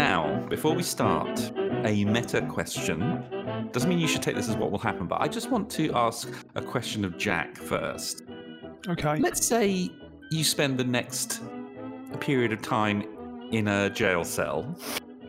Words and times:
Now, 0.00 0.46
before 0.48 0.74
we 0.74 0.82
start, 0.82 1.52
a 1.84 2.06
meta 2.06 2.40
question. 2.40 3.22
Doesn't 3.70 3.86
mean 3.86 3.98
you 3.98 4.08
should 4.08 4.22
take 4.22 4.34
this 4.34 4.48
as 4.48 4.56
what 4.56 4.70
will 4.70 4.78
happen, 4.78 5.06
but 5.06 5.20
I 5.20 5.28
just 5.28 5.50
want 5.50 5.68
to 5.72 5.92
ask 5.94 6.26
a 6.54 6.62
question 6.62 7.04
of 7.04 7.18
Jack 7.18 7.58
first. 7.58 8.22
Okay. 8.88 9.18
Let's 9.18 9.46
say 9.46 9.90
you 10.30 10.42
spend 10.42 10.78
the 10.78 10.84
next 10.84 11.42
period 12.18 12.50
of 12.50 12.62
time 12.62 13.04
in 13.52 13.68
a 13.68 13.90
jail 13.90 14.24
cell. 14.24 14.74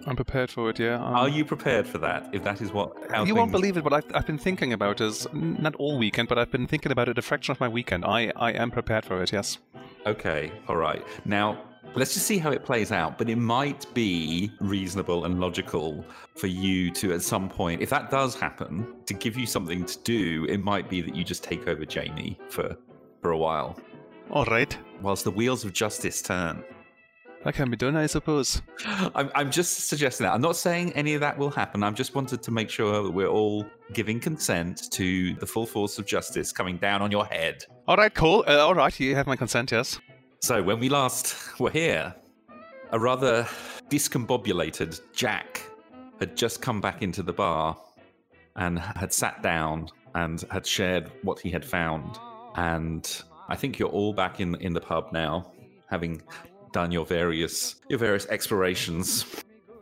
I'm 0.08 0.16
prepared 0.16 0.50
for 0.50 0.70
it, 0.70 0.80
yeah. 0.80 0.96
Um, 1.06 1.16
Are 1.16 1.28
you 1.30 1.44
prepared 1.44 1.86
for 1.86 1.98
that? 1.98 2.30
If 2.32 2.46
that 2.46 2.62
is 2.62 2.72
what 2.72 2.96
how 3.12 3.26
you 3.26 3.36
won't 3.36 3.52
believe 3.52 3.76
it, 3.76 3.84
but 3.84 3.92
I've, 3.92 4.06
I've 4.16 4.26
been 4.26 4.38
thinking 4.38 4.72
about 4.72 5.02
n- 5.02 5.58
not 5.60 5.76
all 5.76 5.98
weekend, 5.98 6.30
but 6.30 6.40
I've 6.40 6.50
been 6.50 6.66
thinking 6.66 6.94
about 6.94 7.10
it 7.10 7.18
a 7.18 7.22
fraction 7.22 7.52
of 7.52 7.60
my 7.60 7.68
weekend. 7.68 8.06
I, 8.06 8.32
I 8.38 8.52
am 8.54 8.72
prepared 8.72 9.04
for 9.04 9.22
it, 9.22 9.34
yes. 9.34 9.58
Okay, 10.06 10.50
all 10.70 10.78
right. 10.78 11.06
Now, 11.26 11.62
let's 11.96 12.14
just 12.14 12.26
see 12.26 12.38
how 12.38 12.52
it 12.52 12.64
plays 12.64 12.92
out. 12.92 13.18
But 13.18 13.30
it 13.30 13.38
might 13.38 13.86
be 13.94 14.52
reasonable 14.60 15.26
and 15.26 15.40
logical 15.40 16.04
for 16.36 16.48
you 16.48 16.92
to, 16.92 17.14
at 17.14 17.22
some 17.22 17.50
point, 17.50 17.82
if 17.82 17.90
that 17.90 18.10
does 18.10 18.36
happen, 18.40 18.94
to 19.06 19.14
give 19.14 19.38
you 19.38 19.46
something 19.46 19.86
to 19.86 19.98
do. 20.04 20.46
It 20.50 20.64
might 20.64 20.90
be 20.90 21.02
that 21.02 21.16
you 21.16 21.24
just 21.24 21.44
take 21.44 21.68
over 21.68 21.86
Jamie 21.86 22.40
for 22.50 22.76
for 23.22 23.32
a 23.32 23.38
while, 23.38 23.80
All 24.32 24.46
right. 24.46 24.76
whilst 25.04 25.26
the 25.26 25.30
wheels 25.32 25.64
of 25.64 25.74
justice 25.74 26.24
turn. 26.24 26.64
That 27.44 27.54
can 27.54 27.70
be 27.70 27.78
done, 27.78 27.96
I 27.96 28.08
suppose. 28.08 28.64
I'm, 28.86 29.30
I'm 29.36 29.52
just 29.52 29.88
suggesting 29.90 30.26
that. 30.26 30.34
I'm 30.34 30.42
not 30.42 30.56
saying 30.56 30.94
any 30.94 31.14
of 31.14 31.22
that 31.22 31.38
will 31.38 31.52
happen. 31.52 31.84
I've 31.84 31.94
just 31.94 32.16
wanted 32.16 32.42
to 32.42 32.52
make 32.52 32.70
sure 32.72 33.04
that 33.04 33.12
we're 33.12 33.28
all 33.28 33.66
giving 33.94 34.20
consent 34.20 34.92
to 34.94 35.36
the 35.36 35.46
full 35.46 35.68
force 35.68 36.00
of 36.00 36.08
justice 36.08 36.52
coming 36.52 36.78
down 36.78 37.04
on 37.04 37.12
your 37.12 37.26
head. 37.26 37.64
All 37.88 37.96
right, 37.96 38.14
cool. 38.14 38.44
Uh, 38.48 38.58
all 38.58 38.74
right, 38.74 39.00
you 39.00 39.16
have 39.16 39.28
my 39.28 39.36
consent, 39.36 39.72
yes. 39.72 40.00
So, 40.44 40.64
when 40.64 40.80
we 40.80 40.90
last 40.90 41.60
were 41.60 41.70
here, 41.70 42.16
a 42.92 43.00
rather 43.00 43.48
discombobulated 43.92 45.00
Jack 45.14 45.62
had 46.20 46.36
just 46.36 46.64
come 46.64 46.82
back 46.82 47.04
into 47.04 47.22
the 47.22 47.32
bar 47.32 47.78
and 48.56 48.80
had 48.80 49.14
sat 49.14 49.44
down 49.44 49.88
and 50.16 50.44
had 50.50 50.66
shared 50.66 51.12
what 51.22 51.40
he 51.40 51.52
had 51.52 51.64
found. 51.64 52.18
And 52.56 53.22
I 53.50 53.56
think 53.56 53.78
you're 53.78 53.90
all 53.90 54.14
back 54.14 54.40
in 54.40 54.56
in 54.56 54.74
the 54.74 54.82
pub 54.82 55.10
now, 55.14 55.52
having 55.92 56.24
done 56.74 56.92
your 56.92 57.06
various 57.06 57.76
your 57.88 58.00
various 58.00 58.26
explorations. 58.26 59.28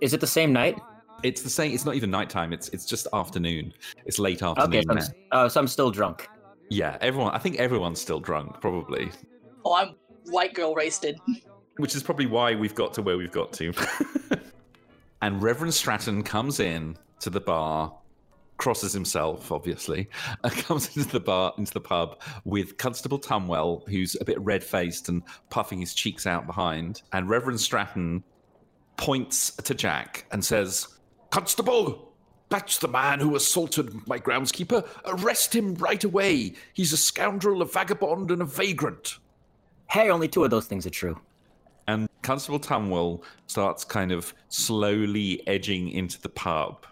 Is 0.02 0.14
it 0.14 0.20
the 0.20 0.28
same 0.28 0.52
night? 0.52 0.78
It's 1.24 1.42
the 1.42 1.50
same. 1.50 1.74
It's 1.74 1.86
not 1.86 1.96
even 1.96 2.12
nighttime. 2.12 2.52
It's 2.52 2.68
it's 2.70 2.86
just 2.86 3.08
afternoon. 3.14 3.72
It's 4.06 4.20
late 4.20 4.44
Okay, 4.44 4.62
afternoon. 4.62 4.84
so 4.84 4.90
I'm, 4.92 4.96
now. 4.98 5.02
s- 5.04 5.12
oh, 5.32 5.48
so 5.48 5.62
I'm 5.62 5.68
still 5.70 5.90
drunk. 5.90 6.28
Yeah, 6.70 6.98
everyone. 7.00 7.34
I 7.34 7.38
think 7.38 7.56
everyone's 7.60 8.02
still 8.02 8.20
drunk, 8.20 8.60
probably. 8.60 9.10
Oh, 9.64 9.76
I'm 9.76 9.96
white 10.30 10.54
girl 10.54 10.76
wasted. 10.76 11.20
which 11.78 11.96
is 11.96 12.04
probably 12.04 12.26
why 12.26 12.56
we've 12.56 12.76
got 12.76 12.94
to 12.94 13.02
where 13.02 13.18
we've 13.18 13.32
got 13.32 13.54
to. 13.54 13.74
and 15.22 15.42
Reverend 15.42 15.74
Stratton 15.74 16.24
comes 16.24 16.60
in 16.60 16.98
to 17.20 17.30
the 17.30 17.40
bar, 17.40 17.94
crosses 18.58 18.94
himself, 18.94 19.52
obviously, 19.52 20.10
uh, 20.44 20.50
comes 20.50 20.96
into 20.96 21.10
the 21.10 21.20
bar, 21.20 21.54
into 21.58 21.74
the 21.74 21.80
pub 21.80 22.22
with 22.44 22.78
Constable 22.78 23.20
Tumwell, 23.20 23.88
who's 23.90 24.16
a 24.20 24.26
bit 24.26 24.40
red 24.42 24.64
faced 24.64 25.10
and 25.10 25.24
puffing 25.50 25.80
his 25.80 25.94
cheeks 25.94 26.28
out 26.28 26.46
behind. 26.46 27.02
And 27.14 27.30
Reverend 27.30 27.60
Stratton 27.60 28.24
points 28.98 29.52
to 29.56 29.74
Jack 29.74 30.26
and 30.32 30.44
says, 30.44 30.88
Constable, 31.30 32.12
that's 32.50 32.80
the 32.80 32.88
man 32.88 33.20
who 33.20 33.36
assaulted 33.36 34.08
my 34.08 34.20
groundskeeper. 34.20 34.88
Arrest 35.06 35.56
him 35.56 35.76
right 35.76 36.04
away. 36.04 36.54
He's 36.74 36.92
a 36.92 36.98
scoundrel, 36.98 37.62
a 37.62 37.66
vagabond, 37.66 38.32
and 38.32 38.42
a 38.42 38.46
vagrant. 38.46 39.20
Hey, 39.90 40.10
only 40.10 40.28
two 40.28 40.44
of 40.44 40.52
those 40.52 40.68
things 40.68 40.86
are 40.86 40.92
true. 40.92 41.20
And 41.88 42.08
Constable 42.22 42.60
Tumwell 42.60 43.24
starts 43.48 43.84
kind 43.84 44.12
of 44.12 44.34
slowly 44.50 45.46
edging 45.48 45.90
into 45.90 46.22
the 46.22 46.30
pub. 46.30 46.86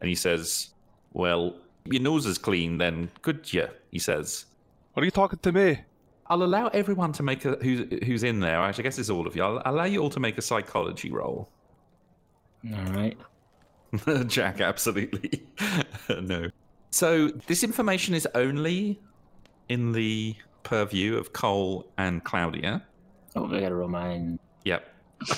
And 0.00 0.08
he 0.08 0.14
says, 0.14 0.70
Well, 1.14 1.56
your 1.86 2.02
nose 2.02 2.26
is 2.26 2.36
clean 2.36 2.76
then, 2.76 3.10
could 3.22 3.50
you? 3.52 3.68
He 3.90 3.98
says. 3.98 4.44
What 4.92 5.02
are 5.02 5.04
you 5.06 5.10
talking 5.10 5.38
to 5.38 5.52
me? 5.52 5.78
I'll 6.28 6.42
allow 6.42 6.68
everyone 6.68 7.12
to 7.12 7.22
make 7.22 7.44
a 7.44 7.52
who's 7.62 7.86
who's 8.04 8.22
in 8.22 8.40
there. 8.40 8.60
I 8.60 8.72
guess 8.72 8.98
it's 8.98 9.10
all 9.10 9.26
of 9.26 9.36
you. 9.36 9.42
I'll 9.42 9.62
allow 9.64 9.84
you 9.84 10.00
all 10.02 10.10
to 10.10 10.20
make 10.20 10.36
a 10.38 10.42
psychology 10.42 11.10
roll. 11.10 11.48
All 12.74 12.92
right. 12.92 13.16
Jack, 14.26 14.60
absolutely 14.60 15.46
no. 16.20 16.50
So 16.90 17.28
this 17.46 17.62
information 17.62 18.14
is 18.14 18.26
only 18.34 19.00
in 19.68 19.92
the 19.92 20.34
purview 20.66 21.16
of 21.16 21.32
Cole 21.32 21.86
and 21.96 22.24
Claudia. 22.24 22.82
Oh, 23.36 23.46
I 23.54 23.60
gotta 23.60 23.76
roll 23.76 23.88
mine. 23.88 24.38
Yep. 24.64 24.84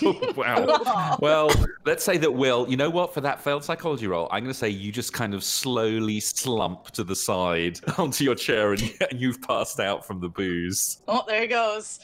Oh, 0.03 0.33
wow. 0.37 1.19
well, 1.21 1.51
let's 1.85 2.03
say 2.03 2.17
that 2.17 2.33
Will, 2.33 2.67
you 2.69 2.79
know 2.79 2.89
what? 2.89 3.13
For 3.13 3.21
that 3.21 3.39
failed 3.43 3.63
psychology 3.63 4.07
roll, 4.07 4.27
I'm 4.31 4.43
going 4.43 4.53
to 4.53 4.59
say 4.59 4.71
you 4.71 4.91
just 4.91 5.13
kind 5.13 5.35
of 5.35 5.45
slowly 5.45 6.19
slump 6.19 6.91
to 6.93 7.05
the 7.05 7.15
side 7.15 7.79
onto 7.99 8.25
your 8.25 8.35
chair 8.35 8.73
and, 8.73 8.83
and 9.11 9.21
you've 9.21 9.43
passed 9.43 9.81
out 9.81 10.07
from 10.07 10.19
the 10.21 10.31
booze. 10.31 11.03
Oh, 11.07 11.25
there 11.29 11.43
he 11.43 11.47
goes. 11.47 12.01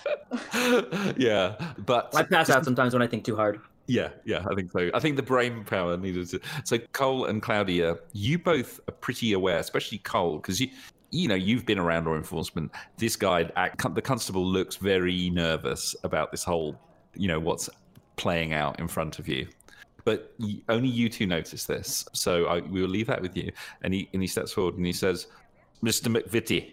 yeah, 1.17 1.55
but 1.79 2.15
I 2.15 2.25
pass 2.25 2.51
out 2.51 2.65
sometimes 2.65 2.93
when 2.93 3.03
I 3.03 3.07
think 3.07 3.25
too 3.25 3.37
hard. 3.37 3.59
yeah, 3.87 4.11
yeah, 4.27 4.45
I 4.51 4.55
think 4.55 4.71
so. 4.71 4.91
I 4.93 5.01
think 5.01 5.17
the 5.17 5.23
brain 5.23 5.65
power 5.65 5.97
needed 5.97 6.29
to. 6.29 6.41
So 6.65 6.77
Cole 6.93 7.25
and 7.25 7.41
Claudia, 7.41 7.97
you 8.13 8.39
both 8.39 8.81
are 8.87 8.93
pretty 8.93 9.33
aware, 9.33 9.59
especially 9.59 9.99
Cole, 9.99 10.37
because 10.37 10.61
you. 10.61 10.69
You 11.15 11.29
know, 11.29 11.37
you've 11.37 11.65
been 11.65 11.79
around 11.79 12.07
law 12.07 12.17
enforcement. 12.17 12.73
This 12.99 13.15
guy, 13.15 13.45
the 13.45 14.03
constable, 14.03 14.45
looks 14.45 14.77
very 14.77 15.31
nervous 15.31 15.95
about 16.03 16.33
this 16.33 16.43
whole, 16.43 16.77
you 17.15 17.29
know, 17.29 17.39
what's 17.39 17.71
playing 18.17 18.53
out 18.53 18.81
in 18.81 18.89
front 18.89 19.21
of 19.21 19.29
you. 19.29 19.47
But 20.05 20.35
only 20.69 20.89
you 20.89 21.09
two 21.09 21.27
notice 21.27 21.65
this, 21.65 22.05
so 22.13 22.47
I, 22.47 22.61
we 22.61 22.83
will 22.83 22.89
leave 22.89 23.07
that 23.07 23.23
with 23.23 23.37
you. 23.37 23.53
And 23.83 23.95
he 23.95 24.09
and 24.13 24.21
he 24.21 24.27
steps 24.27 24.53
forward 24.53 24.77
and 24.77 24.85
he 24.85 24.93
says, 24.93 25.29
"Mr. 25.83 26.15
McVitie, 26.15 26.73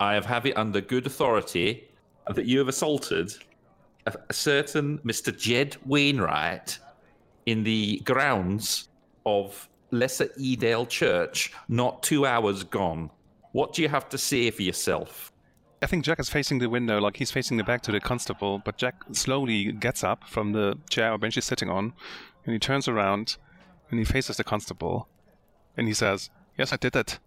I 0.00 0.14
have 0.14 0.24
have 0.24 0.46
it 0.46 0.56
under 0.56 0.80
good 0.80 1.06
authority 1.06 1.88
that 2.32 2.46
you 2.46 2.58
have 2.58 2.68
assaulted 2.68 3.32
a, 4.06 4.14
a 4.30 4.32
certain 4.32 4.98
Mr. 4.98 5.36
Jed 5.36 5.76
Wainwright 5.84 6.78
in 7.46 7.64
the 7.64 7.98
grounds 8.04 8.88
of 9.26 9.68
Lesser 9.90 10.26
Edale 10.38 10.88
Church 10.88 11.52
not 11.68 12.02
two 12.02 12.24
hours 12.24 12.62
gone. 12.62 13.10
What 13.52 13.72
do 13.72 13.82
you 13.82 13.88
have 13.88 14.08
to 14.10 14.18
say 14.18 14.50
for 14.50 14.62
yourself? 14.62 15.32
I 15.80 15.86
think 15.86 16.04
Jack 16.04 16.18
is 16.18 16.28
facing 16.28 16.58
the 16.58 16.68
window, 16.68 17.00
like 17.00 17.16
he's 17.16 17.30
facing 17.30 17.56
the 17.56 17.64
back 17.64 17.82
to 17.82 17.92
the 17.92 18.00
constable, 18.00 18.60
but 18.64 18.76
Jack 18.76 18.96
slowly 19.12 19.72
gets 19.72 20.02
up 20.02 20.24
from 20.28 20.52
the 20.52 20.78
chair 20.90 21.12
or 21.12 21.18
bench 21.18 21.36
he's 21.36 21.44
sitting 21.44 21.70
on, 21.70 21.92
and 22.44 22.52
he 22.52 22.58
turns 22.58 22.88
around 22.88 23.36
and 23.90 23.98
he 23.98 24.04
faces 24.04 24.36
the 24.36 24.44
constable, 24.44 25.08
and 25.76 25.86
he 25.86 25.94
says, 25.94 26.30
Yes, 26.58 26.72
I 26.72 26.76
did 26.76 26.96
it. 26.96 27.20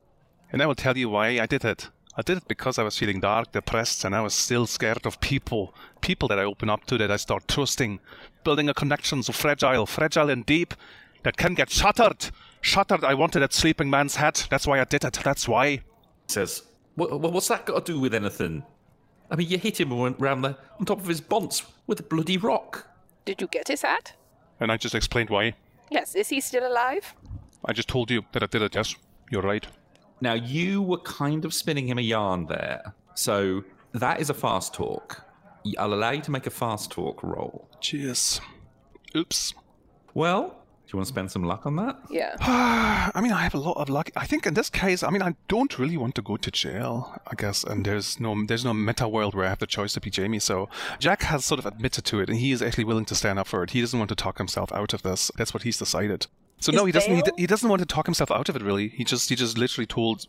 And 0.51 0.61
I 0.61 0.65
will 0.65 0.75
tell 0.75 0.97
you 0.97 1.09
why 1.09 1.39
I 1.39 1.45
did 1.45 1.63
it. 1.63 1.89
I 2.17 2.21
did 2.21 2.37
it 2.37 2.47
because 2.47 2.77
I 2.77 2.83
was 2.83 2.97
feeling 2.97 3.21
dark, 3.21 3.53
depressed, 3.53 4.03
and 4.03 4.13
I 4.13 4.19
was 4.19 4.33
still 4.33 4.67
scared 4.67 5.05
of 5.05 5.21
people. 5.21 5.73
People 6.01 6.27
that 6.27 6.39
I 6.39 6.43
open 6.43 6.69
up 6.69 6.85
to, 6.87 6.97
that 6.97 7.09
I 7.09 7.15
start 7.15 7.47
trusting, 7.47 8.01
building 8.43 8.67
a 8.67 8.73
connection 8.73 9.23
so 9.23 9.31
fragile, 9.31 9.85
fragile 9.85 10.29
and 10.29 10.45
deep, 10.45 10.73
that 11.23 11.37
can 11.37 11.53
get 11.53 11.69
shattered. 11.69 12.31
Shattered, 12.59 13.05
I 13.05 13.13
wanted 13.13 13.39
that 13.39 13.53
sleeping 13.53 13.89
man's 13.89 14.17
head. 14.17 14.43
That's 14.49 14.67
why 14.67 14.81
I 14.81 14.83
did 14.83 15.05
it. 15.05 15.19
That's 15.23 15.47
why. 15.47 15.83
Says, 16.31 16.63
what, 16.95 17.19
what's 17.19 17.47
that 17.49 17.65
got 17.65 17.85
to 17.85 17.93
do 17.93 17.99
with 17.99 18.13
anything? 18.13 18.63
I 19.29 19.35
mean, 19.35 19.49
you 19.49 19.57
hit 19.57 19.79
him 19.79 19.93
around 19.93 20.41
the 20.41 20.57
on 20.79 20.85
top 20.85 20.99
of 20.99 21.07
his 21.07 21.21
bonds 21.21 21.63
with 21.87 21.99
a 21.99 22.03
bloody 22.03 22.37
rock. 22.37 22.87
Did 23.25 23.41
you 23.41 23.47
get 23.47 23.67
his 23.67 23.81
hat? 23.81 24.13
And 24.59 24.71
I 24.71 24.77
just 24.77 24.95
explained 24.95 25.29
why. 25.29 25.55
Yes. 25.89 26.15
Is 26.15 26.29
he 26.29 26.39
still 26.41 26.67
alive? 26.67 27.13
I 27.65 27.73
just 27.73 27.87
told 27.87 28.09
you 28.11 28.23
that 28.31 28.43
I 28.43 28.45
did 28.47 28.61
it, 28.61 28.75
yes. 28.75 28.95
You're 29.29 29.41
right. 29.41 29.65
Now 30.21 30.33
you 30.33 30.81
were 30.81 30.99
kind 30.99 31.45
of 31.45 31.53
spinning 31.53 31.87
him 31.87 31.97
a 31.97 32.01
yarn 32.01 32.45
there, 32.45 32.93
so 33.15 33.63
that 33.93 34.19
is 34.21 34.29
a 34.29 34.33
fast 34.33 34.73
talk. 34.73 35.25
I'll 35.77 35.93
allow 35.93 36.11
you 36.11 36.21
to 36.21 36.31
make 36.31 36.47
a 36.47 36.51
fast 36.51 36.91
talk 36.91 37.23
roll. 37.23 37.67
Cheers. 37.79 38.41
Oops. 39.15 39.53
Well, 40.13 40.47
do 40.49 40.60
you 40.93 40.97
want 40.97 41.07
to 41.07 41.13
spend 41.13 41.31
some 41.31 41.43
luck 41.43 41.65
on 41.65 41.75
that? 41.77 41.97
Yeah. 42.09 42.35
I 43.15 43.21
mean, 43.21 43.31
I 43.31 43.41
have 43.41 43.53
a 43.53 43.59
lot 43.59 43.77
of 43.77 43.89
luck. 43.89 44.09
I 44.15 44.25
think 44.25 44.45
in 44.45 44.53
this 44.53 44.69
case, 44.69 45.03
I 45.03 45.09
mean, 45.09 45.21
I 45.21 45.35
don't 45.47 45.77
really 45.79 45.97
want 45.97 46.15
to 46.15 46.21
go 46.21 46.37
to 46.37 46.51
jail, 46.51 47.19
I 47.27 47.35
guess, 47.35 47.63
and 47.63 47.85
there's 47.85 48.19
no 48.19 48.35
there's 48.45 48.65
no 48.65 48.73
meta 48.73 49.07
world 49.07 49.33
where 49.35 49.45
I 49.45 49.49
have 49.49 49.59
the 49.59 49.67
choice 49.67 49.93
to 49.93 50.01
be 50.01 50.09
Jamie. 50.09 50.39
So 50.39 50.69
Jack 50.99 51.23
has 51.23 51.45
sort 51.45 51.59
of 51.59 51.65
admitted 51.65 52.05
to 52.05 52.19
it, 52.19 52.29
and 52.29 52.37
he 52.37 52.51
is 52.51 52.61
actually 52.61 52.83
willing 52.85 53.05
to 53.05 53.15
stand 53.15 53.39
up 53.39 53.47
for 53.47 53.63
it. 53.63 53.71
He 53.71 53.81
doesn't 53.81 53.97
want 53.97 54.09
to 54.09 54.15
talk 54.15 54.37
himself 54.37 54.71
out 54.73 54.93
of 54.93 55.01
this. 55.03 55.31
That's 55.37 55.53
what 55.53 55.63
he's 55.63 55.77
decided. 55.77 56.27
So 56.59 56.71
no, 56.71 56.85
he 56.85 56.91
doesn't. 56.91 57.15
He, 57.15 57.23
he 57.37 57.47
doesn't 57.47 57.67
want 57.69 57.79
to 57.79 57.85
talk 57.85 58.05
himself 58.05 58.29
out 58.29 58.49
of 58.49 58.55
it. 58.55 58.61
Really, 58.61 58.89
he 58.89 59.03
just 59.03 59.29
he 59.29 59.35
just 59.35 59.57
literally 59.57 59.87
told 59.87 60.27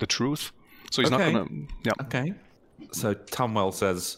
the 0.00 0.06
truth. 0.06 0.52
So 0.90 1.02
he's 1.02 1.12
Okay. 1.12 1.32
not 1.32 1.46
gonna. 1.48 1.66
Yeah. 1.84 1.92
Okay. 2.02 2.34
So 2.92 3.14
Tumwell 3.14 3.72
says, 3.74 4.16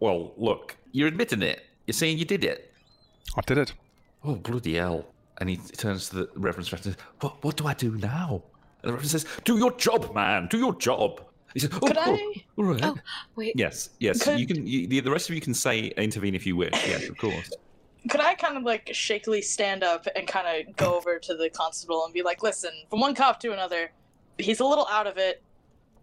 "Well, 0.00 0.32
look, 0.36 0.76
you're 0.92 1.08
admitting 1.08 1.42
it. 1.42 1.62
You're 1.86 1.94
saying 1.94 2.18
you 2.18 2.24
did 2.24 2.44
it. 2.44 2.72
I 3.36 3.40
did 3.40 3.58
it. 3.58 3.72
Oh 4.24 4.34
bloody 4.36 4.74
hell!" 4.74 5.04
And 5.38 5.48
he 5.50 5.56
turns 5.56 6.08
to 6.10 6.16
the 6.16 6.30
Reverend 6.34 6.66
Stratton. 6.66 6.92
and 6.92 6.98
says, 6.98 7.06
What 7.20 7.44
What 7.44 7.56
do 7.56 7.66
I 7.66 7.74
do 7.74 7.92
now? 7.96 8.42
And 8.82 8.88
the 8.90 8.92
Reverend 8.92 9.10
says, 9.10 9.26
"Do 9.44 9.58
your 9.58 9.72
job, 9.72 10.14
man. 10.14 10.46
Do 10.48 10.58
your 10.58 10.74
job." 10.74 11.22
He 11.54 11.60
says, 11.60 11.70
"Oh, 11.74 11.86
Could 11.86 11.96
oh, 11.98 12.14
I- 12.14 12.44
all 12.56 12.64
right." 12.64 12.84
Oh, 12.84 12.96
wait. 13.36 13.54
Yes, 13.56 13.90
yes. 14.00 14.22
Could- 14.22 14.38
You 14.40 14.46
can. 14.46 14.66
You, 14.66 14.86
the, 14.86 15.00
the 15.00 15.10
rest 15.10 15.28
of 15.28 15.34
you 15.34 15.40
can 15.40 15.54
say 15.54 15.86
intervene 15.96 16.34
if 16.34 16.46
you 16.46 16.56
wish. 16.56 16.72
Yes, 16.86 17.08
of 17.08 17.16
course. 17.18 17.50
Could 18.08 18.20
I 18.20 18.34
kind 18.34 18.56
of 18.56 18.62
like 18.62 18.90
shakily 18.92 19.42
stand 19.42 19.82
up 19.82 20.06
and 20.14 20.28
kind 20.28 20.46
of 20.68 20.76
go 20.76 20.96
over 20.96 21.18
to 21.18 21.34
the 21.34 21.50
constable 21.50 22.04
and 22.04 22.14
be 22.14 22.22
like, 22.22 22.42
"Listen, 22.42 22.70
from 22.88 23.00
one 23.00 23.14
cop 23.14 23.40
to 23.40 23.52
another, 23.52 23.90
he's 24.38 24.60
a 24.60 24.64
little 24.64 24.86
out 24.88 25.06
of 25.06 25.18
it. 25.18 25.42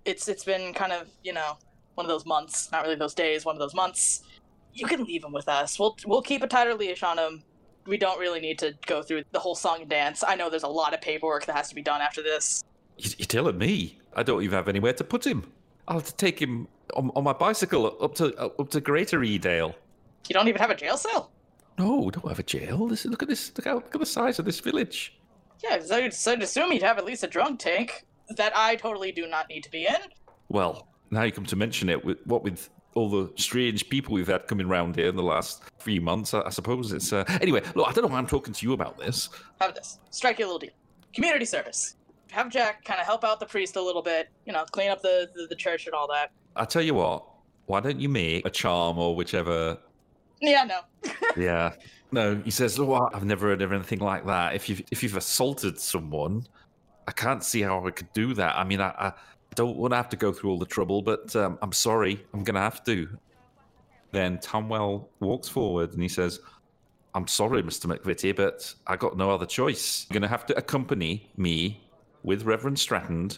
It's 0.06 0.28
it's 0.28 0.44
been 0.44 0.74
kind 0.74 0.92
of 0.92 1.08
you 1.24 1.34
know 1.34 1.58
one 1.96 2.06
of 2.06 2.10
those 2.10 2.26
months, 2.26 2.72
not 2.72 2.84
really 2.84 2.96
those 2.96 3.14
days, 3.14 3.46
one 3.46 3.56
of 3.56 3.60
those 3.60 3.74
months. 3.76 4.24
You 4.74 4.88
can 4.88 5.04
leave 5.06 5.24
him 5.24 5.32
with 5.32 5.48
us. 5.48 5.80
We'll 5.80 5.96
we'll 6.06 6.22
keep 6.24 6.42
a 6.44 6.48
tighter 6.48 6.74
leash 6.74 7.04
on 7.04 7.18
him. 7.18 7.44
We 7.86 7.98
don't 7.98 8.20
really 8.20 8.40
need 8.40 8.60
to 8.60 8.74
go 8.86 9.02
through 9.04 9.24
the 9.32 9.40
whole 9.40 9.56
song 9.56 9.82
and 9.82 9.90
dance. 9.90 10.24
I 10.26 10.36
know 10.36 10.50
there's 10.50 10.64
a 10.64 10.68
lot 10.68 10.94
of 10.94 11.02
paperwork 11.02 11.46
that 11.46 11.56
has 11.56 11.70
to 11.70 11.76
be 11.76 11.82
done 11.82 12.02
after 12.02 12.22
this. 12.24 12.64
You- 12.98 13.12
You're 13.18 13.26
telling 13.26 13.58
me 13.58 13.98
I 14.16 14.24
don't 14.24 14.42
even 14.44 14.56
have 14.56 14.68
anywhere 14.68 14.94
to 14.94 15.04
put 15.04 15.26
him. 15.26 15.52
I'll 15.88 15.98
have 16.00 16.08
to 16.08 16.16
take 16.16 16.40
him 16.42 16.68
on, 16.96 17.12
on 17.16 17.24
my 17.24 17.34
bicycle 17.34 17.98
up 18.02 18.16
to 18.16 18.34
uh, 18.38 18.50
up 18.60 18.70
to 18.70 18.80
Greater 18.80 19.20
Edale. 19.20 19.74
You 20.30 20.34
don't 20.34 20.48
even 20.48 20.62
have 20.62 20.70
a 20.70 20.76
jail 20.76 20.96
cell. 20.96 21.32
No, 21.78 21.98
we 22.02 22.12
don't 22.12 22.28
have 22.28 22.40
a 22.40 22.44
jail. 22.44 22.88
This, 22.88 23.04
look 23.06 23.24
at 23.24 23.28
this. 23.30 23.52
Look, 23.58 23.66
how, 23.66 23.76
look 23.76 23.94
at 23.96 24.00
the 24.00 24.06
size 24.06 24.40
of 24.40 24.46
this 24.46 24.60
village. 24.60 25.18
Yeah, 25.64 25.80
so 25.82 25.96
I'd, 25.98 26.14
so 26.14 26.32
I'd 26.34 26.44
assume 26.44 26.72
you'd 26.72 26.84
have 26.84 26.98
at 26.98 27.06
least 27.06 27.24
a 27.24 27.28
drunk 27.28 27.60
tank 27.60 28.06
that 28.38 28.54
I 28.56 28.76
totally 28.76 29.12
do 29.12 29.28
not 29.28 29.50
need 29.50 29.64
to 29.64 29.72
be 29.72 29.86
in. 29.88 29.96
Well, 30.50 30.88
now 31.12 31.24
you 31.24 31.32
come 31.32 31.46
to 31.48 31.56
mention 31.56 31.90
it, 31.90 32.06
with 32.06 32.20
what 32.26 32.44
with 32.44 32.70
all 32.96 33.10
the 33.10 33.32
strange 33.36 33.90
people 33.90 34.14
we've 34.14 34.28
had 34.28 34.48
coming 34.48 34.68
round 34.68 34.96
here 34.96 35.08
in 35.08 35.16
the 35.16 35.24
last 35.24 35.64
few 35.80 36.02
months, 36.02 36.34
I, 36.34 36.42
I 36.42 36.50
suppose 36.50 36.92
it's. 36.92 37.12
Uh... 37.12 37.24
Anyway, 37.42 37.62
look, 37.76 37.88
I 37.88 37.92
don't 37.92 38.04
know 38.04 38.12
why 38.12 38.18
I'm 38.18 38.28
talking 38.28 38.54
to 38.54 38.66
you 38.66 38.74
about 38.74 38.98
this. 38.98 39.30
How 39.60 39.68
about 39.68 39.76
this? 39.76 40.00
Strike 40.12 40.40
you 40.40 40.46
a 40.46 40.48
little 40.48 40.60
deal. 40.60 40.72
Community 41.14 41.46
service. 41.46 41.96
Have 42.32 42.50
Jack 42.50 42.84
kind 42.84 43.00
of 43.00 43.06
help 43.06 43.24
out 43.24 43.40
the 43.40 43.46
priest 43.46 43.76
a 43.76 43.82
little 43.82 44.02
bit. 44.02 44.30
You 44.46 44.54
know, 44.54 44.66
clean 44.72 44.90
up 44.90 45.02
the, 45.02 45.30
the, 45.36 45.48
the 45.48 45.56
church 45.56 45.86
and 45.86 45.94
all 45.94 46.08
that. 46.08 46.32
I 46.56 46.66
tell 46.66 46.82
you 46.82 46.96
what. 46.96 47.26
Why 47.66 47.80
don't 47.80 48.00
you 48.00 48.10
make 48.10 48.46
a 48.46 48.50
charm 48.50 48.98
or 48.98 49.16
whichever? 49.16 49.78
Yeah, 50.42 50.64
no. 50.66 50.80
Yeah. 51.38 51.74
No, 52.12 52.36
he 52.46 52.52
says, 52.52 52.78
"Oh, 52.78 53.10
I've 53.12 53.26
never 53.26 53.48
heard 53.48 53.64
of 53.64 53.74
anything 53.74 53.98
like 53.98 54.28
that. 54.28 54.54
If 54.54 54.70
you 54.70 54.78
if 54.92 55.02
you've 55.02 55.18
assaulted 55.18 55.80
someone, 55.80 56.46
I 57.08 57.12
can't 57.12 57.44
see 57.44 57.62
how 57.62 57.86
I 57.88 57.90
could 57.90 58.14
do 58.14 58.36
that. 58.36 58.56
I 58.56 58.64
mean, 58.64 58.80
I, 58.80 58.90
I 58.90 59.14
don't 59.54 59.78
want 59.78 59.92
to 59.92 59.98
have 59.98 60.10
to 60.10 60.18
go 60.18 60.32
through 60.32 60.52
all 60.52 60.60
the 60.60 60.66
trouble, 60.66 61.02
but 61.02 61.36
um, 61.36 61.58
I'm 61.62 61.72
sorry, 61.72 62.24
I'm 62.34 62.44
going 62.44 62.56
to 62.56 62.62
have 62.62 62.84
to." 62.86 63.08
Then 64.12 64.38
Tumwell 64.38 65.08
walks 65.20 65.50
forward 65.50 65.94
and 65.94 66.02
he 66.02 66.10
says, 66.10 66.40
"I'm 67.16 67.28
sorry, 67.28 67.64
Mr. 67.64 67.86
McVitie, 67.86 68.36
but 68.36 68.74
I 68.88 68.96
got 68.96 69.18
no 69.18 69.32
other 69.32 69.46
choice. 69.46 70.06
You're 70.10 70.20
going 70.20 70.30
to 70.30 70.36
have 70.36 70.46
to 70.48 70.58
accompany 70.58 71.30
me 71.38 71.82
with 72.24 72.44
Reverend 72.44 72.80
Stratton 72.80 73.32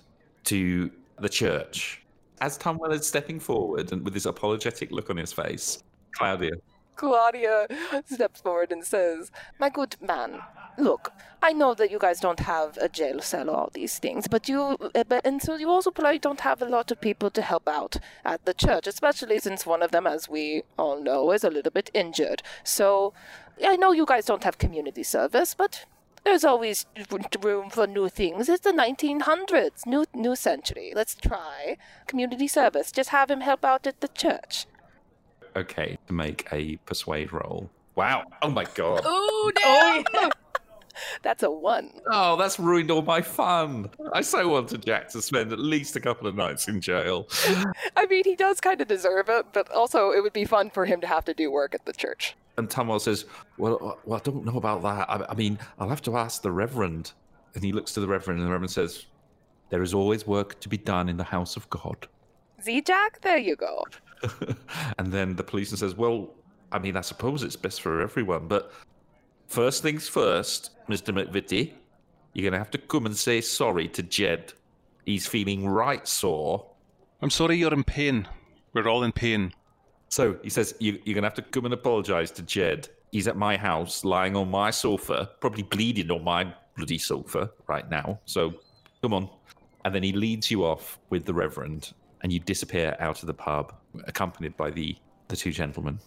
to 0.46 0.92
the 1.20 1.30
church." 1.30 2.02
As 2.42 2.58
Tumwell 2.58 2.92
is 2.92 3.08
stepping 3.08 3.40
forward 3.40 3.94
and 3.94 4.04
with 4.04 4.14
his 4.14 4.26
apologetic 4.26 4.92
look 4.92 5.10
on 5.10 5.16
his 5.18 5.32
face, 5.32 5.84
Claudia 6.12 6.52
Claudia 6.96 7.68
steps 8.06 8.42
forward 8.42 8.72
and 8.72 8.84
says, 8.84 9.32
My 9.60 9.70
good 9.70 9.96
man, 10.02 10.42
look, 10.78 11.12
I 11.42 11.54
know 11.54 11.74
that 11.76 11.92
you 11.92 12.00
guys 12.00 12.20
don't 12.20 12.40
have 12.42 12.78
a 12.78 12.90
jail 12.90 13.22
cell 13.22 13.50
or 13.50 13.56
all 13.56 13.70
these 13.74 14.00
things, 14.00 14.28
but 14.28 14.50
you, 14.50 14.78
uh, 14.96 15.04
but, 15.08 15.26
and 15.26 15.42
so 15.42 15.56
you 15.56 15.70
also 15.70 15.92
probably 15.92 16.20
don't 16.20 16.42
have 16.42 16.62
a 16.62 16.66
lot 16.66 16.92
of 16.92 17.00
people 17.00 17.30
to 17.32 17.42
help 17.42 17.68
out 17.68 17.98
at 18.24 18.46
the 18.46 18.54
church, 18.54 18.88
especially 18.88 19.40
since 19.40 19.66
one 19.66 19.84
of 19.84 19.92
them, 19.92 20.08
as 20.08 20.28
we 20.28 20.64
all 20.78 21.02
know, 21.02 21.32
is 21.32 21.44
a 21.44 21.50
little 21.50 21.72
bit 21.72 21.92
injured. 21.94 22.42
So 22.64 23.14
I 23.64 23.76
know 23.76 23.92
you 23.92 24.06
guys 24.06 24.26
don't 24.26 24.44
have 24.44 24.58
community 24.58 25.04
service, 25.04 25.54
but 25.54 25.86
there's 26.24 26.44
always 26.44 26.88
room 27.44 27.70
for 27.70 27.86
new 27.86 28.10
things. 28.10 28.50
It's 28.50 28.64
the 28.64 28.72
1900s, 28.72 29.86
new 29.86 30.06
new 30.16 30.36
century. 30.36 30.92
Let's 30.96 31.14
try 31.14 31.78
community 32.08 32.48
service. 32.48 32.92
Just 32.92 33.10
have 33.10 33.30
him 33.30 33.42
help 33.42 33.64
out 33.64 33.86
at 33.86 34.02
the 34.02 34.08
church. 34.08 34.66
okay 35.56 35.98
to 36.08 36.14
make 36.14 36.48
a 36.52 36.78
persuade 36.88 37.32
roll. 37.32 37.70
Wow. 37.96 38.24
Oh 38.42 38.50
my 38.50 38.66
god. 38.74 39.02
Oh 39.06 39.52
Oh, 39.64 40.04
yeah. 40.14 40.30
That's 41.22 41.44
a 41.44 41.52
one. 41.52 41.92
Oh, 42.12 42.36
that's 42.38 42.60
ruined 42.60 42.92
all 42.92 43.02
my 43.02 43.22
fun. 43.22 43.90
I 44.14 44.22
so 44.22 44.48
wanted 44.48 44.86
Jack 44.86 45.10
to 45.10 45.22
spend 45.22 45.52
at 45.52 45.60
least 45.60 45.96
a 45.96 46.00
couple 46.00 46.28
of 46.28 46.36
nights 46.36 46.68
in 46.68 46.82
jail. 46.82 47.28
I 47.96 48.06
mean, 48.08 48.24
he 48.24 48.36
does 48.36 48.60
kind 48.60 48.82
of 48.82 48.88
deserve 48.88 49.30
it, 49.30 49.48
but 49.54 49.72
also 49.72 50.12
it 50.12 50.22
would 50.22 50.34
be 50.34 50.46
fun 50.46 50.70
for 50.70 50.86
him 50.86 51.02
to 51.02 51.08
have 51.08 51.26
to 51.26 51.34
do 51.34 51.52
work 51.52 51.74
at 51.74 51.86
the 51.86 51.94
church. 51.94 52.36
And 52.58 52.70
Tumwell 52.70 53.02
says, 53.02 53.26
well, 53.58 53.76
uh, 53.76 53.96
well, 54.06 54.20
I 54.20 54.24
don't 54.24 54.46
know 54.46 54.58
about 54.58 54.82
that. 54.84 55.10
I, 55.10 55.26
I 55.30 55.34
mean, 55.34 55.60
I'll 55.80 55.90
have 55.90 56.02
to 56.04 56.18
ask 56.18 56.42
the 56.42 56.52
Reverend. 56.52 57.12
And 57.54 57.64
he 57.64 57.72
looks 57.72 57.94
to 57.94 58.02
the 58.02 58.08
Reverend, 58.08 58.40
and 58.40 58.48
the 58.48 58.52
Reverend 58.52 58.72
says, 58.72 59.06
There 59.70 59.82
is 59.82 59.94
always 59.94 60.28
work 60.28 60.60
to 60.60 60.70
be 60.70 60.78
done 60.78 61.08
in 61.08 61.16
the 61.18 61.24
house 61.24 61.56
of 61.56 61.70
God. 61.70 62.08
Z 62.62 62.82
Jack, 62.82 63.22
there 63.22 63.38
you 63.38 63.56
go. 63.56 63.86
and 64.98 65.12
then 65.12 65.36
the 65.36 65.44
policeman 65.44 65.78
says, 65.78 65.96
Well, 65.96 66.34
I 66.72 66.80
mean, 66.80 66.98
I 66.98 67.02
suppose 67.02 67.44
it's 67.44 67.56
best 67.56 67.82
for 67.82 68.02
everyone, 68.02 68.48
but 68.48 68.74
first 69.48 69.82
things 69.82 70.08
first, 70.08 70.72
Mr. 70.90 71.14
McVitie, 71.14 71.74
you're 72.34 72.44
going 72.44 72.54
to 72.54 72.58
have 72.58 72.72
to 72.72 72.78
come 72.78 73.06
and 73.06 73.16
say 73.16 73.42
sorry 73.42 73.88
to 73.90 74.04
Jed. 74.04 74.54
He's 75.06 75.28
feeling 75.28 75.68
right 75.68 76.08
sore. 76.08 76.66
I'm 77.22 77.30
sorry 77.30 77.58
you're 77.58 77.74
in 77.74 77.84
pain. 77.84 78.28
We're 78.74 78.88
all 78.88 79.04
in 79.04 79.12
pain. 79.12 79.54
So 80.10 80.38
he 80.44 80.50
says, 80.50 80.76
you, 80.80 81.00
You're 81.06 81.14
going 81.14 81.24
to 81.24 81.30
have 81.30 81.36
to 81.36 81.42
come 81.42 81.66
and 81.66 81.74
apologize 81.74 82.32
to 82.32 82.42
Jed. 82.42 82.90
He's 83.12 83.28
at 83.28 83.38
my 83.38 83.56
house, 83.56 84.04
lying 84.04 84.36
on 84.36 84.52
my 84.52 84.72
sofa, 84.72 85.30
probably 85.40 85.64
bleeding 85.64 86.12
on 86.12 86.24
my 86.24 86.54
bloody 86.76 86.98
sofa 86.98 87.50
right 87.68 87.90
now. 87.90 88.20
So 88.26 88.54
come 89.02 89.14
on. 89.14 89.30
And 89.86 89.96
then 89.96 90.04
he 90.04 90.12
leads 90.12 90.52
you 90.52 90.66
off 90.66 91.00
with 91.10 91.26
the 91.26 91.34
Reverend, 91.34 91.94
and 92.24 92.34
you 92.34 92.40
disappear 92.40 92.98
out 93.00 93.22
of 93.22 93.28
the 93.28 93.34
pub, 93.34 93.74
accompanied 94.06 94.58
by 94.58 94.72
the, 94.72 94.96
the 95.28 95.36
two 95.36 95.52
gentlemen. 95.52 96.00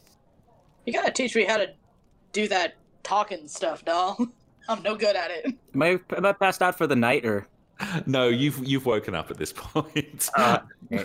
You 0.84 0.93
gotta 0.93 1.12
teach 1.12 1.36
me 1.36 1.44
how 1.44 1.58
to 1.58 1.69
do 2.32 2.48
that 2.48 2.74
talking 3.08 3.48
stuff, 3.48 3.84
doll. 3.84 4.19
I'm 4.69 4.82
no 4.82 4.94
good 4.94 5.17
at 5.17 5.31
it. 5.31 5.46
Am 5.74 5.82
I, 5.82 5.98
am 6.15 6.27
I 6.27 6.32
passed 6.32 6.60
out 6.60 6.77
for 6.77 6.86
the 6.86 6.96
night 6.96 7.24
or? 7.24 7.46
No, 8.06 8.29
you've 8.29 8.58
you've 8.67 8.84
woken 8.84 9.15
up 9.15 9.31
at 9.31 9.38
this 9.38 9.53
point. 9.53 10.29
Uh, 10.36 10.58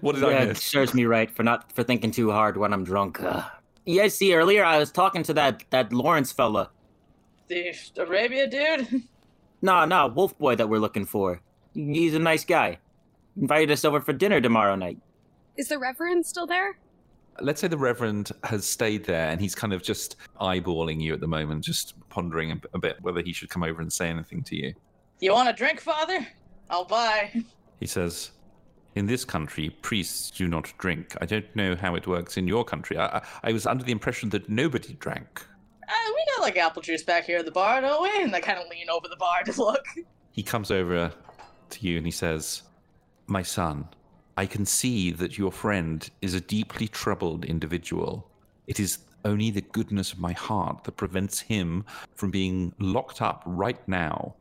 what 0.00 0.14
did 0.14 0.22
yeah, 0.22 0.28
I 0.28 0.42
it 0.42 0.48
miss? 0.48 0.62
serves 0.62 0.94
me 0.94 1.04
right 1.04 1.30
for 1.30 1.42
not 1.42 1.72
for 1.72 1.82
thinking 1.82 2.12
too 2.12 2.30
hard 2.30 2.56
when 2.56 2.72
I'm 2.72 2.84
drunk. 2.84 3.20
Uh, 3.20 3.42
you 3.84 4.00
guys 4.00 4.16
see 4.16 4.32
earlier 4.32 4.64
I 4.64 4.78
was 4.78 4.90
talking 4.92 5.22
to 5.24 5.34
that 5.34 5.64
that 5.70 5.92
Lawrence 5.92 6.30
fella. 6.32 6.70
The 7.48 7.74
Arabia 7.98 8.46
dude? 8.46 9.02
No, 9.60 9.84
no, 9.84 10.06
Wolf 10.06 10.38
Boy 10.38 10.54
that 10.54 10.68
we're 10.68 10.78
looking 10.78 11.04
for. 11.04 11.42
He's 11.74 12.14
a 12.14 12.18
nice 12.20 12.44
guy. 12.44 12.78
Invited 13.36 13.72
us 13.72 13.84
over 13.84 14.00
for 14.00 14.12
dinner 14.12 14.40
tomorrow 14.40 14.76
night. 14.76 14.98
Is 15.56 15.68
the 15.68 15.78
Reverend 15.78 16.24
still 16.24 16.46
there? 16.46 16.78
Let's 17.40 17.60
say 17.60 17.68
the 17.68 17.78
Reverend 17.78 18.32
has 18.44 18.66
stayed 18.66 19.04
there, 19.04 19.28
and 19.28 19.40
he's 19.40 19.54
kind 19.54 19.72
of 19.72 19.82
just 19.82 20.16
eyeballing 20.40 21.00
you 21.00 21.14
at 21.14 21.20
the 21.20 21.28
moment, 21.28 21.64
just 21.64 21.94
pondering 22.08 22.52
a, 22.52 22.60
a 22.74 22.78
bit 22.78 22.96
whether 23.00 23.22
he 23.22 23.32
should 23.32 23.50
come 23.50 23.62
over 23.62 23.80
and 23.80 23.92
say 23.92 24.08
anything 24.08 24.42
to 24.44 24.56
you. 24.56 24.74
You 25.20 25.32
want 25.32 25.48
a 25.48 25.52
drink, 25.52 25.80
father? 25.80 26.26
I'll 26.70 26.84
buy. 26.84 27.32
He 27.80 27.86
says, 27.86 28.32
"In 28.94 29.06
this 29.06 29.24
country, 29.24 29.70
priests 29.82 30.30
do 30.30 30.48
not 30.48 30.72
drink. 30.78 31.16
I 31.20 31.26
don't 31.26 31.54
know 31.56 31.76
how 31.76 31.94
it 31.94 32.06
works 32.06 32.36
in 32.36 32.48
your 32.48 32.64
country. 32.64 32.98
I, 32.98 33.18
I, 33.18 33.22
I 33.44 33.52
was 33.52 33.66
under 33.66 33.84
the 33.84 33.92
impression 33.92 34.28
that 34.30 34.48
nobody 34.48 34.94
drank." 34.94 35.44
Uh, 35.88 36.12
we 36.14 36.24
got 36.36 36.42
like 36.42 36.56
apple 36.58 36.82
juice 36.82 37.02
back 37.02 37.24
here 37.24 37.38
at 37.38 37.46
the 37.46 37.50
bar, 37.50 37.80
don't 37.80 38.02
we? 38.02 38.22
And 38.22 38.34
I 38.34 38.40
kind 38.40 38.58
of 38.58 38.68
lean 38.68 38.90
over 38.90 39.08
the 39.08 39.16
bar 39.16 39.42
to 39.44 39.58
look. 39.58 39.86
He 40.32 40.42
comes 40.42 40.70
over 40.70 41.10
to 41.70 41.86
you 41.86 41.96
and 41.96 42.06
he 42.06 42.12
says, 42.12 42.62
My 43.26 43.42
son, 43.42 43.88
I 44.38 44.46
can 44.46 44.64
see 44.64 45.10
that 45.10 45.36
your 45.36 45.50
friend 45.50 46.08
is 46.22 46.34
a 46.34 46.40
deeply 46.40 46.86
troubled 46.86 47.44
individual. 47.44 48.30
It 48.68 48.78
is 48.78 48.98
only 49.24 49.50
the 49.50 49.62
goodness 49.62 50.12
of 50.12 50.20
my 50.20 50.30
heart 50.30 50.84
that 50.84 50.92
prevents 50.92 51.40
him 51.40 51.84
from 52.14 52.30
being 52.30 52.72
locked 52.78 53.20
up 53.20 53.42
right 53.44 53.80
now. 53.88 54.36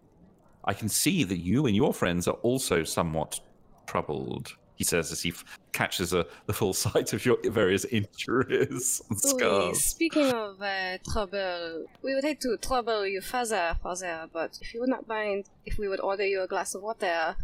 I 0.66 0.76
can 0.76 0.88
see 0.88 1.24
that 1.24 1.40
you 1.40 1.66
and 1.66 1.76
your 1.76 1.96
friends 1.96 2.28
are 2.28 2.38
also 2.44 2.84
somewhat 2.84 3.40
troubled, 3.88 4.56
he 4.76 4.84
says 4.84 5.12
as 5.12 5.24
he 5.24 5.30
f- 5.30 5.44
catches 5.72 6.14
a, 6.14 6.28
the 6.46 6.54
full 6.54 6.74
sight 6.86 7.14
of 7.14 7.26
your 7.26 7.38
various 7.46 7.86
injuries 7.86 9.02
and 9.10 9.20
scars. 9.20 9.84
speaking 9.84 10.30
of 10.32 10.62
uh, 10.62 11.00
trouble, 11.12 11.86
we 12.04 12.14
would 12.14 12.24
hate 12.24 12.42
to 12.42 12.56
trouble 12.58 13.08
you 13.08 13.22
further, 13.22 13.76
father, 13.82 14.30
but 14.32 14.60
if 14.62 14.76
you 14.76 14.80
would 14.80 14.92
not 14.92 15.08
mind 15.08 15.50
if 15.66 15.80
we 15.80 15.88
would 15.88 16.02
order 16.02 16.24
you 16.24 16.44
a 16.44 16.48
glass 16.48 16.76
of 16.76 16.84
water, 16.84 17.36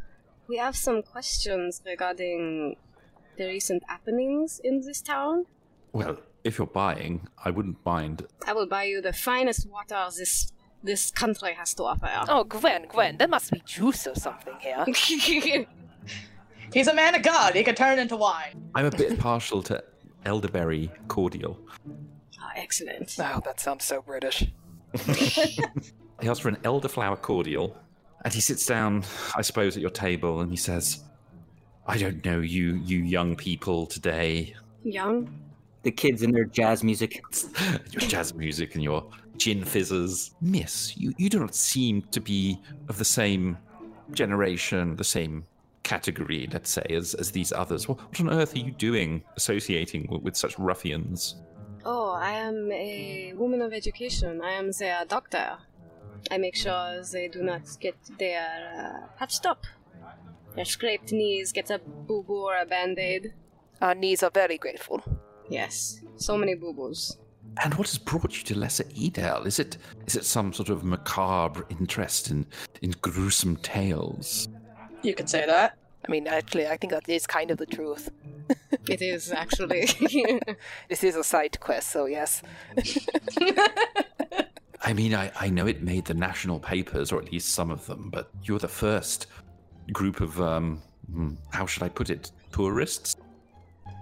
we 0.47 0.57
have 0.57 0.75
some 0.75 1.01
questions 1.01 1.81
regarding 1.85 2.75
the 3.38 3.45
recent 3.47 3.83
happenings 3.88 4.59
in 4.63 4.81
this 4.81 5.01
town. 5.01 5.45
Well, 5.91 6.17
if 6.43 6.57
you're 6.57 6.67
buying, 6.67 7.27
I 7.43 7.50
wouldn't 7.51 7.83
mind. 7.85 8.25
I 8.45 8.53
will 8.53 8.67
buy 8.67 8.83
you 8.83 9.01
the 9.01 9.13
finest 9.13 9.69
water 9.69 10.05
this 10.17 10.51
this 10.83 11.12
country 11.12 11.53
has 11.53 11.73
to 11.75 11.83
offer. 11.83 12.09
Oh, 12.27 12.43
Gwen, 12.43 12.88
Gwen, 12.89 13.17
there 13.17 13.27
must 13.29 13.51
be 13.51 13.62
juice 13.65 14.05
or 14.05 14.15
something 14.15 14.55
here. 14.59 14.83
He's 16.73 16.88
a 16.88 16.93
man 16.93 17.15
of 17.15 17.21
God. 17.21 17.55
He 17.55 17.63
can 17.63 17.75
turn 17.75 18.00
into 18.00 18.17
wine. 18.17 18.69
I'm 18.75 18.88
a 18.88 18.91
bit 18.91 19.17
partial 19.27 19.63
to 19.63 19.81
elderberry 20.25 20.91
cordial. 21.07 21.57
Ah, 22.41 22.51
excellent. 22.57 23.15
Oh, 23.17 23.41
that 23.45 23.62
sounds 23.62 23.85
so 23.85 24.01
British. 24.01 24.45
He 26.21 26.29
asked 26.29 26.41
for 26.41 26.47
an 26.50 26.57
elderflower 26.57 27.19
cordial, 27.21 27.75
and 28.23 28.33
he 28.33 28.41
sits 28.41 28.65
down, 28.65 29.03
I 29.35 29.41
suppose, 29.41 29.75
at 29.75 29.81
your 29.81 29.91
table, 29.91 30.41
and 30.41 30.49
he 30.49 30.57
says, 30.57 31.03
"I 31.87 31.97
don't 31.97 32.23
know 32.25 32.39
you, 32.39 32.75
you 32.75 32.99
young 32.99 33.35
people 33.35 33.85
today. 33.85 34.55
Young? 34.83 35.39
The 35.83 35.91
kids 35.91 36.21
and 36.21 36.33
their 36.33 36.45
jazz 36.45 36.83
music. 36.83 37.21
your 37.91 38.01
jazz 38.01 38.33
music 38.33 38.75
and 38.75 38.83
your 38.83 39.09
gin 39.37 39.63
fizzers. 39.63 40.31
Miss, 40.41 40.95
you, 40.97 41.13
you 41.17 41.29
do 41.29 41.39
not 41.39 41.55
seem 41.55 42.01
to 42.11 42.21
be 42.21 42.59
of 42.87 42.97
the 42.97 43.05
same 43.05 43.57
generation, 44.11 44.95
the 44.95 45.03
same 45.03 45.43
category, 45.83 46.47
let's 46.51 46.69
say, 46.69 46.85
as, 46.89 47.13
as 47.15 47.31
these 47.31 47.51
others. 47.51 47.87
What, 47.87 47.99
what 47.99 48.19
on 48.21 48.29
earth 48.29 48.55
are 48.55 48.59
you 48.59 48.71
doing 48.71 49.23
associating 49.35 50.07
with, 50.09 50.21
with 50.21 50.37
such 50.37 50.57
ruffians? 50.57 51.35
Oh, 51.85 52.11
I 52.11 52.31
am 52.31 52.71
a 52.71 53.33
woman 53.35 53.61
of 53.61 53.73
education. 53.73 54.41
I 54.41 54.51
am 54.51 54.71
their 54.71 55.03
doctor. 55.05 55.57
I 56.31 56.37
make 56.37 56.55
sure 56.55 57.01
they 57.11 57.27
do 57.27 57.43
not 57.43 57.61
get 57.79 57.95
their 58.17 59.03
uh, 59.03 59.07
patched 59.17 59.45
up. 59.45 59.65
Their 60.55 60.65
scraped 60.65 61.11
knees 61.11 61.51
get 61.51 61.69
a 61.69 61.79
boo 61.79 62.23
boo 62.23 62.45
or 62.45 62.57
a 62.57 62.65
band 62.65 62.99
aid. 62.99 63.33
Our 63.81 63.95
knees 63.95 64.23
are 64.23 64.29
very 64.29 64.57
grateful. 64.57 65.01
Yes, 65.49 66.01
so 66.15 66.37
many 66.37 66.55
boo 66.55 66.73
boos. 66.73 67.17
And 67.63 67.73
what 67.75 67.87
has 67.87 67.97
brought 67.97 68.37
you 68.37 68.43
to 68.45 68.57
Lesser 68.57 68.85
Edale? 68.85 69.45
Is 69.45 69.59
it 69.59 69.77
is 70.07 70.15
it 70.15 70.25
some 70.25 70.53
sort 70.53 70.69
of 70.69 70.83
macabre 70.83 71.65
interest 71.69 72.31
in 72.31 72.45
in 72.81 72.91
gruesome 73.01 73.57
tales? 73.57 74.47
You 75.01 75.13
could 75.13 75.29
say 75.29 75.45
that. 75.45 75.77
I 76.07 76.11
mean, 76.11 76.27
actually, 76.27 76.67
I 76.67 76.77
think 76.77 76.91
that 76.91 77.07
is 77.07 77.25
kind 77.27 77.51
of 77.51 77.57
the 77.57 77.65
truth. 77.65 78.09
It 78.89 79.01
is 79.01 79.31
actually. 79.31 79.87
This 80.89 81.03
is 81.03 81.15
a 81.15 81.23
side 81.23 81.59
quest, 81.59 81.89
so 81.91 82.05
yes. 82.05 82.41
I 84.83 84.93
mean, 84.93 85.15
I, 85.15 85.31
I 85.39 85.49
know 85.49 85.65
it 85.65 85.81
made 85.81 86.05
the 86.05 86.13
national 86.13 86.59
papers, 86.59 87.11
or 87.11 87.21
at 87.21 87.31
least 87.31 87.49
some 87.49 87.71
of 87.71 87.85
them, 87.85 88.09
but 88.11 88.29
you're 88.43 88.59
the 88.59 88.67
first 88.67 89.27
group 89.93 90.19
of, 90.19 90.39
um, 90.41 90.81
hmm, 91.09 91.31
how 91.51 91.65
should 91.65 91.83
I 91.83 91.89
put 91.89 92.09
it, 92.09 92.31
tourists 92.51 93.15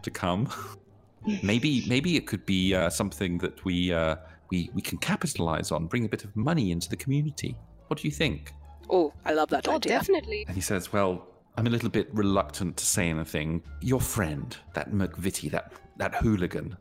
to 0.02 0.10
come. 0.10 0.50
maybe 1.44 1.86
maybe 1.88 2.16
it 2.16 2.26
could 2.26 2.44
be 2.48 2.74
uh, 2.74 2.90
something 2.90 3.38
that 3.38 3.64
we, 3.64 3.94
uh, 3.94 4.16
we, 4.50 4.72
we 4.74 4.82
can 4.82 4.98
capitalize 4.98 5.72
on, 5.72 5.86
bring 5.86 6.06
a 6.06 6.10
bit 6.10 6.24
of 6.24 6.36
money 6.36 6.72
into 6.72 6.90
the 6.90 6.96
community. 6.96 7.56
What 7.88 8.00
do 8.00 8.08
you 8.08 8.14
think? 8.14 8.52
Oh, 8.90 9.14
I 9.24 9.34
love 9.34 9.50
that 9.50 9.68
oh, 9.68 9.76
idea. 9.76 10.00
definitely. 10.00 10.46
And 10.48 10.56
he 10.56 10.62
says, 10.62 10.92
Well, 10.92 11.28
I'm 11.58 11.68
a 11.68 11.70
little 11.70 11.90
bit 11.90 12.10
reluctant 12.12 12.78
to 12.78 12.86
say 12.86 13.10
anything. 13.10 13.62
Your 13.82 14.02
friend, 14.02 14.56
that 14.74 14.92
McVitie, 14.92 15.52
that, 15.52 15.74
that 15.98 16.16
hooligan, 16.16 16.76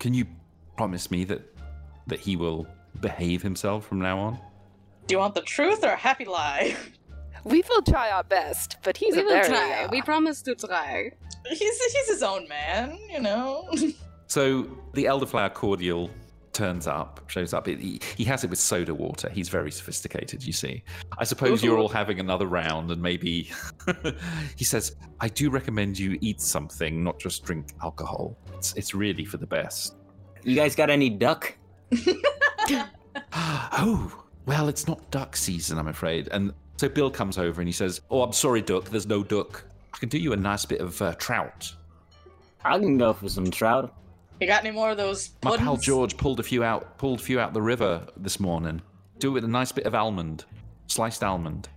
can 0.00 0.12
you 0.12 0.26
promise 0.76 1.10
me 1.10 1.24
that 1.24 1.42
that 2.08 2.18
he 2.18 2.34
will 2.34 2.66
behave 3.02 3.42
himself 3.42 3.86
from 3.86 3.98
now 3.98 4.18
on? 4.18 4.38
Do 5.06 5.14
you 5.14 5.18
want 5.18 5.34
the 5.34 5.42
truth 5.42 5.84
or 5.84 5.90
a 5.90 5.96
happy 5.96 6.24
lie? 6.24 6.74
We 7.44 7.62
will 7.68 7.82
try 7.82 8.10
our 8.10 8.22
best, 8.24 8.76
but 8.84 8.96
he's 8.96 9.14
we 9.16 9.20
a 9.22 9.24
will 9.24 9.32
very. 9.32 9.48
try. 9.48 9.82
uh, 9.84 9.88
We 9.90 10.00
promise 10.00 10.40
to 10.42 10.54
try. 10.54 11.10
He's 11.48 11.58
he's 11.92 12.08
his 12.08 12.22
own 12.22 12.48
man, 12.48 12.96
you 13.10 13.20
know. 13.20 13.68
So 14.28 14.62
the 14.94 15.04
elderflower 15.04 15.52
cordial 15.52 16.08
turns 16.54 16.86
up, 16.86 17.20
shows 17.28 17.52
up. 17.52 17.66
He, 17.66 18.00
he 18.16 18.24
has 18.24 18.44
it 18.44 18.48
with 18.48 18.58
soda 18.58 18.94
water. 18.94 19.28
He's 19.28 19.50
very 19.50 19.70
sophisticated, 19.70 20.42
you 20.46 20.54
see. 20.54 20.82
I 21.18 21.24
suppose 21.24 21.62
you're 21.62 21.76
all 21.78 21.88
having 21.90 22.18
another 22.18 22.46
round, 22.46 22.90
and 22.90 23.02
maybe 23.02 23.50
he 24.56 24.64
says, 24.64 24.96
"I 25.20 25.28
do 25.28 25.50
recommend 25.50 25.98
you 25.98 26.16
eat 26.22 26.40
something, 26.40 27.04
not 27.04 27.18
just 27.18 27.44
drink 27.44 27.74
alcohol. 27.82 28.38
It's 28.54 28.72
it's 28.74 28.94
really 28.94 29.26
for 29.26 29.36
the 29.36 29.46
best." 29.46 29.96
You 30.44 30.54
guys 30.54 30.74
got 30.74 30.88
any 30.88 31.10
duck? 31.10 31.54
oh, 33.32 34.22
well, 34.46 34.68
it's 34.68 34.86
not 34.86 35.10
duck 35.10 35.36
season, 35.36 35.78
I'm 35.78 35.88
afraid. 35.88 36.28
And 36.28 36.52
so 36.76 36.88
Bill 36.88 37.10
comes 37.10 37.38
over 37.38 37.60
and 37.60 37.68
he 37.68 37.72
says, 37.72 38.00
"Oh, 38.10 38.22
I'm 38.22 38.32
sorry, 38.32 38.60
duck. 38.62 38.84
There's 38.86 39.06
no 39.06 39.22
duck. 39.22 39.64
I 39.94 39.98
can 39.98 40.08
do 40.08 40.18
you 40.18 40.32
a 40.32 40.36
nice 40.36 40.64
bit 40.64 40.80
of 40.80 41.00
uh, 41.00 41.14
trout." 41.14 41.72
I 42.64 42.78
can 42.78 42.98
go 42.98 43.12
for 43.12 43.28
some 43.28 43.50
trout. 43.50 43.94
you 44.40 44.46
got 44.46 44.64
any 44.64 44.74
more 44.74 44.90
of 44.90 44.96
those 44.96 45.30
My 45.44 45.56
pal 45.56 45.76
George 45.76 46.16
pulled 46.16 46.40
a 46.40 46.42
few 46.42 46.62
out, 46.62 46.96
pulled 46.98 47.20
a 47.20 47.22
few 47.22 47.40
out 47.40 47.52
the 47.54 47.62
river 47.62 48.06
this 48.16 48.38
morning. 48.40 48.80
Do 49.18 49.30
it 49.30 49.32
with 49.34 49.44
a 49.44 49.48
nice 49.48 49.72
bit 49.72 49.84
of 49.84 49.94
almond, 49.94 50.44
sliced 50.86 51.22
almond. 51.22 51.68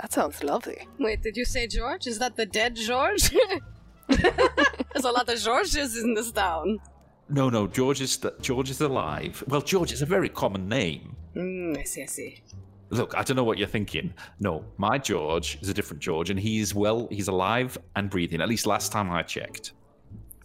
That 0.00 0.12
sounds 0.12 0.42
lovely. 0.42 0.86
Wait, 0.98 1.22
did 1.22 1.36
you 1.36 1.44
say 1.44 1.66
George? 1.66 2.06
Is 2.06 2.18
that 2.18 2.36
the 2.36 2.46
dead 2.46 2.74
George? 2.76 3.30
There's 4.08 5.04
a 5.04 5.10
lot 5.10 5.28
of 5.28 5.38
Georges 5.38 5.96
in 5.96 6.14
this 6.14 6.32
town. 6.32 6.80
No, 7.28 7.48
no, 7.48 7.66
George 7.66 8.00
is 8.00 8.12
st- 8.12 8.40
George 8.42 8.70
is 8.70 8.80
alive. 8.80 9.42
Well, 9.48 9.62
George 9.62 9.92
is 9.92 10.02
a 10.02 10.06
very 10.06 10.28
common 10.28 10.68
name. 10.68 11.16
Mm, 11.34 11.78
I 11.78 11.82
see, 11.84 12.02
I 12.02 12.06
see. 12.06 12.42
Look, 12.90 13.14
I 13.16 13.22
don't 13.22 13.36
know 13.36 13.44
what 13.44 13.58
you're 13.58 13.66
thinking. 13.66 14.12
No, 14.40 14.64
my 14.76 14.98
George 14.98 15.58
is 15.62 15.68
a 15.68 15.74
different 15.74 16.02
George, 16.02 16.30
and 16.30 16.38
he's 16.38 16.74
well, 16.74 17.08
he's 17.10 17.28
alive 17.28 17.78
and 17.96 18.10
breathing. 18.10 18.40
At 18.40 18.48
least 18.48 18.66
last 18.66 18.92
time 18.92 19.10
I 19.10 19.22
checked. 19.22 19.72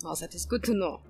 Oh, 0.06 0.16
that 0.16 0.34
is 0.34 0.46
good 0.46 0.64
to 0.64 0.74
know. 0.74 1.02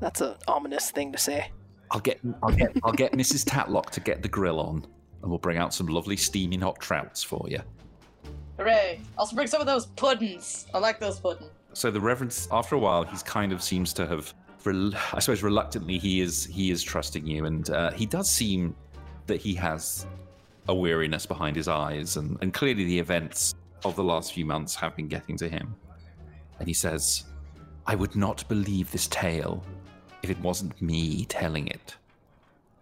That's 0.00 0.20
an 0.20 0.34
ominous 0.48 0.90
thing 0.90 1.12
to 1.12 1.18
say. 1.18 1.50
I'll 1.90 2.00
get, 2.00 2.20
I'll 2.42 2.54
get, 2.54 2.76
I'll 2.84 2.92
get 2.92 3.12
Mrs. 3.22 3.44
Tatlock 3.44 3.90
to 3.90 4.00
get 4.00 4.22
the 4.22 4.28
grill 4.28 4.60
on, 4.60 4.86
and 5.22 5.30
we'll 5.30 5.38
bring 5.38 5.58
out 5.58 5.74
some 5.74 5.86
lovely 5.88 6.16
steaming 6.16 6.60
hot 6.60 6.80
trouts 6.80 7.22
for 7.22 7.44
you. 7.48 7.60
Hooray! 8.56 9.00
I'll 9.14 9.22
also 9.22 9.34
bring 9.34 9.48
some 9.48 9.60
of 9.60 9.66
those 9.66 9.86
puddings. 9.86 10.66
I 10.72 10.78
like 10.78 11.00
those 11.00 11.18
puddings. 11.18 11.50
So 11.74 11.90
the 11.90 12.00
Reverend, 12.00 12.46
after 12.52 12.76
a 12.76 12.78
while, 12.78 13.02
he's 13.02 13.22
kind 13.22 13.52
of 13.52 13.62
seems 13.62 13.92
to 13.94 14.06
have, 14.06 14.32
rel- 14.64 14.94
I 15.12 15.20
suppose, 15.20 15.42
reluctantly, 15.42 15.98
he 15.98 16.20
is 16.20 16.44
he 16.44 16.70
is 16.70 16.82
trusting 16.82 17.26
you, 17.26 17.44
and 17.44 17.68
uh, 17.70 17.90
he 17.92 18.06
does 18.06 18.30
seem 18.30 18.74
that 19.26 19.40
he 19.40 19.54
has 19.54 20.06
a 20.68 20.74
weariness 20.74 21.26
behind 21.26 21.56
his 21.56 21.68
eyes, 21.68 22.16
and, 22.16 22.38
and 22.40 22.52
clearly 22.54 22.84
the 22.84 22.98
events 22.98 23.54
of 23.84 23.96
the 23.96 24.04
last 24.04 24.32
few 24.32 24.44
months 24.44 24.74
have 24.74 24.94
been 24.96 25.08
getting 25.08 25.36
to 25.36 25.48
him. 25.48 25.74
And 26.58 26.68
he 26.68 26.74
says, 26.74 27.24
"I 27.86 27.94
would 27.94 28.16
not 28.16 28.48
believe 28.48 28.90
this 28.90 29.08
tale 29.08 29.64
if 30.22 30.30
it 30.30 30.40
wasn't 30.40 30.80
me 30.80 31.24
telling 31.26 31.66
it. 31.68 31.96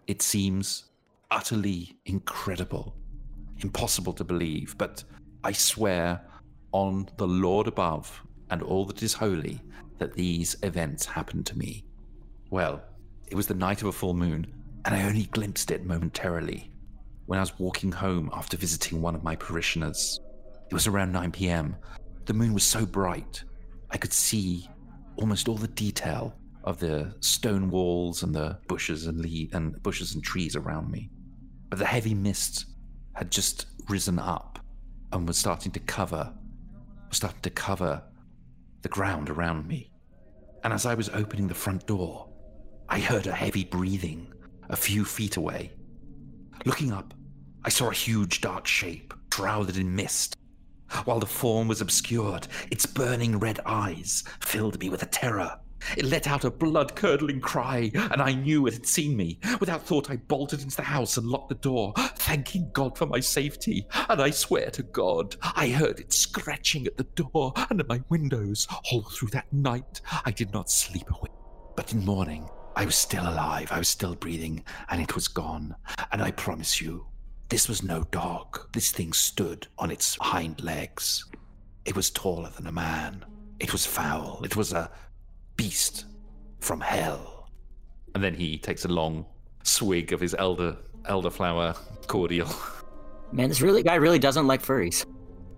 It 0.07 0.21
seems 0.21 0.85
utterly 1.31 1.97
incredible, 2.05 2.95
impossible 3.59 4.13
to 4.13 4.23
believe, 4.23 4.77
but 4.77 5.03
I 5.43 5.51
swear 5.51 6.21
on 6.71 7.09
the 7.17 7.27
Lord 7.27 7.67
above 7.67 8.21
and 8.49 8.61
all 8.61 8.85
that 8.85 9.01
is 9.01 9.13
holy 9.13 9.61
that 10.01 10.15
these 10.15 10.55
events 10.63 11.05
happened 11.05 11.45
to 11.45 11.55
me. 11.55 11.85
Well, 12.49 12.81
it 13.27 13.35
was 13.35 13.45
the 13.45 13.53
night 13.53 13.81
of 13.81 13.87
a 13.87 13.91
full 13.91 14.15
moon, 14.15 14.51
and 14.83 14.95
I 14.95 15.03
only 15.03 15.25
glimpsed 15.25 15.69
it 15.69 15.85
momentarily 15.85 16.71
when 17.27 17.37
I 17.37 17.43
was 17.43 17.59
walking 17.59 17.91
home 17.91 18.31
after 18.33 18.57
visiting 18.57 18.99
one 18.99 19.13
of 19.13 19.23
my 19.23 19.35
parishioners. 19.35 20.19
It 20.69 20.73
was 20.73 20.87
around 20.87 21.11
9 21.11 21.31
p.m. 21.31 21.75
The 22.25 22.33
moon 22.33 22.51
was 22.51 22.63
so 22.63 22.83
bright, 22.83 23.43
I 23.91 23.97
could 23.97 24.11
see 24.11 24.67
almost 25.17 25.47
all 25.47 25.55
the 25.55 25.67
detail 25.67 26.33
of 26.63 26.79
the 26.79 27.13
stone 27.19 27.69
walls 27.69 28.23
and 28.23 28.33
the 28.33 28.57
bushes 28.67 29.05
and 29.05 29.19
le- 29.19 29.55
and 29.55 29.81
bushes 29.83 30.15
and 30.15 30.23
trees 30.23 30.55
around 30.55 30.89
me. 30.89 31.11
But 31.69 31.77
the 31.77 31.85
heavy 31.85 32.15
mist 32.15 32.65
had 33.13 33.29
just 33.29 33.67
risen 33.87 34.17
up 34.17 34.57
and 35.11 35.27
was 35.27 35.37
starting 35.37 35.71
to 35.73 35.79
cover 35.79 36.33
was 37.07 37.17
starting 37.17 37.41
to 37.41 37.49
cover 37.51 38.01
the 38.81 38.89
ground 38.89 39.29
around 39.29 39.67
me. 39.67 39.90
And 40.63 40.73
as 40.73 40.85
I 40.85 40.93
was 40.93 41.09
opening 41.09 41.47
the 41.47 41.53
front 41.53 41.85
door, 41.87 42.29
I 42.87 42.99
heard 42.99 43.27
a 43.27 43.31
heavy 43.31 43.63
breathing 43.63 44.31
a 44.69 44.75
few 44.75 45.05
feet 45.05 45.37
away. 45.37 45.71
Looking 46.65 46.91
up, 46.91 47.13
I 47.63 47.69
saw 47.69 47.89
a 47.89 47.93
huge 47.93 48.41
dark 48.41 48.67
shape 48.67 49.13
shrouded 49.33 49.77
in 49.77 49.95
mist. 49.95 50.35
While 51.05 51.19
the 51.19 51.25
form 51.25 51.67
was 51.67 51.81
obscured, 51.81 52.47
its 52.69 52.85
burning 52.85 53.39
red 53.39 53.59
eyes 53.65 54.23
filled 54.41 54.79
me 54.79 54.89
with 54.89 55.03
a 55.03 55.07
terror. 55.07 55.57
It 55.97 56.05
let 56.05 56.27
out 56.27 56.43
a 56.43 56.51
blood 56.51 56.95
curdling 56.95 57.41
cry, 57.41 57.91
and 57.93 58.21
I 58.21 58.33
knew 58.33 58.67
it 58.67 58.73
had 58.73 58.85
seen 58.85 59.17
me. 59.17 59.39
Without 59.59 59.81
thought, 59.81 60.11
I 60.11 60.17
bolted 60.17 60.61
into 60.61 60.75
the 60.75 60.83
house 60.83 61.17
and 61.17 61.25
locked 61.25 61.49
the 61.49 61.55
door, 61.55 61.93
thanking 62.21 62.69
God 62.71 62.97
for 62.97 63.07
my 63.07 63.19
safety. 63.19 63.87
And 64.07 64.21
I 64.21 64.29
swear 64.29 64.69
to 64.71 64.83
God, 64.83 65.35
I 65.55 65.69
heard 65.69 65.99
it 65.99 66.13
scratching 66.13 66.85
at 66.85 66.97
the 66.97 67.03
door 67.03 67.53
and 67.69 67.79
at 67.79 67.89
my 67.89 68.01
windows 68.09 68.67
all 68.91 69.01
through 69.01 69.29
that 69.29 69.51
night. 69.51 70.01
I 70.23 70.31
did 70.31 70.53
not 70.53 70.69
sleep 70.69 71.09
a 71.09 71.13
wink. 71.19 71.35
But 71.75 71.93
in 71.93 72.05
morning, 72.05 72.47
I 72.75 72.85
was 72.85 72.95
still 72.95 73.23
alive, 73.23 73.71
I 73.71 73.79
was 73.79 73.89
still 73.89 74.15
breathing, 74.15 74.63
and 74.89 75.01
it 75.01 75.15
was 75.15 75.27
gone. 75.27 75.75
And 76.11 76.21
I 76.21 76.31
promise 76.31 76.79
you, 76.79 77.05
this 77.49 77.67
was 77.67 77.83
no 77.83 78.03
dog. 78.11 78.71
This 78.71 78.91
thing 78.91 79.13
stood 79.13 79.67
on 79.77 79.89
its 79.91 80.15
hind 80.21 80.63
legs. 80.63 81.25
It 81.85 81.95
was 81.95 82.11
taller 82.11 82.49
than 82.49 82.67
a 82.67 82.71
man. 82.71 83.25
It 83.59 83.73
was 83.73 83.85
foul. 83.85 84.41
It 84.43 84.55
was 84.55 84.73
a 84.73 84.91
beast 85.57 86.05
from 86.59 86.81
hell. 86.81 87.49
And 88.13 88.23
then 88.23 88.35
he 88.35 88.57
takes 88.57 88.85
a 88.85 88.89
long 88.89 89.25
swig 89.63 90.13
of 90.13 90.19
his 90.19 90.35
elder 90.35 90.77
elderflower 91.03 91.77
cordial. 92.07 92.49
Man, 93.31 93.49
this 93.49 93.61
really 93.61 93.83
guy 93.83 93.95
really 93.95 94.19
doesn't 94.19 94.47
like 94.47 94.61
furries. 94.61 95.05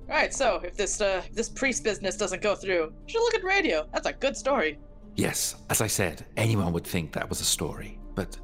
All 0.09 0.15
right, 0.15 0.33
so 0.33 0.61
if 0.63 0.75
this 0.75 1.01
uh, 1.01 1.23
this 1.31 1.49
priest 1.49 1.83
business 1.83 2.17
doesn't 2.17 2.41
go 2.41 2.55
through, 2.55 2.93
you 3.07 3.07
should 3.07 3.21
look 3.21 3.35
at 3.35 3.43
radio. 3.43 3.87
That's 3.93 4.05
a 4.05 4.13
good 4.13 4.37
story. 4.37 4.77
Yes, 5.15 5.55
as 5.69 5.81
I 5.81 5.87
said, 5.87 6.25
anyone 6.37 6.73
would 6.73 6.85
think 6.85 7.13
that 7.13 7.27
was 7.27 7.41
a 7.41 7.45
story, 7.45 7.99
but 8.15 8.37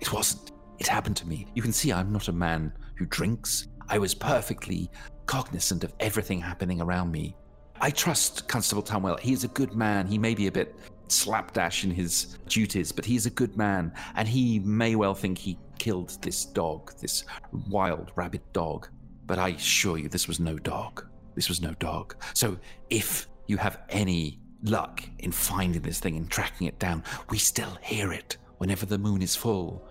it 0.00 0.12
wasn't. 0.12 0.52
It 0.78 0.86
happened 0.86 1.16
to 1.16 1.28
me. 1.28 1.46
You 1.54 1.62
can 1.62 1.72
see 1.72 1.92
I'm 1.92 2.12
not 2.12 2.28
a 2.28 2.32
man 2.32 2.72
who 2.96 3.04
drinks. 3.06 3.68
I 3.88 3.98
was 3.98 4.14
perfectly 4.14 4.90
cognizant 5.26 5.84
of 5.84 5.92
everything 6.00 6.40
happening 6.40 6.80
around 6.80 7.10
me. 7.12 7.36
I 7.80 7.90
trust 7.90 8.48
Constable 8.48 8.82
Tumwell. 8.82 9.18
He 9.20 9.32
is 9.32 9.44
a 9.44 9.48
good 9.48 9.74
man. 9.74 10.06
He 10.06 10.18
may 10.18 10.34
be 10.34 10.46
a 10.46 10.52
bit 10.52 10.74
slapdash 11.08 11.84
in 11.84 11.90
his 11.90 12.38
duties, 12.48 12.92
but 12.92 13.04
he's 13.04 13.26
a 13.26 13.30
good 13.30 13.56
man, 13.56 13.92
and 14.14 14.28
he 14.28 14.60
may 14.60 14.94
well 14.94 15.14
think 15.14 15.38
he 15.38 15.58
killed 15.80 16.18
this 16.20 16.44
dog, 16.44 16.92
this 17.00 17.24
wild 17.70 18.12
rabid 18.14 18.42
dog. 18.52 18.88
But 19.26 19.38
I 19.38 19.48
assure 19.48 19.96
you, 19.96 20.08
this 20.08 20.28
was 20.28 20.38
no 20.38 20.58
dog. 20.58 21.06
This 21.34 21.48
was 21.48 21.62
no 21.62 21.72
dog. 21.74 22.14
So 22.34 22.58
if 22.90 23.28
you 23.46 23.56
have 23.56 23.80
any 23.88 24.40
luck 24.62 25.02
in 25.20 25.32
finding 25.32 25.80
this 25.80 25.98
thing 25.98 26.16
and 26.16 26.30
tracking 26.30 26.66
it 26.66 26.78
down, 26.78 27.02
we 27.30 27.38
still 27.38 27.78
hear 27.80 28.12
it 28.12 28.36
whenever 28.58 28.84
the 28.84 28.98
moon 28.98 29.22
is 29.22 29.34
full. 29.34 29.82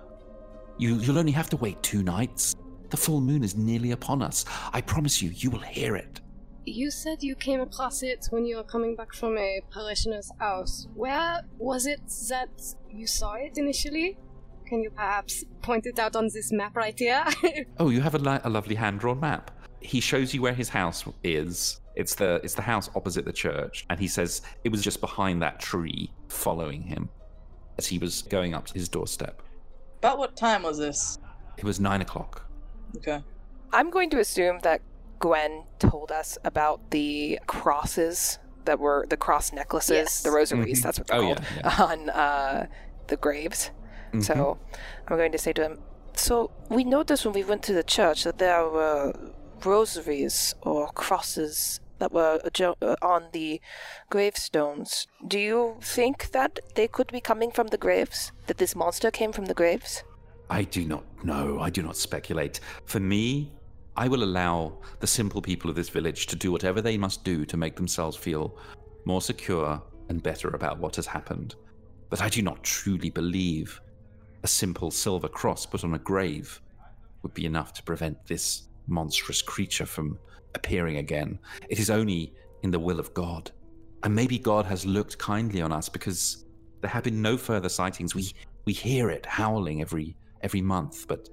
You, 0.77 0.95
you'll 0.97 1.17
only 1.17 1.31
have 1.31 1.49
to 1.49 1.57
wait 1.57 1.81
two 1.81 2.03
nights. 2.03 2.55
The 2.91 2.97
full 2.97 3.19
moon 3.19 3.43
is 3.43 3.55
nearly 3.55 3.91
upon 3.91 4.21
us. 4.21 4.45
I 4.71 4.81
promise 4.81 5.23
you, 5.23 5.31
you 5.33 5.49
will 5.49 5.67
hear 5.77 5.95
it. 5.95 6.21
You 6.65 6.91
said 6.91 7.23
you 7.23 7.35
came 7.35 7.61
across 7.61 8.03
it 8.03 8.27
when 8.29 8.45
you 8.45 8.57
were 8.57 8.69
coming 8.75 8.95
back 8.95 9.15
from 9.15 9.39
a 9.39 9.61
parishioner's 9.71 10.31
house. 10.39 10.87
Where 10.93 11.41
was 11.57 11.87
it 11.87 12.01
that 12.29 12.51
you 12.91 13.07
saw 13.07 13.33
it 13.33 13.57
initially? 13.57 14.19
Can 14.69 14.83
you 14.83 14.91
perhaps 14.91 15.43
point 15.61 15.85
it 15.87 15.97
out 15.99 16.15
on 16.15 16.25
this 16.33 16.51
map 16.51 16.75
right 16.77 16.97
here? 16.97 17.25
Oh, 17.79 17.89
you 17.89 18.01
have 18.01 18.15
a, 18.15 18.19
li- 18.19 18.39
a 18.43 18.49
lovely 18.49 18.75
hand-drawn 18.75 19.19
map. 19.19 19.51
He 19.81 19.99
shows 19.99 20.33
you 20.33 20.41
where 20.41 20.53
his 20.53 20.69
house 20.69 21.03
is. 21.23 21.79
It's 21.95 22.15
the 22.15 22.39
it's 22.43 22.53
the 22.53 22.61
house 22.61 22.89
opposite 22.95 23.25
the 23.25 23.33
church, 23.33 23.85
and 23.89 23.99
he 23.99 24.07
says 24.07 24.41
it 24.63 24.69
was 24.69 24.81
just 24.81 25.01
behind 25.01 25.41
that 25.41 25.59
tree, 25.59 26.11
following 26.27 26.81
him 26.81 27.09
as 27.77 27.87
he 27.87 27.97
was 27.97 28.21
going 28.23 28.53
up 28.53 28.67
to 28.67 28.73
his 28.73 28.87
doorstep. 28.89 29.41
About 29.99 30.17
what 30.17 30.35
time 30.37 30.63
was 30.63 30.77
this? 30.77 31.17
It 31.57 31.63
was 31.63 31.79
nine 31.79 32.01
o'clock. 32.01 32.45
Okay. 32.97 33.21
I'm 33.73 33.89
going 33.89 34.09
to 34.11 34.19
assume 34.19 34.59
that 34.63 34.81
Gwen 35.19 35.63
told 35.79 36.11
us 36.11 36.37
about 36.45 36.91
the 36.91 37.39
crosses 37.47 38.39
that 38.65 38.79
were 38.79 39.05
the 39.09 39.17
cross 39.17 39.51
necklaces, 39.53 39.91
Yes. 39.91 40.23
the 40.23 40.31
rosaries, 40.31 40.79
Mhm. 40.79 40.83
that's 40.83 40.99
what 40.99 41.07
they're 41.07 41.17
Oh, 41.17 41.29
yeah, 41.29 41.69
called, 41.71 41.91
on 42.01 42.09
uh, 42.09 42.67
the 43.07 43.17
graves. 43.17 43.71
So 44.19 44.57
I'm 45.07 45.17
going 45.17 45.31
to 45.31 45.37
say 45.37 45.53
to 45.53 45.63
him, 45.63 45.79
So 46.15 46.51
we 46.69 46.83
noticed 46.83 47.25
when 47.25 47.33
we 47.33 47.43
went 47.43 47.63
to 47.63 47.73
the 47.73 47.83
church 47.83 48.23
that 48.23 48.37
there 48.37 48.67
were 48.67 49.13
rosaries 49.63 50.55
or 50.61 50.87
crosses 50.89 51.79
that 51.99 52.11
were 52.11 52.39
uh, 52.59 52.95
on 53.01 53.25
the 53.33 53.61
gravestones. 54.09 55.07
Do 55.27 55.37
you 55.37 55.77
think 55.81 56.31
that 56.31 56.59
they 56.75 56.87
could 56.87 57.11
be 57.11 57.21
coming 57.21 57.51
from 57.51 57.67
the 57.67 57.77
graves? 57.77 58.31
That 58.47 58.57
this 58.57 58.75
monster 58.75 59.11
came 59.11 59.31
from 59.31 59.45
the 59.45 59.53
graves? 59.53 60.03
I 60.49 60.63
do 60.63 60.85
not 60.85 61.03
know. 61.23 61.59
I 61.59 61.69
do 61.69 61.83
not 61.83 61.95
speculate. 61.95 62.59
For 62.85 62.99
me, 62.99 63.51
I 63.95 64.07
will 64.07 64.23
allow 64.23 64.77
the 64.99 65.07
simple 65.07 65.41
people 65.41 65.69
of 65.69 65.75
this 65.75 65.89
village 65.89 66.27
to 66.27 66.35
do 66.35 66.51
whatever 66.51 66.81
they 66.81 66.97
must 66.97 67.23
do 67.23 67.45
to 67.45 67.57
make 67.57 67.75
themselves 67.75 68.17
feel 68.17 68.57
more 69.05 69.21
secure 69.21 69.81
and 70.07 70.23
better 70.23 70.49
about 70.49 70.79
what 70.79 70.95
has 70.95 71.05
happened. 71.05 71.55
But 72.09 72.21
I 72.21 72.29
do 72.29 72.41
not 72.41 72.63
truly 72.63 73.09
believe 73.09 73.79
a 74.43 74.47
simple 74.47 74.91
silver 74.91 75.27
cross 75.27 75.65
put 75.65 75.83
on 75.83 75.93
a 75.93 75.99
grave 75.99 76.61
would 77.23 77.33
be 77.33 77.45
enough 77.45 77.73
to 77.73 77.83
prevent 77.83 78.25
this 78.25 78.63
monstrous 78.87 79.41
creature 79.41 79.85
from 79.85 80.17
appearing 80.55 80.97
again. 80.97 81.39
It 81.69 81.79
is 81.79 81.89
only 81.89 82.33
in 82.63 82.71
the 82.71 82.79
will 82.79 82.99
of 82.99 83.13
God. 83.13 83.51
And 84.03 84.15
maybe 84.15 84.39
God 84.39 84.65
has 84.65 84.85
looked 84.85 85.17
kindly 85.17 85.61
on 85.61 85.71
us 85.71 85.89
because 85.89 86.45
there 86.81 86.89
have 86.89 87.03
been 87.03 87.21
no 87.21 87.37
further 87.37 87.69
sightings. 87.69 88.15
We 88.15 88.31
we 88.65 88.73
hear 88.73 89.09
it 89.09 89.25
howling 89.25 89.81
every 89.81 90.15
every 90.41 90.61
month, 90.61 91.07
but 91.07 91.29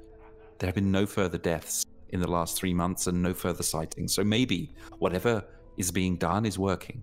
there 0.59 0.67
have 0.67 0.75
been 0.75 0.91
no 0.91 1.07
further 1.07 1.39
deaths 1.39 1.85
in 2.11 2.21
the 2.21 2.31
last 2.31 2.57
three 2.57 2.75
months 2.75 3.07
and 3.07 3.23
no 3.23 3.35
further 3.35 3.63
sightings. 3.63 4.15
So 4.15 4.25
maybe 4.25 4.75
whatever 4.99 5.45
is 5.77 5.91
being 5.91 6.17
done 6.17 6.47
is 6.47 6.59
working. 6.59 7.03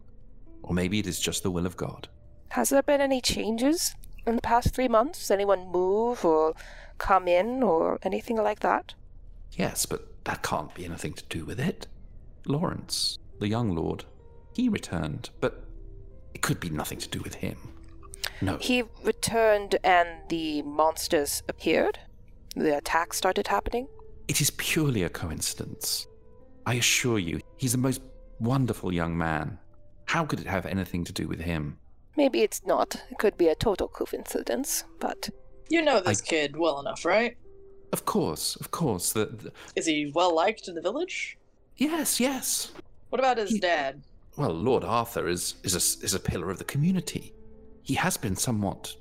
Or 0.64 0.74
maybe 0.74 1.00
it 1.00 1.08
is 1.08 1.20
just 1.20 1.44
the 1.44 1.52
will 1.52 1.66
of 1.66 1.78
God. 1.78 2.08
Has 2.50 2.70
there 2.70 2.84
been 2.84 3.02
any 3.02 3.22
changes 3.22 3.94
in 4.26 4.36
the 4.36 4.42
past 4.42 4.74
three 4.74 4.88
months? 4.88 5.32
Anyone 5.32 5.68
move 5.68 6.24
or 6.26 6.54
come 6.98 7.28
in 7.28 7.64
or 7.64 8.00
anything 8.04 8.38
like 8.38 8.60
that? 8.62 8.94
Yes, 9.52 9.86
but 9.86 10.24
that 10.26 10.42
can't 10.44 10.74
be 10.74 10.86
anything 10.86 11.14
to 11.14 11.24
do 11.30 11.46
with 11.46 11.60
it. 11.60 11.88
Lawrence, 12.46 13.18
the 13.40 13.48
young 13.48 13.76
lord, 13.76 14.06
he 14.54 14.70
returned, 14.70 15.30
but 15.40 15.64
it 16.34 16.42
could 16.42 16.60
be 16.60 16.70
nothing 16.70 16.98
to 17.00 17.10
do 17.10 17.22
with 17.22 17.36
him. 17.36 17.58
No. 18.42 18.58
He 18.58 18.84
returned 19.04 19.78
and 19.84 20.10
the 20.30 20.62
monsters 20.64 21.44
appeared? 21.48 22.00
The 22.56 22.78
attack 22.78 23.14
started 23.14 23.48
happening? 23.48 23.88
It 24.28 24.42
is 24.42 24.50
purely 24.52 25.04
a 25.04 25.10
coincidence. 25.10 26.08
I 26.66 26.76
assure 26.76 27.20
you, 27.20 27.42
he's 27.58 27.74
the 27.74 27.78
most 27.78 28.02
wonderful 28.40 28.94
young 28.94 29.18
man. 29.18 29.60
How 30.06 30.26
could 30.26 30.40
it 30.40 30.48
have 30.48 30.66
anything 30.66 31.04
to 31.06 31.14
do 31.14 31.28
with 31.28 31.40
him? 31.40 31.78
Maybe 32.16 32.42
it's 32.42 32.66
not. 32.66 32.96
It 33.12 33.18
could 33.18 33.38
be 33.38 33.48
a 33.48 33.56
total 33.56 33.88
coincidence, 33.88 34.84
but 35.00 35.30
You 35.70 35.82
know 35.82 36.00
this 36.00 36.22
kid 36.22 36.56
well 36.58 36.80
enough, 36.80 37.06
right? 37.06 37.38
Of 37.92 38.06
course, 38.06 38.56
of 38.58 38.72
course. 38.72 39.14
The, 39.14 39.26
the- 39.26 39.52
Is 39.76 39.86
he 39.86 40.12
well 40.14 40.36
liked 40.36 40.68
in 40.68 40.76
the 40.76 40.82
village? 40.82 41.38
yes, 41.78 42.20
yes. 42.20 42.72
What 43.10 43.20
about 43.20 43.38
his 43.38 43.52
He- 43.52 43.60
dad? 43.60 44.04
Well, 44.38 44.52
Lord 44.52 44.84
Arthur 44.84 45.28
is 45.28 45.56
is 45.64 45.74
a, 45.76 46.04
is 46.04 46.14
a 46.16 46.20
pillar 46.20 46.50
of 46.50 46.58
the 46.58 46.64
community. 46.64 47.34
He 47.84 47.94
has 47.96 48.18
been 48.18 48.36
somewhat 48.36 48.96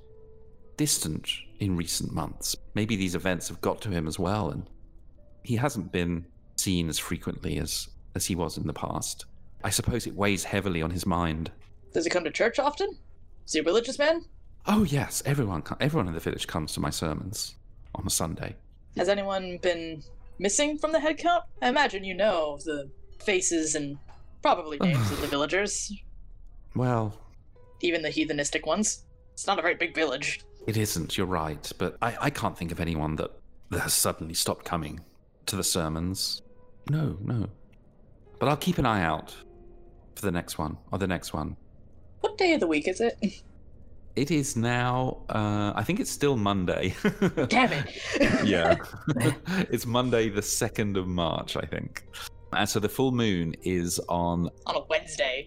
distant 0.76 1.26
in 1.58 1.76
recent 1.76 2.12
months. 2.12 2.54
Maybe 2.74 2.96
these 2.96 3.14
events 3.14 3.48
have 3.48 3.60
got 3.62 3.80
to 3.82 3.88
him 3.90 4.06
as 4.06 4.18
well, 4.18 4.50
and 4.50 4.68
he 5.42 5.56
hasn't 5.56 5.90
been 5.92 6.26
seen 6.56 6.88
as 6.90 6.98
frequently 6.98 7.58
as 7.58 7.88
as 8.14 8.26
he 8.26 8.34
was 8.34 8.58
in 8.58 8.66
the 8.66 8.74
past. 8.74 9.24
I 9.64 9.70
suppose 9.70 10.06
it 10.06 10.14
weighs 10.14 10.44
heavily 10.44 10.82
on 10.82 10.90
his 10.90 11.06
mind. 11.06 11.50
Does 11.92 12.04
he 12.04 12.10
come 12.10 12.24
to 12.24 12.30
church 12.30 12.58
often? 12.58 12.96
Is 13.46 13.52
he 13.52 13.60
a 13.60 13.62
religious 13.64 13.98
man? 13.98 14.24
Oh 14.66 14.84
yes, 14.84 15.22
everyone 15.26 15.62
everyone 15.80 16.08
in 16.08 16.14
the 16.14 16.20
village 16.20 16.46
comes 16.46 16.72
to 16.74 16.80
my 16.80 16.90
sermons 16.90 17.56
on 17.94 18.06
a 18.06 18.10
Sunday. 18.10 18.54
Has 18.96 19.08
anyone 19.08 19.58
been 19.62 20.02
missing 20.38 20.78
from 20.78 20.92
the 20.92 21.00
head 21.00 21.18
count? 21.18 21.44
I 21.60 21.68
imagine 21.68 22.04
you 22.04 22.14
know 22.14 22.58
the 22.64 22.88
faces 23.24 23.74
and 23.74 23.98
probably 24.42 24.78
names 24.80 25.10
of 25.10 25.20
the 25.20 25.26
villagers, 25.26 25.92
Well, 26.74 27.18
even 27.80 28.02
the 28.02 28.08
heathenistic 28.10 28.66
ones. 28.66 29.04
It's 29.32 29.46
not 29.46 29.58
a 29.58 29.62
very 29.62 29.74
big 29.74 29.94
village. 29.94 30.40
it 30.66 30.76
isn't. 30.76 31.16
You're 31.16 31.26
right, 31.26 31.70
but 31.78 31.96
I, 32.02 32.16
I 32.20 32.30
can't 32.30 32.56
think 32.56 32.70
of 32.70 32.80
anyone 32.80 33.16
that, 33.16 33.30
that 33.70 33.80
has 33.80 33.94
suddenly 33.94 34.34
stopped 34.34 34.64
coming 34.64 35.00
to 35.46 35.56
the 35.56 35.64
sermons. 35.64 36.42
No, 36.90 37.16
no. 37.20 37.48
But 38.38 38.48
I'll 38.48 38.56
keep 38.56 38.78
an 38.78 38.86
eye 38.86 39.02
out 39.02 39.34
for 40.14 40.22
the 40.22 40.30
next 40.30 40.58
one 40.58 40.76
or 40.92 40.98
the 40.98 41.06
next 41.06 41.32
one. 41.32 41.56
What 42.22 42.38
day 42.38 42.54
of 42.54 42.60
the 42.60 42.66
week 42.66 42.88
is 42.88 43.00
it? 43.00 43.18
It 44.16 44.30
is 44.30 44.56
now. 44.56 45.18
Uh, 45.28 45.72
I 45.74 45.82
think 45.84 46.00
it's 46.00 46.10
still 46.10 46.36
Monday. 46.36 46.94
Damn 47.48 47.72
it. 47.72 48.44
yeah, 48.44 48.76
it's 49.70 49.86
Monday, 49.86 50.28
the 50.28 50.42
second 50.42 50.96
of 50.96 51.06
March, 51.08 51.56
I 51.56 51.62
think. 51.66 52.04
And 52.52 52.68
so 52.68 52.78
the 52.80 52.88
full 52.88 53.12
moon 53.12 53.54
is 53.62 53.98
on 54.08 54.50
On 54.66 54.76
a 54.76 54.84
Wednesday. 54.88 55.46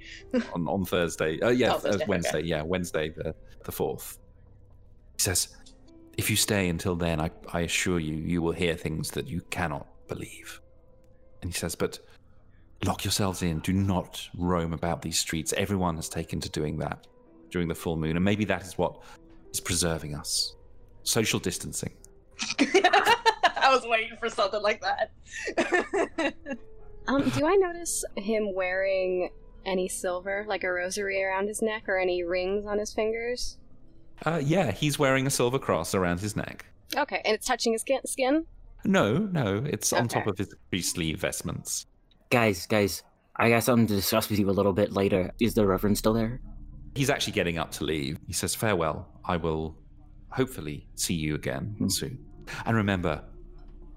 on, 0.54 0.68
on 0.68 0.86
Thursday. 0.86 1.40
Uh, 1.42 1.50
yeah, 1.50 1.74
Oh, 1.74 1.76
uh, 1.76 1.80
Thursday, 1.80 1.96
okay. 2.04 2.06
Wednesday. 2.08 2.42
Yeah, 2.42 2.62
Wednesday 2.64 3.10
the 3.10 3.36
the 3.64 3.72
fourth. 3.72 4.18
He 5.18 5.22
says, 5.22 5.50
"If 6.18 6.30
you 6.30 6.36
stay 6.36 6.68
until 6.70 6.96
then, 6.96 7.22
I 7.22 7.30
I 7.54 7.62
assure 7.62 8.00
you, 8.00 8.16
you 8.16 8.42
will 8.42 8.52
hear 8.54 8.76
things 8.76 9.12
that 9.12 9.28
you 9.28 9.42
cannot 9.52 9.86
believe." 10.08 10.60
And 11.44 11.52
he 11.54 11.58
says, 11.58 11.76
"But 11.76 12.00
lock 12.84 13.04
yourselves 13.04 13.42
in. 13.42 13.60
Do 13.60 13.74
not 13.74 14.28
roam 14.36 14.74
about 14.74 15.02
these 15.02 15.20
streets. 15.20 15.54
Everyone 15.54 15.96
has 15.96 16.10
taken 16.10 16.40
to 16.42 16.50
doing 16.50 16.78
that 16.80 17.08
during 17.50 17.68
the 17.68 17.76
full 17.76 17.98
moon, 17.98 18.16
and 18.16 18.26
maybe 18.26 18.46
that 18.46 18.64
is 18.64 18.78
what 18.78 19.02
is 19.52 19.60
preserving 19.60 20.16
us. 20.16 20.56
Social 21.04 21.40
distancing." 21.40 21.94
I 22.60 23.70
was 23.72 23.86
waiting 23.88 24.18
for 24.18 24.30
something 24.30 24.62
like 24.62 24.82
that. 24.82 26.36
Um, 27.08 27.30
do 27.30 27.46
I 27.46 27.56
notice 27.56 28.04
him 28.16 28.54
wearing 28.54 29.30
any 29.66 29.88
silver, 29.88 30.46
like 30.48 30.64
a 30.64 30.72
rosary 30.72 31.24
around 31.24 31.48
his 31.48 31.62
neck, 31.62 31.88
or 31.88 31.98
any 32.00 32.24
rings 32.24 32.66
on 32.66 32.80
his 32.80 32.94
fingers? 32.94 33.58
Uh, 34.26 34.42
yeah, 34.44 34.72
he's 34.72 34.98
wearing 34.98 35.28
a 35.28 35.30
silver 35.30 35.60
cross 35.60 35.94
around 35.94 36.20
his 36.20 36.36
neck. 36.36 36.66
Okay, 36.96 37.22
and 37.26 37.36
it's 37.36 37.46
touching 37.46 37.74
his 37.74 37.82
skin. 37.82 38.00
skin? 38.06 38.46
No, 38.84 39.18
no, 39.18 39.64
it's 39.66 39.92
on 39.94 40.08
top 40.08 40.28
of 40.28 40.38
his 40.38 40.54
priestly 40.70 41.14
vestments. 41.14 41.86
Guys, 42.30 42.66
guys, 42.66 43.04
I 43.36 43.50
got 43.50 43.64
something 43.64 43.88
to 43.88 43.96
discuss 43.96 44.30
with 44.30 44.40
you 44.40 44.50
a 44.50 44.52
little 44.52 44.74
bit 44.74 44.92
later. 44.94 45.32
Is 45.40 45.54
the 45.54 45.66
Reverend 45.66 45.98
still 45.98 46.14
there? 46.14 46.40
He's 46.96 47.10
actually 47.10 47.34
getting 47.34 47.58
up 47.58 47.72
to 47.74 47.84
leave. 47.84 48.18
He 48.26 48.34
says, 48.34 48.56
Farewell. 48.56 49.08
I 49.26 49.38
will 49.38 49.76
hopefully 50.30 50.88
see 50.96 51.14
you 51.14 51.36
again 51.36 51.76
Hmm. 51.78 51.88
soon. 51.90 52.26
And 52.66 52.76
remember, 52.76 53.24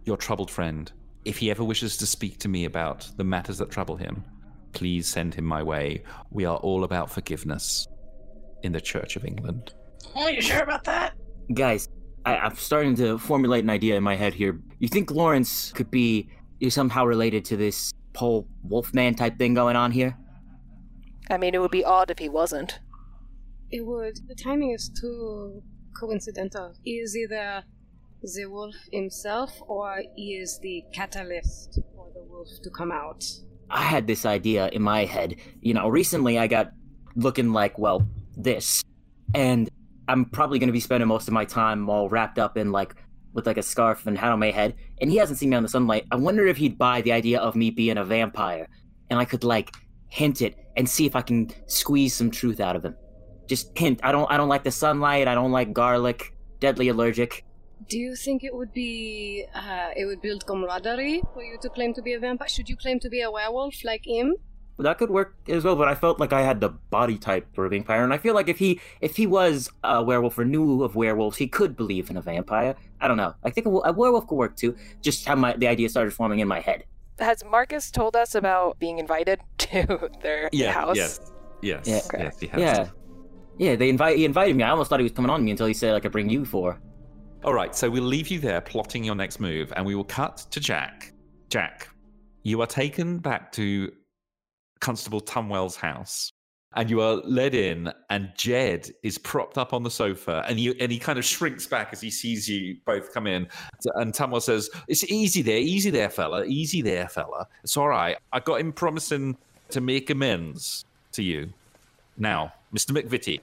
your 0.04 0.16
troubled 0.16 0.50
friend, 0.50 0.90
if 1.24 1.38
he 1.38 1.50
ever 1.50 1.64
wishes 1.64 1.96
to 1.98 2.06
speak 2.06 2.38
to 2.38 2.48
me 2.48 2.64
about 2.64 3.10
the 3.16 3.24
matters 3.24 3.58
that 3.58 3.70
trouble 3.70 3.96
him, 3.96 4.24
please 4.72 5.06
send 5.06 5.34
him 5.34 5.44
my 5.44 5.62
way. 5.62 6.02
We 6.30 6.44
are 6.44 6.56
all 6.56 6.84
about 6.84 7.10
forgiveness 7.10 7.86
in 8.62 8.72
the 8.72 8.80
Church 8.80 9.16
of 9.16 9.24
England. 9.24 9.74
Are 10.14 10.30
you 10.30 10.40
sure 10.40 10.62
about 10.62 10.84
that? 10.84 11.14
Guys, 11.52 11.88
I, 12.24 12.36
I'm 12.36 12.56
starting 12.56 12.94
to 12.96 13.18
formulate 13.18 13.64
an 13.64 13.70
idea 13.70 13.96
in 13.96 14.02
my 14.02 14.16
head 14.16 14.34
here. 14.34 14.58
You 14.78 14.88
think 14.88 15.10
Lawrence 15.10 15.72
could 15.72 15.90
be 15.90 16.28
somehow 16.68 17.04
related 17.04 17.44
to 17.46 17.56
this 17.56 17.92
whole 18.18 18.46
Wolfman 18.62 19.14
type 19.14 19.38
thing 19.38 19.54
going 19.54 19.76
on 19.76 19.90
here? 19.92 20.16
I 21.30 21.38
mean, 21.38 21.54
it 21.54 21.60
would 21.60 21.70
be 21.70 21.84
odd 21.84 22.10
if 22.10 22.18
he 22.18 22.28
wasn't. 22.28 22.80
it 23.70 23.84
would. 23.86 24.16
The 24.28 24.34
timing 24.34 24.70
is 24.72 24.88
too 24.88 25.62
coincidental. 25.98 26.74
He 26.84 26.92
is 27.04 27.16
either 27.16 27.64
the 28.22 28.46
wolf 28.46 28.74
himself 28.92 29.52
or 29.68 30.02
he 30.16 30.34
is 30.36 30.58
the 30.60 30.82
catalyst 30.92 31.78
for 31.94 32.08
the 32.14 32.22
wolf 32.22 32.48
to 32.62 32.70
come 32.70 32.90
out. 32.90 33.24
I 33.70 33.82
had 33.82 34.06
this 34.06 34.24
idea 34.24 34.68
in 34.68 34.82
my 34.82 35.04
head. 35.04 35.36
You 35.60 35.74
know, 35.74 35.88
recently 35.88 36.38
I 36.38 36.46
got 36.46 36.72
looking 37.16 37.52
like, 37.52 37.78
well, 37.78 38.08
this. 38.36 38.82
And 39.34 39.68
I'm 40.08 40.24
probably 40.24 40.58
going 40.58 40.68
to 40.68 40.72
be 40.72 40.80
spending 40.80 41.08
most 41.08 41.28
of 41.28 41.34
my 41.34 41.44
time 41.44 41.88
all 41.90 42.08
wrapped 42.08 42.38
up 42.38 42.56
in 42.56 42.72
like, 42.72 42.94
with 43.38 43.46
like 43.46 43.56
a 43.56 43.62
scarf 43.62 44.06
and 44.06 44.18
hat 44.18 44.32
on 44.32 44.38
my 44.38 44.50
head. 44.50 44.74
And 45.00 45.10
he 45.10 45.16
hasn't 45.16 45.38
seen 45.38 45.50
me 45.50 45.56
on 45.56 45.62
the 45.62 45.68
sunlight. 45.68 46.04
I 46.10 46.16
wonder 46.16 46.46
if 46.46 46.56
he'd 46.56 46.76
buy 46.76 47.00
the 47.00 47.12
idea 47.12 47.38
of 47.40 47.56
me 47.56 47.70
being 47.70 47.96
a 47.96 48.04
vampire. 48.04 48.68
And 49.10 49.18
I 49.18 49.24
could 49.24 49.44
like 49.44 49.70
hint 50.08 50.42
it 50.42 50.56
and 50.76 50.88
see 50.88 51.06
if 51.06 51.14
I 51.16 51.22
can 51.22 51.50
squeeze 51.66 52.14
some 52.14 52.30
truth 52.30 52.60
out 52.60 52.76
of 52.76 52.84
him. 52.84 52.94
Just 53.46 53.76
hint. 53.78 54.00
I 54.02 54.12
don't 54.12 54.30
I 54.30 54.36
don't 54.36 54.48
like 54.48 54.64
the 54.64 54.70
sunlight. 54.70 55.28
I 55.28 55.34
don't 55.34 55.52
like 55.52 55.72
garlic. 55.72 56.34
Deadly 56.60 56.88
allergic. 56.88 57.44
Do 57.88 57.98
you 57.98 58.16
think 58.16 58.42
it 58.42 58.54
would 58.54 58.72
be 58.72 59.46
uh, 59.54 59.90
it 59.96 60.04
would 60.04 60.20
build 60.20 60.44
camaraderie 60.44 61.22
for 61.32 61.42
you 61.42 61.56
to 61.62 61.68
claim 61.70 61.94
to 61.94 62.02
be 62.02 62.14
a 62.14 62.18
vampire? 62.18 62.48
Should 62.48 62.68
you 62.68 62.76
claim 62.76 62.98
to 63.00 63.08
be 63.08 63.22
a 63.22 63.30
werewolf 63.30 63.84
like 63.84 64.04
him? 64.04 64.34
That 64.84 64.96
could 64.98 65.10
work 65.10 65.34
as 65.48 65.64
well 65.64 65.74
but 65.76 65.88
i 65.88 65.94
felt 65.94 66.20
like 66.20 66.32
i 66.32 66.42
had 66.42 66.60
the 66.60 66.68
body 66.68 67.18
type 67.18 67.46
for 67.54 67.66
a 67.66 67.68
vampire 67.68 68.04
and 68.04 68.12
i 68.12 68.18
feel 68.18 68.34
like 68.34 68.48
if 68.48 68.58
he 68.58 68.80
if 69.00 69.16
he 69.16 69.26
was 69.26 69.70
a 69.84 70.02
werewolf 70.02 70.38
or 70.38 70.44
knew 70.44 70.82
of 70.84 70.94
werewolves 70.94 71.36
he 71.36 71.48
could 71.48 71.76
believe 71.76 72.10
in 72.10 72.16
a 72.16 72.22
vampire 72.22 72.74
i 73.00 73.08
don't 73.08 73.16
know 73.16 73.34
i 73.44 73.50
think 73.50 73.66
a, 73.66 73.70
a 73.70 73.92
werewolf 73.92 74.26
could 74.26 74.36
work 74.36 74.56
too 74.56 74.76
just 75.02 75.26
how 75.26 75.34
my 75.34 75.52
the 75.56 75.66
idea 75.68 75.88
started 75.88 76.12
forming 76.12 76.38
in 76.40 76.48
my 76.48 76.60
head 76.60 76.84
Has 77.18 77.42
Marcus 77.44 77.90
told 77.90 78.14
us 78.14 78.34
about 78.36 78.78
being 78.78 78.98
invited 78.98 79.40
to 79.58 80.08
their 80.22 80.48
Yeah. 80.52 80.72
house? 80.72 80.96
Yes. 80.96 81.20
Yes. 81.62 81.86
Yeah. 81.88 82.00
Okay. 82.06 82.22
yes 82.24 82.38
he 82.40 82.46
has. 82.46 82.60
yeah 82.60 82.88
yeah 83.58 83.74
they 83.74 83.88
invite 83.88 84.16
he 84.16 84.24
invited 84.24 84.54
me 84.56 84.62
i 84.62 84.70
almost 84.70 84.88
thought 84.90 85.00
he 85.00 85.08
was 85.10 85.12
coming 85.12 85.30
on 85.30 85.44
me 85.44 85.50
until 85.50 85.66
he 85.66 85.74
said 85.74 85.94
i 85.96 86.00
could 86.00 86.12
bring 86.12 86.28
you 86.30 86.44
for 86.44 86.80
All 87.44 87.54
right, 87.54 87.74
so 87.74 87.88
we'll 87.90 88.02
leave 88.16 88.28
you 88.28 88.38
there 88.40 88.60
plotting 88.60 89.04
your 89.04 89.14
next 89.14 89.38
move, 89.40 89.72
and 89.76 89.86
we 89.86 89.94
will 89.94 90.10
cut 90.20 90.38
to 90.50 90.58
Jack. 90.60 91.12
Jack, 91.50 91.88
you 92.42 92.60
are 92.62 92.66
taken 92.66 93.18
back 93.18 93.52
to 93.52 93.92
Constable 94.80 95.20
Tumwell's 95.20 95.76
house, 95.76 96.32
and 96.74 96.90
you 96.90 97.00
are 97.00 97.16
led 97.24 97.54
in, 97.54 97.92
and 98.10 98.30
Jed 98.36 98.90
is 99.02 99.18
propped 99.18 99.58
up 99.58 99.72
on 99.72 99.82
the 99.82 99.90
sofa, 99.90 100.44
and 100.46 100.60
you 100.60 100.74
and 100.80 100.92
he 100.92 100.98
kind 100.98 101.18
of 101.18 101.24
shrinks 101.24 101.66
back 101.66 101.92
as 101.92 102.00
he 102.00 102.10
sees 102.10 102.48
you 102.48 102.76
both 102.84 103.12
come 103.12 103.26
in. 103.26 103.48
And 103.94 104.12
Tumwell 104.12 104.42
says, 104.42 104.70
"It's 104.86 105.04
easy 105.04 105.42
there, 105.42 105.58
easy 105.58 105.90
there, 105.90 106.10
fella, 106.10 106.44
easy 106.44 106.82
there, 106.82 107.08
fella. 107.08 107.46
It's 107.64 107.76
all 107.76 107.88
right. 107.88 108.16
I 108.32 108.40
got 108.40 108.60
him 108.60 108.72
promising 108.72 109.36
to 109.70 109.80
make 109.80 110.10
amends 110.10 110.84
to 111.12 111.22
you. 111.22 111.52
Now, 112.16 112.52
Mister 112.72 112.92
McVitie, 112.92 113.40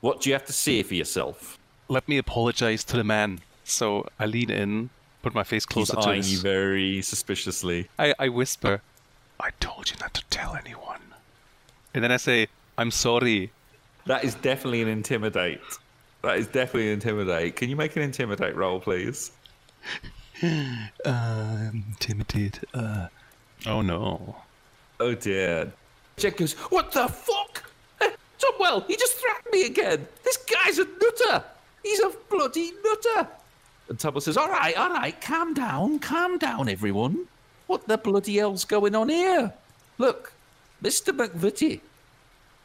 what 0.00 0.20
do 0.20 0.30
you 0.30 0.34
have 0.34 0.46
to 0.46 0.52
say 0.52 0.82
for 0.82 0.94
yourself?" 0.94 1.58
Let 1.88 2.08
me 2.08 2.16
apologize 2.16 2.82
to 2.84 2.96
the 2.96 3.04
man. 3.04 3.40
So 3.64 4.06
I 4.18 4.26
lean 4.26 4.50
in, 4.50 4.90
put 5.22 5.34
my 5.34 5.44
face 5.44 5.64
He's 5.64 5.66
closer 5.66 5.96
to 5.96 6.00
eyeing 6.00 6.24
you 6.24 6.38
very 6.38 7.02
suspiciously. 7.02 7.88
I, 7.98 8.14
I 8.18 8.28
whisper, 8.28 8.80
I 9.44 9.50
told 9.60 9.90
you 9.90 9.96
not 10.00 10.14
to 10.14 10.24
tell 10.30 10.56
anyone. 10.56 11.02
And 11.92 12.02
then 12.02 12.10
I 12.10 12.16
say, 12.16 12.48
I'm 12.78 12.90
sorry. 12.90 13.52
That 14.06 14.24
is 14.24 14.34
definitely 14.36 14.80
an 14.80 14.88
intimidate. 14.88 15.60
That 16.22 16.38
is 16.38 16.46
definitely 16.46 16.86
an 16.86 16.94
intimidate. 16.94 17.54
Can 17.54 17.68
you 17.68 17.76
make 17.76 17.94
an 17.94 18.02
intimidate 18.02 18.56
roll, 18.56 18.80
please? 18.80 19.30
Uh, 21.04 21.70
intimidated. 21.72 22.66
Uh, 22.74 23.06
oh 23.66 23.80
no. 23.80 24.36
Oh 24.98 25.14
dear. 25.14 25.72
Jed 26.16 26.36
goes, 26.36 26.54
What 26.70 26.90
the 26.90 27.06
fuck? 27.06 27.70
Eh, 28.00 28.10
Tumwell, 28.38 28.84
he 28.88 28.96
just 28.96 29.14
threatened 29.14 29.52
me 29.52 29.64
again. 29.66 30.06
This 30.24 30.36
guy's 30.38 30.80
a 30.80 30.84
nutter. 30.84 31.44
He's 31.84 32.00
a 32.00 32.12
bloody 32.28 32.72
nutter. 32.84 33.28
And 33.88 33.96
Tumwell 33.96 34.22
says, 34.22 34.36
All 34.36 34.48
right, 34.48 34.76
all 34.76 34.90
right, 34.90 35.18
calm 35.20 35.54
down, 35.54 36.00
calm 36.00 36.36
down, 36.36 36.68
everyone. 36.68 37.26
What 37.66 37.88
the 37.88 37.98
bloody 37.98 38.36
hell's 38.36 38.64
going 38.64 38.94
on 38.94 39.08
here? 39.08 39.52
Look, 39.98 40.32
Mr. 40.82 41.16
McVitie, 41.16 41.80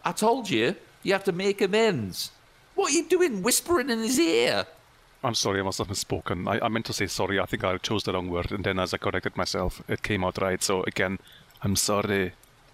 I 0.03 0.11
told 0.11 0.49
you, 0.49 0.75
you 1.03 1.13
have 1.13 1.23
to 1.25 1.31
make 1.31 1.61
amends. 1.61 2.31
What 2.75 2.91
are 2.91 2.95
you 2.95 3.07
doing 3.07 3.41
whispering 3.41 3.89
in 3.89 3.99
his 3.99 4.19
ear? 4.19 4.65
I'm 5.23 5.35
sorry, 5.35 5.59
I 5.59 5.63
must 5.63 5.79
have 5.79 5.87
misspoken. 5.87 6.47
I, 6.47 6.65
I 6.65 6.69
meant 6.69 6.85
to 6.85 6.93
say 6.93 7.07
sorry. 7.07 7.39
I 7.39 7.45
think 7.45 7.63
I 7.63 7.77
chose 7.77 8.03
the 8.03 8.13
wrong 8.13 8.29
word, 8.29 8.51
and 8.51 8.63
then 8.63 8.79
as 8.79 8.93
I 8.93 8.97
corrected 8.97 9.35
myself, 9.35 9.81
it 9.87 10.01
came 10.01 10.23
out 10.23 10.41
right. 10.41 10.63
So 10.63 10.83
again, 10.83 11.19
I'm 11.61 11.75
sorry. 11.75 12.33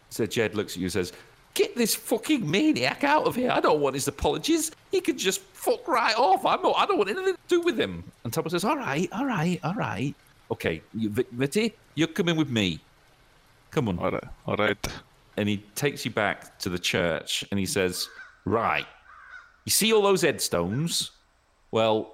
So 0.09 0.25
Jed 0.25 0.55
looks 0.55 0.73
at 0.73 0.77
you 0.77 0.85
and 0.85 0.93
says, 0.93 1.11
Get 1.55 1.75
this 1.75 1.95
fucking 1.95 2.49
maniac 2.49 3.03
out 3.03 3.25
of 3.25 3.35
here. 3.35 3.49
I 3.49 3.61
don't 3.61 3.79
want 3.79 3.95
his 3.95 4.07
apologies. 4.07 4.71
He 4.91 4.99
can 4.99 5.17
just 5.17 5.41
fuck 5.41 5.87
right 5.87 6.15
off. 6.17 6.45
I'm 6.45 6.61
not, 6.61 6.75
I 6.77 6.85
don't 6.85 6.97
want 6.97 7.09
anything 7.09 7.33
to 7.33 7.39
do 7.47 7.61
with 7.61 7.79
him. 7.79 8.03
And 8.23 8.31
Tubble 8.31 8.51
says, 8.51 8.63
All 8.63 8.77
right, 8.77 9.09
all 9.11 9.25
right, 9.25 9.59
all 9.63 9.73
right. 9.73 10.13
Okay, 10.51 10.81
you, 10.93 11.09
Vi- 11.09 11.73
you're 11.95 12.07
coming 12.07 12.35
with 12.35 12.49
me. 12.49 12.79
Come 13.71 13.89
on. 13.89 13.99
All 13.99 14.11
right, 14.11 14.23
all 14.45 14.55
right. 14.55 14.87
And 15.37 15.49
he 15.49 15.57
takes 15.75 16.05
you 16.05 16.11
back 16.11 16.57
to 16.59 16.69
the 16.69 16.79
church 16.79 17.43
and 17.51 17.59
he 17.59 17.65
says, 17.65 18.07
Right, 18.45 18.85
you 19.65 19.71
see 19.71 19.91
all 19.91 20.01
those 20.01 20.21
headstones? 20.21 21.11
Well, 21.71 22.13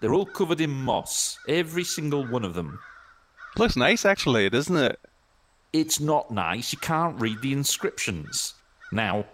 they're 0.00 0.14
all 0.14 0.26
covered 0.26 0.60
in 0.60 0.70
moss, 0.70 1.38
every 1.48 1.84
single 1.84 2.24
one 2.26 2.44
of 2.44 2.54
them. 2.54 2.78
Looks 3.58 3.76
nice, 3.76 4.04
actually, 4.04 4.48
doesn't 4.50 4.76
it? 4.76 4.98
it's 5.72 6.00
not 6.00 6.30
nice. 6.30 6.72
You 6.72 6.78
can't 6.78 7.20
read 7.20 7.42
the 7.42 7.52
inscriptions. 7.52 8.54
Now, 8.92 9.26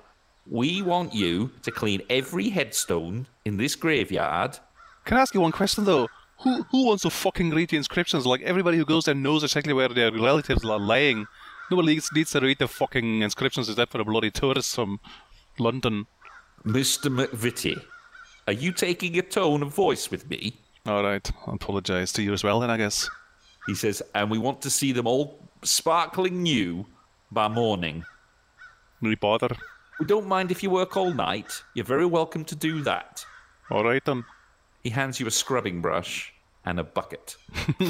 we 0.50 0.82
want 0.82 1.14
you 1.14 1.50
to 1.62 1.70
clean 1.70 2.02
every 2.10 2.48
headstone 2.48 3.26
in 3.44 3.56
this 3.58 3.76
graveyard. 3.76 4.58
Can 5.04 5.16
I 5.16 5.20
ask 5.20 5.34
you 5.34 5.40
one 5.40 5.52
question 5.52 5.84
though? 5.84 6.08
Who 6.42 6.62
who 6.64 6.86
wants 6.86 7.02
to 7.02 7.10
fucking 7.10 7.50
read 7.50 7.70
the 7.70 7.76
inscriptions? 7.76 8.26
Like 8.26 8.42
everybody 8.42 8.76
who 8.76 8.84
goes 8.84 9.04
there 9.04 9.14
knows 9.14 9.44
exactly 9.44 9.72
where 9.72 9.88
their 9.88 10.10
relatives 10.10 10.64
are 10.64 10.78
lying. 10.78 11.26
Nobody 11.70 11.94
needs, 11.94 12.10
needs 12.12 12.32
to 12.32 12.40
read 12.40 12.58
the 12.58 12.68
fucking 12.68 13.22
inscriptions 13.22 13.68
except 13.68 13.92
for 13.92 13.98
the 13.98 14.04
bloody 14.04 14.30
tourists 14.30 14.74
from 14.74 15.00
London. 15.58 16.06
Mr. 16.66 17.08
McVitie, 17.10 17.82
are 18.46 18.52
you 18.52 18.72
taking 18.72 19.18
a 19.18 19.22
tone 19.22 19.62
of 19.62 19.72
voice 19.72 20.10
with 20.10 20.28
me? 20.28 20.58
All 20.84 21.02
right, 21.02 21.30
I 21.46 21.54
apologize 21.54 22.12
to 22.12 22.22
you 22.22 22.32
as 22.32 22.42
well, 22.42 22.60
then 22.60 22.70
I 22.70 22.76
guess. 22.76 23.08
He 23.66 23.74
says, 23.74 24.02
and 24.14 24.30
we 24.30 24.38
want 24.38 24.60
to 24.62 24.70
see 24.70 24.92
them 24.92 25.06
all 25.06 25.38
sparkling 25.62 26.42
new 26.42 26.86
by 27.30 27.48
morning. 27.48 28.04
Really 29.00 29.14
bother. 29.14 29.56
We 30.00 30.06
don't 30.06 30.26
mind 30.26 30.50
if 30.50 30.62
you 30.62 30.70
work 30.70 30.96
all 30.96 31.12
night. 31.12 31.62
You're 31.74 31.84
very 31.84 32.06
welcome 32.06 32.44
to 32.46 32.56
do 32.56 32.82
that. 32.82 33.24
All 33.70 33.84
right 33.84 34.04
then. 34.04 34.24
He 34.82 34.90
hands 34.90 35.20
you 35.20 35.26
a 35.28 35.30
scrubbing 35.30 35.80
brush 35.80 36.31
and 36.64 36.78
a 36.78 36.84
bucket. 36.84 37.36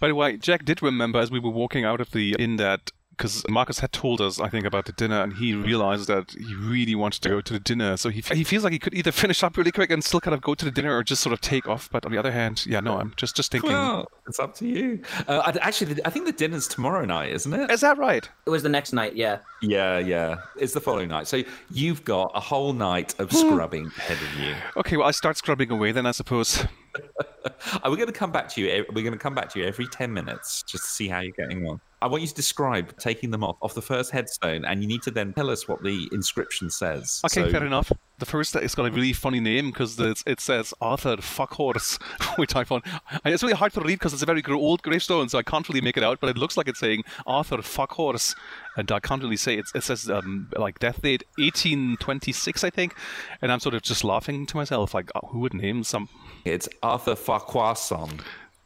By 0.00 0.08
the 0.08 0.14
way, 0.14 0.36
Jack 0.36 0.64
did 0.64 0.82
remember 0.82 1.18
as 1.18 1.30
we 1.30 1.38
were 1.38 1.50
walking 1.50 1.84
out 1.84 2.00
of 2.00 2.10
the 2.10 2.34
inn 2.38 2.56
that 2.56 2.92
because 3.16 3.44
Marcus 3.48 3.78
had 3.78 3.92
told 3.92 4.20
us, 4.20 4.40
I 4.40 4.48
think, 4.48 4.66
about 4.66 4.86
the 4.86 4.92
dinner, 4.92 5.22
and 5.22 5.34
he 5.34 5.54
realized 5.54 6.08
that 6.08 6.32
he 6.32 6.54
really 6.54 6.94
wanted 6.94 7.22
to 7.22 7.28
go 7.28 7.40
to 7.40 7.52
the 7.52 7.60
dinner. 7.60 7.96
So 7.96 8.08
he 8.08 8.20
he 8.20 8.44
feels 8.44 8.64
like 8.64 8.72
he 8.72 8.78
could 8.78 8.94
either 8.94 9.12
finish 9.24 9.42
up 9.42 9.56
really 9.56 9.72
quick 9.72 9.90
and 9.90 10.02
still 10.02 10.20
kind 10.20 10.34
of 10.34 10.40
go 10.40 10.54
to 10.54 10.64
the 10.64 10.70
dinner, 10.70 10.96
or 10.96 11.02
just 11.02 11.22
sort 11.22 11.32
of 11.32 11.40
take 11.40 11.68
off. 11.68 11.88
But 11.90 12.04
on 12.04 12.12
the 12.12 12.18
other 12.18 12.32
hand, 12.32 12.66
yeah, 12.66 12.80
no, 12.80 12.98
I'm 12.98 13.14
just 13.16 13.36
just 13.36 13.52
thinking. 13.52 13.70
Well, 13.70 14.10
it's 14.26 14.38
up 14.38 14.54
to 14.56 14.66
you. 14.66 15.02
Uh, 15.28 15.52
actually, 15.60 16.00
I 16.04 16.10
think 16.10 16.26
the 16.26 16.32
dinner's 16.32 16.66
tomorrow 16.66 17.04
night, 17.04 17.30
isn't 17.32 17.52
it? 17.52 17.70
Is 17.70 17.80
that 17.80 17.98
right? 17.98 18.28
it 18.46 18.50
was 18.50 18.62
the 18.62 18.68
next 18.68 18.92
night 18.92 19.16
yeah 19.16 19.38
Yeah, 19.62 19.98
yeah. 19.98 20.36
It's 20.56 20.72
the 20.72 20.80
following 20.80 21.08
night. 21.08 21.26
So 21.26 21.42
you've 21.70 22.04
got 22.04 22.32
a 22.34 22.40
whole 22.40 22.72
night 22.72 23.14
of 23.18 23.32
scrubbing 23.32 23.86
ahead 23.86 24.18
of 24.18 24.40
you. 24.40 24.54
Okay, 24.76 24.96
well, 24.96 25.08
I 25.08 25.12
start 25.12 25.36
scrubbing 25.36 25.70
away 25.70 25.92
then, 25.92 26.06
I 26.06 26.12
suppose. 26.12 26.64
Are 27.82 27.90
we 27.90 27.96
going 27.96 28.06
to 28.06 28.12
come 28.12 28.32
back 28.32 28.48
to 28.50 28.60
you? 28.60 28.84
We're 28.92 29.02
going 29.02 29.12
to 29.12 29.18
come 29.18 29.34
back 29.34 29.48
to 29.50 29.58
you 29.60 29.66
every 29.66 29.86
10 29.86 30.12
minutes 30.12 30.62
just 30.62 30.84
to 30.84 30.90
see 30.90 31.08
how 31.08 31.20
you're 31.20 31.32
getting 31.32 31.66
on. 31.66 31.80
I 32.02 32.06
want 32.06 32.20
you 32.20 32.28
to 32.28 32.34
describe 32.34 32.98
taking 32.98 33.30
them 33.30 33.42
off, 33.42 33.56
off 33.62 33.72
the 33.72 33.80
first 33.80 34.10
headstone, 34.10 34.66
and 34.66 34.82
you 34.82 34.88
need 34.88 35.02
to 35.04 35.10
then 35.10 35.32
tell 35.32 35.48
us 35.48 35.66
what 35.66 35.82
the 35.82 36.06
inscription 36.12 36.68
says. 36.68 37.22
Okay, 37.24 37.46
So- 37.46 37.50
fair 37.50 37.64
enough. 37.64 37.90
The 38.18 38.26
first 38.26 38.54
it's 38.54 38.76
got 38.76 38.86
a 38.86 38.92
really 38.92 39.12
funny 39.12 39.40
name 39.40 39.72
because 39.72 39.98
it 39.98 40.38
says 40.38 40.72
Arthur 40.80 41.16
Fuckhorse, 41.16 42.00
which 42.38 42.54
I 42.54 42.62
found 42.62 42.84
and 43.24 43.34
it's 43.34 43.42
really 43.42 43.56
hard 43.56 43.72
to 43.72 43.80
read 43.80 43.98
because 43.98 44.12
it's 44.12 44.22
a 44.22 44.26
very 44.26 44.40
old 44.48 44.82
gravestone, 44.82 45.28
so 45.28 45.36
I 45.36 45.42
can't 45.42 45.68
really 45.68 45.80
make 45.80 45.96
it 45.96 46.04
out. 46.04 46.20
But 46.20 46.30
it 46.30 46.38
looks 46.38 46.56
like 46.56 46.68
it's 46.68 46.78
saying 46.78 47.02
Arthur 47.26 47.56
Fuckhorse, 47.56 48.36
and 48.76 48.92
I 48.92 49.00
can't 49.00 49.20
really 49.20 49.36
say 49.36 49.58
it. 49.58 49.64
It 49.74 49.82
says 49.82 50.08
um, 50.08 50.48
like 50.56 50.78
death 50.78 51.02
date 51.02 51.24
1826, 51.38 52.62
I 52.62 52.70
think, 52.70 52.94
and 53.42 53.50
I'm 53.50 53.58
sort 53.58 53.74
of 53.74 53.82
just 53.82 54.04
laughing 54.04 54.46
to 54.46 54.56
myself, 54.56 54.94
like 54.94 55.10
oh, 55.16 55.26
who 55.32 55.40
would 55.40 55.52
name 55.54 55.82
some? 55.82 56.08
It's 56.44 56.68
Arthur 56.82 57.14
Farquharson. 57.16 58.20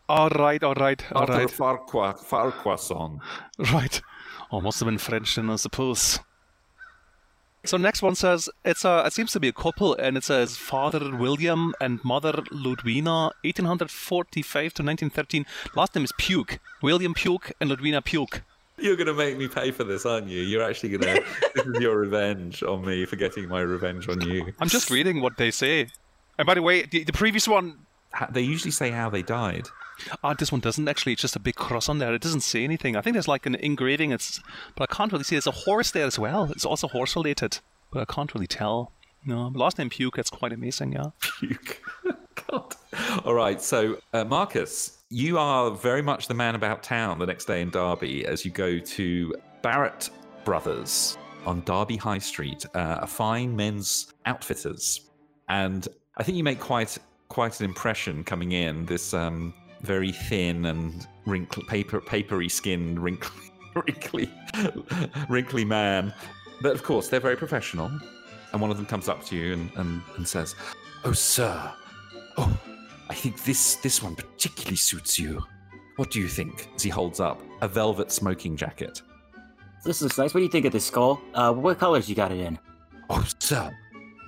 All 0.08 0.30
right, 0.30 0.62
all 0.64 0.74
right, 0.74 1.02
all 1.12 1.22
Arthur 1.22 1.32
right, 1.32 1.48
Farqua- 1.48 2.18
Farquharson. 2.18 3.20
right. 3.72 4.00
Oh, 4.50 4.60
must 4.60 4.80
have 4.80 4.86
been 4.88 4.98
French 4.98 5.36
then, 5.36 5.50
I 5.50 5.56
suppose. 5.56 6.20
So 7.64 7.76
next 7.76 8.00
one 8.02 8.14
says 8.14 8.48
it's 8.64 8.84
a 8.84 9.02
it 9.04 9.12
seems 9.12 9.32
to 9.32 9.40
be 9.40 9.48
a 9.48 9.52
couple 9.52 9.94
and 9.96 10.16
it 10.16 10.24
says 10.24 10.56
Father 10.56 11.14
William 11.14 11.74
and 11.80 12.02
Mother 12.04 12.32
Ludwina 12.52 13.32
1845 13.42 14.62
to 14.74 14.82
1913 14.82 15.44
last 15.74 15.94
name 15.94 16.04
is 16.04 16.12
Puke 16.16 16.60
William 16.82 17.12
Puke 17.14 17.52
and 17.60 17.68
Ludwina 17.70 18.02
Puke 18.02 18.42
You're 18.78 18.96
going 18.96 19.08
to 19.08 19.12
make 19.12 19.36
me 19.36 19.48
pay 19.48 19.72
for 19.72 19.82
this, 19.84 20.06
aren't 20.06 20.28
you? 20.28 20.40
You're 20.40 20.62
actually 20.62 20.90
going 20.96 21.16
to. 21.16 21.24
this 21.56 21.66
is 21.66 21.80
your 21.80 21.98
revenge 21.98 22.62
on 22.62 22.86
me 22.86 23.04
for 23.04 23.16
getting 23.16 23.48
my 23.48 23.60
revenge 23.60 24.08
on 24.08 24.20
you. 24.22 24.52
I'm 24.60 24.68
just 24.68 24.88
reading 24.88 25.20
what 25.20 25.36
they 25.36 25.50
say. 25.50 25.88
And 26.38 26.46
by 26.46 26.54
the 26.54 26.62
way, 26.62 26.82
the, 26.82 27.04
the 27.04 27.12
previous 27.12 27.46
one, 27.48 27.86
Ha- 28.14 28.28
They 28.30 28.40
usually 28.40 28.70
say 28.70 28.90
how 28.90 29.10
they 29.10 29.22
died. 29.22 29.66
ah, 30.24 30.32
this 30.32 30.50
one 30.50 30.60
doesn't 30.62 30.88
actually. 30.88 31.12
It's 31.12 31.20
just 31.22 31.36
a 31.36 31.40
big 31.40 31.56
cross 31.56 31.88
on 31.88 31.98
there. 31.98 32.14
It 32.14 32.22
doesn't 32.22 32.40
say 32.40 32.64
anything. 32.64 32.96
I 32.96 33.02
think 33.02 33.12
there's 33.14 33.28
like 33.28 33.44
an 33.44 33.54
engraving. 33.56 34.12
It's, 34.12 34.40
but 34.76 34.90
I 34.90 34.94
can't 34.94 35.12
really 35.12 35.24
see. 35.24 35.34
There's 35.34 35.46
a 35.46 35.50
horse 35.50 35.90
there 35.90 36.06
as 36.06 36.18
well. 36.18 36.44
It's 36.52 36.64
also 36.64 36.88
horse 36.88 37.14
related, 37.16 37.58
but 37.92 38.00
I 38.00 38.12
can't 38.12 38.32
really 38.34 38.46
tell. 38.46 38.92
No, 39.26 39.48
last 39.54 39.76
name 39.78 39.90
Puke. 39.90 40.16
That's 40.16 40.30
quite 40.30 40.52
amazing. 40.54 40.92
Yeah. 40.92 41.10
Puke. 41.40 41.82
God. 42.48 42.74
All 43.26 43.34
right. 43.34 43.60
So, 43.60 43.98
uh, 44.14 44.24
Marcus, 44.24 44.96
you 45.10 45.36
are 45.38 45.70
very 45.72 46.00
much 46.02 46.28
the 46.28 46.34
man 46.34 46.54
about 46.54 46.82
town 46.82 47.18
the 47.18 47.26
next 47.26 47.44
day 47.44 47.60
in 47.60 47.68
Derby 47.70 48.24
as 48.24 48.44
you 48.44 48.50
go 48.50 48.78
to 48.78 49.34
Barrett 49.60 50.08
Brothers 50.44 51.18
on 51.44 51.60
Derby 51.66 51.96
High 51.96 52.18
Street, 52.18 52.64
uh, 52.74 52.98
a 53.02 53.06
fine 53.06 53.54
men's 53.56 54.12
outfitters. 54.24 55.02
And 55.48 55.86
I 56.18 56.22
think 56.24 56.36
you 56.36 56.44
make 56.44 56.60
quite 56.60 56.98
quite 57.28 57.60
an 57.60 57.64
impression 57.66 58.24
coming 58.24 58.52
in. 58.52 58.86
This 58.86 59.14
um, 59.14 59.54
very 59.82 60.12
thin 60.12 60.66
and 60.66 61.06
wrinkly, 61.26 61.64
paper, 61.68 62.00
papery 62.00 62.48
skinned, 62.48 62.98
wrinkly, 62.98 63.50
wrinkly, 63.74 64.30
wrinkly 65.28 65.64
man. 65.64 66.12
But 66.60 66.72
of 66.72 66.82
course, 66.82 67.08
they're 67.08 67.20
very 67.20 67.36
professional. 67.36 67.90
And 68.52 68.60
one 68.60 68.70
of 68.70 68.76
them 68.76 68.86
comes 68.86 69.08
up 69.08 69.24
to 69.26 69.36
you 69.36 69.52
and, 69.52 69.70
and, 69.76 70.02
and 70.16 70.26
says, 70.26 70.54
Oh, 71.04 71.12
sir. 71.12 71.72
Oh, 72.36 72.58
I 73.08 73.14
think 73.14 73.44
this 73.44 73.76
this 73.76 74.02
one 74.02 74.14
particularly 74.16 74.76
suits 74.76 75.18
you. 75.18 75.42
What 75.96 76.10
do 76.10 76.20
you 76.20 76.28
think? 76.28 76.68
As 76.74 76.82
he 76.82 76.90
holds 76.90 77.20
up 77.20 77.42
a 77.60 77.68
velvet 77.68 78.10
smoking 78.10 78.56
jacket. 78.56 79.02
This 79.84 80.02
looks 80.02 80.18
nice. 80.18 80.34
What 80.34 80.40
do 80.40 80.44
you 80.44 80.50
think 80.50 80.64
of 80.64 80.72
this 80.72 80.86
skull? 80.86 81.20
Uh, 81.34 81.52
what 81.52 81.78
colors 81.78 82.08
you 82.08 82.14
got 82.14 82.32
it 82.32 82.40
in? 82.40 82.58
Oh, 83.10 83.24
sir, 83.38 83.72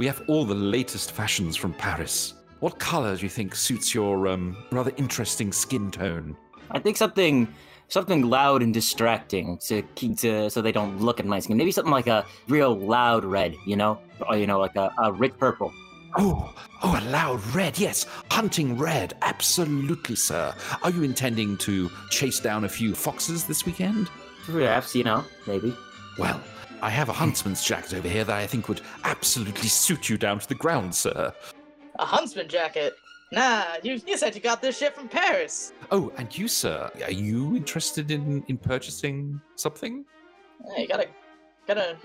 we 0.01 0.07
have 0.07 0.23
all 0.29 0.47
the 0.47 0.55
latest 0.55 1.13
fashions 1.13 1.57
from 1.57 1.75
Paris. 1.75 2.33
What 2.61 2.79
color 2.79 3.15
do 3.15 3.23
you 3.23 3.29
think 3.29 3.55
suits 3.55 3.95
your 3.95 4.29
um, 4.29 4.57
rather 4.73 4.93
interesting 4.97 5.53
skin 5.53 5.91
tone? 5.91 6.39
I 6.71 6.79
think 6.79 6.97
something 6.97 7.47
something 7.89 8.23
loud 8.23 8.63
and 8.63 8.73
distracting 8.73 9.59
to 9.59 9.83
keep 9.97 10.17
to 10.21 10.49
so 10.49 10.63
they 10.63 10.73
don't 10.73 11.03
look 11.03 11.21
at 11.21 11.27
my 11.27 11.39
skin. 11.39 11.59
Maybe 11.59 11.71
something 11.71 11.93
like 11.93 12.07
a 12.07 12.25
real 12.49 12.75
loud 12.79 13.27
red, 13.27 13.55
you 13.67 13.77
know, 13.77 13.99
or 14.27 14.39
you 14.39 14.47
know, 14.47 14.59
like 14.59 14.75
a, 14.75 14.91
a 14.97 15.13
rich 15.13 15.35
purple. 15.37 15.71
Oh, 16.17 16.51
oh, 16.83 16.99
a 16.99 17.05
loud 17.11 17.45
red, 17.55 17.79
yes. 17.79 18.07
Hunting 18.31 18.79
red, 18.79 19.13
absolutely, 19.21 20.17
sir. 20.17 20.55
Are 20.83 20.91
you 20.91 21.03
intending 21.03 21.59
to 21.59 21.91
chase 22.09 22.41
down 22.41 22.65
a 22.65 22.71
few 22.71 22.95
foxes 22.95 23.45
this 23.45 23.67
weekend? 23.67 24.09
Perhaps, 24.47 24.95
you 24.95 25.05
know, 25.05 25.23
maybe. 25.47 25.77
Well, 26.19 26.41
I 26.83 26.91
have 26.91 27.09
a 27.09 27.13
huntsman's 27.13 27.63
jacket 27.63 27.95
over 27.95 28.09
here 28.09 28.25
that 28.25 28.37
I 28.37 28.47
think 28.47 28.69
would 28.69 28.81
absolutely 29.05 29.69
suit 29.69 30.09
you 30.09 30.17
down 30.17 30.39
to 30.39 30.49
the 30.49 30.55
ground, 30.55 30.95
sir. 30.95 31.33
A 31.99 32.05
huntsman 32.05 32.49
jacket? 32.49 32.95
Nah, 33.33 33.65
you, 33.83 34.01
you 34.07 34.17
said 34.17 34.35
you 34.35 34.41
got 34.41 34.63
this 34.63 34.79
shit 34.79 34.95
from 34.95 35.09
Paris. 35.09 35.73
Oh, 35.91 36.13
and 36.17 36.37
you, 36.37 36.49
sir, 36.49 36.91
are 37.05 37.13
you 37.13 37.55
interested 37.55 38.11
in, 38.11 38.43
in 38.49 38.57
purchasing 38.57 39.41
something? 39.57 40.05
Hey, 40.75 40.83
you 40.83 40.89
got 40.89 41.01
a 41.01 41.07
got 41.67 41.79
a 41.79 41.97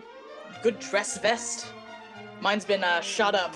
good 0.62 0.80
dress 0.80 1.18
vest. 1.18 1.68
Mine's 2.42 2.66
been 2.66 2.84
uh, 2.84 3.02
shot 3.02 3.34
up. 3.34 3.56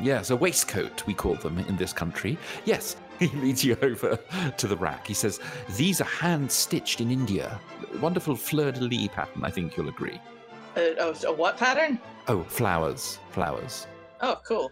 Yes, 0.00 0.30
a 0.30 0.36
waistcoat, 0.36 1.06
we 1.06 1.12
call 1.12 1.34
them 1.34 1.58
in 1.58 1.76
this 1.76 1.92
country. 1.92 2.38
Yes, 2.64 2.96
he 3.18 3.28
leads 3.28 3.62
you 3.62 3.76
over 3.82 4.18
to 4.56 4.66
the 4.66 4.76
rack. 4.76 5.06
He 5.06 5.14
says, 5.14 5.40
These 5.76 6.00
are 6.00 6.04
hand 6.04 6.50
stitched 6.50 7.00
in 7.00 7.10
India. 7.10 7.60
Wonderful 8.00 8.36
fleur 8.36 8.72
de 8.72 8.80
lis 8.80 9.08
pattern, 9.08 9.44
I 9.44 9.50
think 9.50 9.76
you'll 9.76 9.88
agree. 9.88 10.20
Uh, 10.76 10.94
oh, 11.00 11.14
a 11.26 11.32
what 11.32 11.56
pattern? 11.56 11.98
Oh, 12.28 12.42
flowers, 12.44 13.18
flowers. 13.30 13.86
Oh, 14.20 14.36
cool. 14.46 14.70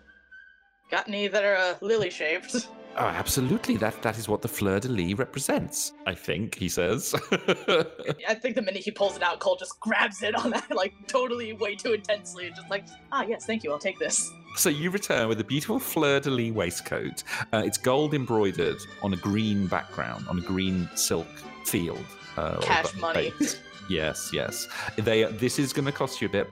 Got 0.90 1.08
any 1.08 1.26
that 1.28 1.44
are 1.44 1.56
uh, 1.56 1.74
lily 1.80 2.10
shaped? 2.10 2.54
Oh, 3.00 3.04
absolutely. 3.04 3.76
That 3.76 4.02
that 4.02 4.18
is 4.18 4.28
what 4.28 4.42
the 4.42 4.48
fleur 4.48 4.80
de 4.80 4.88
lis 4.88 5.14
represents. 5.16 5.92
I 6.04 6.14
think 6.14 6.56
he 6.56 6.68
says. 6.68 7.14
I 7.30 8.34
think 8.34 8.56
the 8.56 8.62
minute 8.62 8.82
he 8.82 8.90
pulls 8.90 9.14
it 9.14 9.22
out, 9.22 9.38
Cole 9.38 9.54
just 9.54 9.78
grabs 9.78 10.20
it 10.24 10.34
on 10.34 10.50
that, 10.50 10.68
like, 10.74 10.94
totally 11.06 11.52
way 11.52 11.76
too 11.76 11.92
intensely, 11.92 12.48
and 12.48 12.56
just 12.56 12.68
like, 12.70 12.86
ah, 13.12 13.24
yes, 13.28 13.46
thank 13.46 13.62
you, 13.62 13.70
I'll 13.70 13.78
take 13.78 14.00
this. 14.00 14.28
so 14.56 14.68
you 14.68 14.90
return 14.90 15.28
with 15.28 15.38
a 15.38 15.44
beautiful 15.44 15.78
fleur 15.78 16.18
de 16.18 16.30
lis 16.30 16.50
waistcoat. 16.50 17.22
Uh, 17.52 17.62
it's 17.64 17.78
gold 17.78 18.14
embroidered 18.14 18.78
on 19.00 19.12
a 19.12 19.16
green 19.18 19.68
background, 19.68 20.26
on 20.28 20.38
a 20.38 20.42
green 20.42 20.88
silk 20.96 21.28
field. 21.66 22.04
Uh, 22.38 22.60
Cash 22.60 22.92
ba- 22.92 23.00
money. 23.00 23.32
base. 23.38 23.60
yes, 23.88 24.30
yes. 24.32 24.68
They. 24.96 25.24
This 25.24 25.58
is 25.58 25.72
going 25.72 25.86
to 25.86 25.92
cost 25.92 26.20
you 26.20 26.28
a 26.28 26.30
bit. 26.30 26.48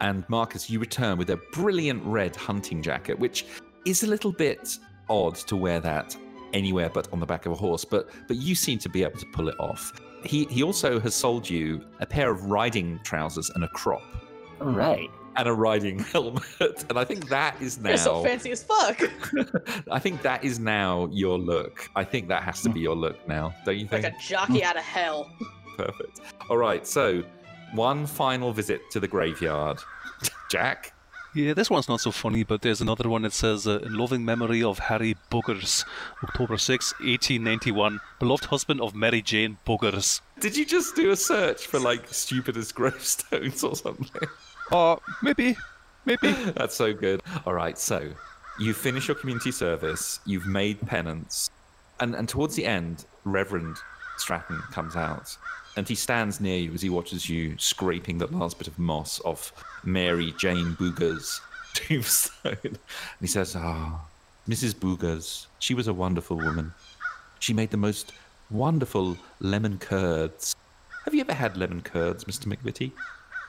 And 0.00 0.24
Marcus, 0.28 0.68
you 0.68 0.78
return 0.78 1.16
with 1.18 1.30
a 1.30 1.38
brilliant 1.52 2.04
red 2.04 2.36
hunting 2.36 2.82
jacket, 2.82 3.18
which 3.18 3.46
is 3.86 4.02
a 4.02 4.06
little 4.06 4.32
bit 4.32 4.78
odd 5.08 5.36
to 5.36 5.56
wear 5.56 5.80
that 5.80 6.16
anywhere 6.52 6.90
but 6.90 7.10
on 7.12 7.20
the 7.20 7.26
back 7.26 7.46
of 7.46 7.52
a 7.52 7.54
horse. 7.54 7.84
But 7.84 8.10
but 8.28 8.36
you 8.36 8.54
seem 8.54 8.78
to 8.80 8.88
be 8.88 9.02
able 9.04 9.18
to 9.18 9.26
pull 9.32 9.48
it 9.48 9.54
off. 9.58 9.92
He 10.24 10.44
he 10.46 10.62
also 10.62 11.00
has 11.00 11.14
sold 11.14 11.48
you 11.48 11.84
a 12.00 12.06
pair 12.06 12.30
of 12.30 12.44
riding 12.46 13.00
trousers 13.04 13.50
and 13.50 13.64
a 13.64 13.68
crop 13.68 14.02
All 14.60 14.68
right. 14.68 15.08
And 15.36 15.48
a 15.48 15.52
riding 15.52 15.98
helmet. 16.12 16.84
And 16.88 16.98
I 16.98 17.04
think 17.04 17.28
that 17.28 17.60
is 17.60 17.78
now. 17.78 17.90
You're 17.90 17.98
so 17.98 18.22
fancy 18.24 18.50
as 18.52 18.62
fuck. 18.62 19.00
I 19.90 19.98
think 19.98 20.22
that 20.22 20.44
is 20.44 20.58
now 20.58 21.08
your 21.12 21.38
look. 21.38 21.88
I 21.96 22.04
think 22.04 22.28
that 22.28 22.42
has 22.42 22.62
to 22.62 22.70
be 22.70 22.80
your 22.80 22.96
look 22.96 23.26
now, 23.28 23.54
don't 23.64 23.76
you 23.78 23.86
think? 23.86 24.04
like 24.04 24.12
a 24.14 24.16
jockey 24.20 24.64
out 24.64 24.76
of 24.76 24.82
hell. 24.84 25.30
Perfect. 25.76 26.20
All 26.48 26.56
right, 26.56 26.86
so 26.86 27.22
one 27.72 28.06
final 28.06 28.52
visit 28.52 28.80
to 28.92 29.00
the 29.00 29.08
graveyard. 29.08 29.78
Jack, 30.50 30.94
Yeah, 31.34 31.52
this 31.52 31.68
one's 31.68 31.88
not 31.88 32.00
so 32.00 32.10
funny, 32.10 32.44
but 32.44 32.62
there's 32.62 32.80
another 32.80 33.08
one 33.10 33.22
that 33.22 33.32
says, 33.34 33.66
uh, 33.66 33.80
In 33.84 33.94
loving 33.94 34.24
memory 34.24 34.62
of 34.62 34.78
Harry 34.78 35.16
Buggers, 35.30 35.84
October 36.24 36.56
6, 36.56 36.92
1891, 37.00 38.00
beloved 38.18 38.46
husband 38.46 38.80
of 38.80 38.94
Mary 38.94 39.20
Jane 39.20 39.58
Buggers. 39.66 40.20
did 40.40 40.56
you 40.56 40.64
just 40.64 40.96
do 40.96 41.10
a 41.10 41.16
search 41.16 41.66
for 41.66 41.78
like 41.78 42.08
stupidest 42.08 42.74
gravestones 42.74 43.62
or 43.62 43.76
something? 43.76 44.28
Oh, 44.72 44.98
maybe, 45.22 45.56
maybe. 46.04 46.32
That's 46.56 46.74
so 46.74 46.92
good. 46.92 47.22
All 47.44 47.54
right, 47.54 47.78
so 47.78 48.10
you 48.58 48.74
finish 48.74 49.08
your 49.08 49.14
community 49.14 49.52
service, 49.52 50.20
you've 50.24 50.46
made 50.46 50.80
penance, 50.86 51.50
and, 52.00 52.14
and 52.14 52.28
towards 52.28 52.56
the 52.56 52.64
end, 52.64 53.04
Reverend 53.24 53.76
Stratton 54.18 54.58
comes 54.72 54.96
out 54.96 55.36
and 55.76 55.86
he 55.86 55.94
stands 55.94 56.40
near 56.40 56.58
you 56.58 56.72
as 56.72 56.82
he 56.82 56.88
watches 56.88 57.28
you 57.28 57.54
scraping 57.58 58.18
the 58.18 58.26
last 58.28 58.58
bit 58.58 58.66
of 58.66 58.78
moss 58.78 59.20
off 59.24 59.52
Mary 59.84 60.32
Jane 60.38 60.74
Booger's 60.74 61.40
tombstone. 61.74 62.56
And 62.62 62.78
he 63.20 63.26
says, 63.26 63.54
Ah, 63.54 64.06
Mrs. 64.48 64.74
Boogers, 64.74 65.46
she 65.58 65.74
was 65.74 65.86
a 65.86 65.92
wonderful 65.92 66.36
woman. 66.36 66.72
She 67.38 67.52
made 67.52 67.70
the 67.70 67.76
most 67.76 68.12
wonderful 68.50 69.18
lemon 69.38 69.78
curds. 69.78 70.56
Have 71.04 71.14
you 71.14 71.20
ever 71.20 71.34
had 71.34 71.56
lemon 71.56 71.82
curds, 71.82 72.24
Mr. 72.24 72.46
McVitie? 72.46 72.92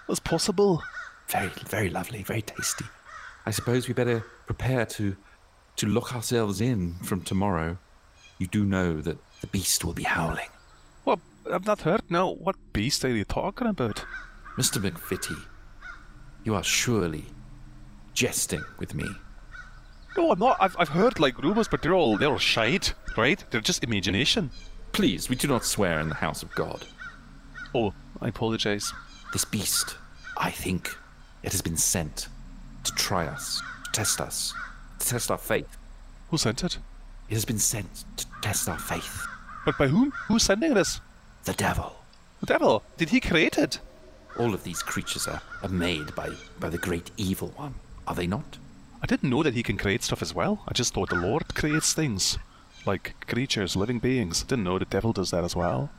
That's 0.08 0.20
possible. 0.20 0.84
Very, 1.30 1.52
very 1.68 1.90
lovely, 1.90 2.24
very 2.24 2.42
tasty. 2.42 2.86
I 3.46 3.52
suppose 3.52 3.88
we 3.88 3.94
better 3.94 4.26
prepare 4.46 4.86
to 4.86 5.16
to 5.78 5.86
lock 5.88 6.16
ourselves 6.16 6.60
in 6.60 6.96
from 7.04 7.22
tomorrow. 7.22 7.78
You 8.40 8.48
do 8.48 8.66
know 8.66 9.00
that 9.02 9.18
the 9.42 9.48
beast 9.48 9.86
will 9.86 9.94
be 9.94 10.04
howling. 10.04 10.50
Well, 11.06 11.20
I've 11.52 11.66
not 11.66 11.82
heard. 11.82 12.02
No, 12.10 12.34
what 12.34 12.56
beast 12.74 13.06
are 13.06 13.10
you 13.16 13.24
talking 13.24 13.68
about? 13.68 14.04
Mr. 14.58 14.82
McVitie, 14.82 15.40
you 16.44 16.56
are 16.56 16.64
surely 16.64 17.26
jesting 18.14 18.64
with 18.80 18.96
me. 18.96 19.06
No, 20.18 20.32
I'm 20.32 20.40
not. 20.40 20.58
I've, 20.60 20.76
I've 20.80 20.90
heard 20.90 21.20
like 21.20 21.38
rumors, 21.44 21.68
but 21.68 21.82
they're 21.82 21.94
all 21.94 22.18
they're 22.18 22.32
all 22.32 22.40
shite, 22.40 22.94
right? 23.16 23.44
They're 23.52 23.62
just 23.62 23.84
imagination. 23.84 24.50
Please, 24.94 25.30
we 25.30 25.36
do 25.36 25.48
not 25.48 25.64
swear 25.64 26.00
in 26.00 26.10
the 26.10 26.16
house 26.16 26.42
of 26.42 26.54
God. 26.56 26.86
Oh, 27.76 27.94
I 28.20 28.30
apologize. 28.30 28.92
This 29.32 29.46
beast, 29.46 29.96
I 30.38 30.50
think, 30.50 30.90
it 31.44 31.52
has 31.52 31.62
been 31.62 31.78
sent 31.78 32.28
to 32.84 32.92
try 32.94 33.26
us, 33.28 33.62
to 33.86 33.92
test 33.92 34.20
us, 34.22 34.54
to 35.00 35.08
test 35.08 35.32
our 35.32 35.38
faith. 35.38 35.78
Who 36.30 36.38
sent 36.38 36.64
it? 36.64 36.78
It 37.30 37.34
has 37.34 37.46
been 37.46 37.60
sent 37.60 38.06
to 38.18 38.26
test 38.42 38.68
our 38.70 38.80
faith. 38.80 39.26
But 39.66 39.78
by 39.78 39.88
whom? 39.88 40.12
Who's 40.28 40.44
sending 40.44 40.74
this? 40.74 41.02
The 41.44 41.54
devil. 41.54 41.96
The 42.40 42.46
devil. 42.46 42.84
Did 42.98 43.10
he 43.10 43.20
create 43.20 43.58
it? 43.58 43.80
All 44.40 44.54
of 44.54 44.64
these 44.64 44.82
creatures 44.82 45.28
are, 45.28 45.42
are 45.64 45.70
made 45.70 46.16
by, 46.16 46.30
by 46.60 46.70
the 46.70 46.78
great 46.78 47.12
evil 47.18 47.54
one, 47.56 47.76
are 48.08 48.16
they 48.16 48.28
not? 48.28 48.58
I 49.02 49.06
didn't 49.06 49.30
know 49.30 49.44
that 49.44 49.54
he 49.54 49.64
can 49.64 49.78
create 49.78 50.04
stuff 50.04 50.22
as 50.22 50.34
well. 50.34 50.64
I 50.68 50.74
just 50.74 50.94
thought 50.94 51.10
the 51.10 51.16
Lord 51.16 51.54
creates 51.56 51.94
things. 51.94 52.38
Like 52.86 53.14
creatures, 53.28 53.76
living 53.76 54.00
beings. 54.00 54.44
Didn't 54.44 54.64
know 54.64 54.80
the 54.80 54.86
devil 54.86 55.14
does 55.14 55.32
that 55.32 55.44
as 55.44 55.56
well. 55.56 55.90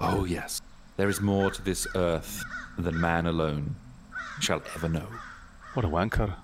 Oh, 0.00 0.24
yes. 0.24 0.60
There 0.96 1.08
is 1.08 1.20
more 1.20 1.50
to 1.50 1.62
this 1.62 1.86
earth 1.94 2.42
than 2.78 3.00
man 3.00 3.26
alone 3.26 3.76
shall 4.40 4.62
ever 4.74 4.88
know. 4.88 5.06
What 5.74 5.84
a 5.84 5.88
wanker. 5.88 6.34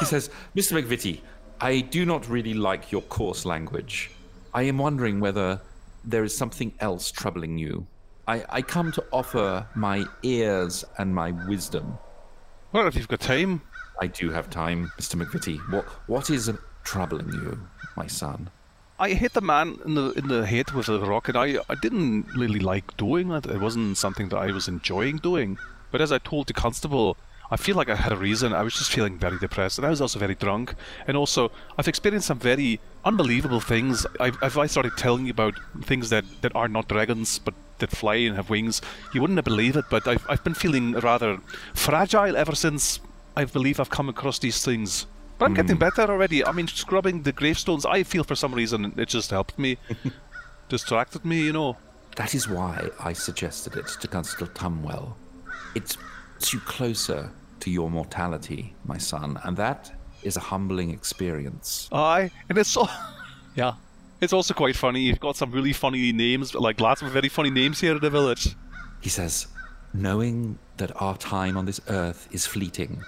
He 0.00 0.04
says, 0.06 0.30
Mr. 0.54 0.80
McVitie, 0.80 1.20
I 1.60 1.80
do 1.80 2.04
not 2.04 2.28
really 2.28 2.54
like 2.54 2.92
your 2.92 3.02
coarse 3.02 3.44
language. 3.44 4.10
I 4.54 4.62
am 4.62 4.78
wondering 4.78 5.20
whether 5.20 5.60
there 6.04 6.24
is 6.24 6.36
something 6.36 6.72
else 6.80 7.10
troubling 7.10 7.58
you 7.58 7.86
I, 8.28 8.44
I 8.48 8.62
come 8.62 8.92
to 8.92 9.04
offer 9.12 9.66
my 9.74 10.04
ears 10.22 10.84
and 10.98 11.14
my 11.14 11.32
wisdom. 11.48 11.98
Well, 12.72 12.86
if 12.86 12.94
you've 12.94 13.08
got 13.08 13.20
time. 13.20 13.62
I 14.00 14.06
do 14.06 14.30
have 14.30 14.48
time, 14.48 14.90
Mr. 14.98 15.20
McVitie. 15.20 15.58
What 15.70 15.84
what 16.06 16.30
is 16.30 16.50
troubling 16.84 17.32
you, 17.32 17.68
my 17.96 18.06
son? 18.06 18.50
I 18.98 19.10
hit 19.10 19.32
the 19.32 19.40
man 19.40 19.78
in 19.84 19.94
the 19.94 20.10
in 20.12 20.28
the 20.28 20.46
head 20.46 20.70
with 20.70 20.88
a 20.88 21.00
rocket. 21.00 21.36
I 21.36 21.58
I 21.68 21.74
didn't 21.74 22.26
really 22.36 22.60
like 22.60 22.96
doing 22.96 23.30
it. 23.32 23.46
It 23.46 23.60
wasn't 23.60 23.98
something 23.98 24.28
that 24.30 24.38
I 24.38 24.52
was 24.52 24.68
enjoying 24.68 25.18
doing. 25.18 25.58
But 25.90 26.00
as 26.00 26.10
I 26.10 26.18
told 26.18 26.46
the 26.46 26.54
constable, 26.54 27.16
I 27.52 27.56
feel 27.56 27.76
like 27.76 27.90
I 27.90 27.96
had 27.96 28.12
a 28.12 28.16
reason. 28.16 28.54
I 28.54 28.62
was 28.62 28.72
just 28.72 28.90
feeling 28.90 29.18
very 29.18 29.38
depressed, 29.38 29.76
and 29.76 29.86
I 29.86 29.90
was 29.90 30.00
also 30.00 30.18
very 30.18 30.34
drunk. 30.34 30.74
And 31.06 31.18
also, 31.18 31.52
I've 31.76 31.86
experienced 31.86 32.28
some 32.28 32.38
very 32.38 32.80
unbelievable 33.04 33.60
things. 33.60 34.06
I've, 34.18 34.38
if 34.42 34.56
I 34.56 34.64
started 34.64 34.96
telling 34.96 35.26
you 35.26 35.32
about 35.32 35.60
things 35.84 36.08
that, 36.08 36.24
that 36.40 36.56
are 36.56 36.66
not 36.66 36.88
dragons, 36.88 37.38
but 37.38 37.52
that 37.80 37.90
fly 37.90 38.14
and 38.14 38.36
have 38.36 38.48
wings, 38.48 38.80
you 39.12 39.20
wouldn't 39.20 39.44
believe 39.44 39.76
it. 39.76 39.84
But 39.90 40.08
I've, 40.08 40.24
I've 40.30 40.42
been 40.42 40.54
feeling 40.54 40.92
rather 40.92 41.40
fragile 41.74 42.38
ever 42.38 42.54
since 42.54 43.00
I 43.36 43.44
believe 43.44 43.78
I've 43.78 43.90
come 43.90 44.08
across 44.08 44.38
these 44.38 44.64
things. 44.64 45.04
But 45.36 45.44
I'm 45.44 45.54
getting 45.54 45.76
hmm. 45.76 45.80
better 45.80 46.10
already. 46.10 46.42
I 46.42 46.52
mean, 46.52 46.68
scrubbing 46.68 47.20
the 47.20 47.32
gravestones, 47.32 47.84
I 47.84 48.02
feel 48.02 48.24
for 48.24 48.34
some 48.34 48.54
reason 48.54 48.94
it 48.96 49.10
just 49.10 49.30
helped 49.30 49.58
me, 49.58 49.76
distracted 50.70 51.26
me, 51.26 51.42
you 51.42 51.52
know. 51.52 51.76
That 52.16 52.34
is 52.34 52.48
why 52.48 52.88
I 52.98 53.12
suggested 53.12 53.76
it 53.76 53.88
to 54.00 54.08
Constable 54.08 54.50
Tumwell. 54.52 55.16
It 55.74 55.98
puts 56.42 56.54
you 56.54 56.60
closer 56.60 57.30
to 57.62 57.70
your 57.70 57.88
mortality, 57.88 58.74
my 58.84 58.98
son, 58.98 59.38
and 59.44 59.56
that 59.56 59.92
is 60.24 60.36
a 60.36 60.40
humbling 60.40 60.90
experience. 60.90 61.88
Aye, 61.92 62.30
and 62.48 62.58
it's 62.58 62.70
so. 62.70 62.88
yeah. 63.54 63.74
It's 64.20 64.32
also 64.32 64.52
quite 64.54 64.76
funny. 64.76 65.00
You've 65.00 65.20
got 65.20 65.36
some 65.36 65.50
really 65.50 65.72
funny 65.72 66.12
names, 66.12 66.54
like 66.54 66.80
lots 66.80 67.02
of 67.02 67.10
very 67.10 67.28
funny 67.28 67.50
names 67.50 67.80
here 67.80 67.92
in 67.92 68.00
the 68.00 68.10
village. 68.10 68.54
He 69.00 69.08
says, 69.08 69.46
knowing 69.94 70.58
that 70.76 70.90
our 71.00 71.16
time 71.16 71.56
on 71.56 71.64
this 71.64 71.80
earth 71.88 72.28
is 72.32 72.46
fleeting 72.46 73.02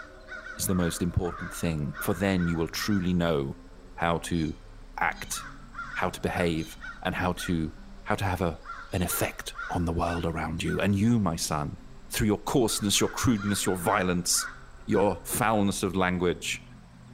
is 0.56 0.66
the 0.66 0.74
most 0.74 1.02
important 1.02 1.52
thing, 1.52 1.92
for 2.02 2.14
then 2.14 2.48
you 2.48 2.56
will 2.56 2.68
truly 2.68 3.12
know 3.12 3.54
how 3.96 4.18
to 4.18 4.52
act, 4.98 5.40
how 5.72 6.10
to 6.10 6.20
behave, 6.20 6.76
and 7.02 7.14
how 7.14 7.32
to 7.32 7.70
how 8.04 8.14
to 8.14 8.24
have 8.24 8.40
a, 8.42 8.56
an 8.92 9.02
effect 9.02 9.52
on 9.70 9.84
the 9.84 9.92
world 9.92 10.24
around 10.24 10.62
you. 10.62 10.80
And 10.80 10.94
you, 10.94 11.18
my 11.18 11.36
son, 11.36 11.76
through 12.14 12.29
your 12.29 12.38
coarseness, 12.38 13.00
your 13.00 13.09
crudeness, 13.09 13.66
your 13.66 13.74
violence, 13.74 14.46
your 14.87 15.16
foulness 15.24 15.83
of 15.83 15.96
language, 15.96 16.62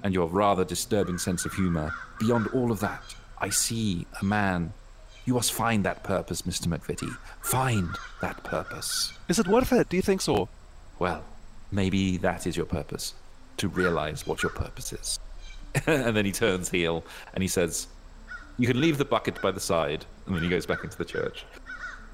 and 0.02 0.12
your 0.12 0.28
rather 0.28 0.64
disturbing 0.64 1.16
sense 1.16 1.46
of 1.46 1.54
humor, 1.54 1.92
beyond 2.18 2.48
all 2.48 2.70
of 2.70 2.80
that, 2.80 3.02
I 3.38 3.48
see 3.48 4.06
a 4.20 4.24
man. 4.24 4.74
You 5.24 5.34
must 5.34 5.52
find 5.52 5.84
that 5.84 6.04
purpose, 6.04 6.42
Mr. 6.42 6.66
McVitie. 6.66 7.16
Find 7.40 7.88
that 8.20 8.44
purpose. 8.44 9.12
Is 9.28 9.38
it 9.38 9.48
worth 9.48 9.72
it? 9.72 9.88
Do 9.88 9.96
you 9.96 10.02
think 10.02 10.20
so? 10.20 10.48
Well, 10.98 11.24
maybe 11.72 12.18
that 12.18 12.46
is 12.46 12.56
your 12.56 12.66
purpose 12.66 13.14
to 13.56 13.68
realize 13.68 14.26
what 14.26 14.42
your 14.42 14.52
purpose 14.52 14.92
is. 14.92 15.18
and 15.86 16.14
then 16.14 16.26
he 16.26 16.32
turns 16.32 16.68
heel 16.68 17.04
and 17.32 17.42
he 17.42 17.48
says, 17.48 17.86
You 18.58 18.66
can 18.66 18.80
leave 18.80 18.98
the 18.98 19.04
bucket 19.06 19.40
by 19.40 19.50
the 19.50 19.60
side. 19.60 20.04
And 20.26 20.36
then 20.36 20.42
he 20.42 20.50
goes 20.50 20.66
back 20.66 20.84
into 20.84 20.98
the 20.98 21.04
church. 21.06 21.46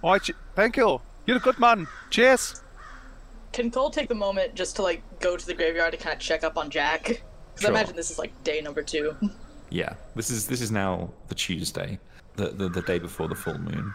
All 0.02 0.12
right, 0.12 0.30
thank 0.54 0.76
you. 0.76 1.00
You're 1.26 1.38
a 1.38 1.40
good 1.40 1.58
man. 1.58 1.88
Cheers. 2.10 2.62
Can 3.52 3.70
Cole 3.70 3.90
take 3.90 4.08
the 4.08 4.14
moment 4.14 4.54
just 4.54 4.76
to 4.76 4.82
like 4.82 5.02
go 5.20 5.36
to 5.36 5.46
the 5.46 5.54
graveyard 5.54 5.92
to 5.92 5.98
kind 5.98 6.14
of 6.14 6.20
check 6.20 6.44
up 6.44 6.56
on 6.58 6.70
Jack? 6.70 7.04
Because 7.04 7.20
Sure. 7.60 7.68
I 7.70 7.72
imagine 7.72 7.96
this 7.96 8.10
is 8.10 8.18
like 8.18 8.32
day 8.44 8.60
number 8.60 8.82
two. 8.82 9.16
Yeah, 9.68 9.94
this 10.14 10.30
is 10.30 10.46
this 10.46 10.60
is 10.60 10.70
now 10.70 11.10
the 11.26 11.34
Tuesday, 11.34 11.98
the 12.36 12.50
the, 12.50 12.68
the 12.68 12.82
day 12.82 13.00
before 13.00 13.26
the 13.26 13.34
full 13.34 13.58
moon. 13.58 13.92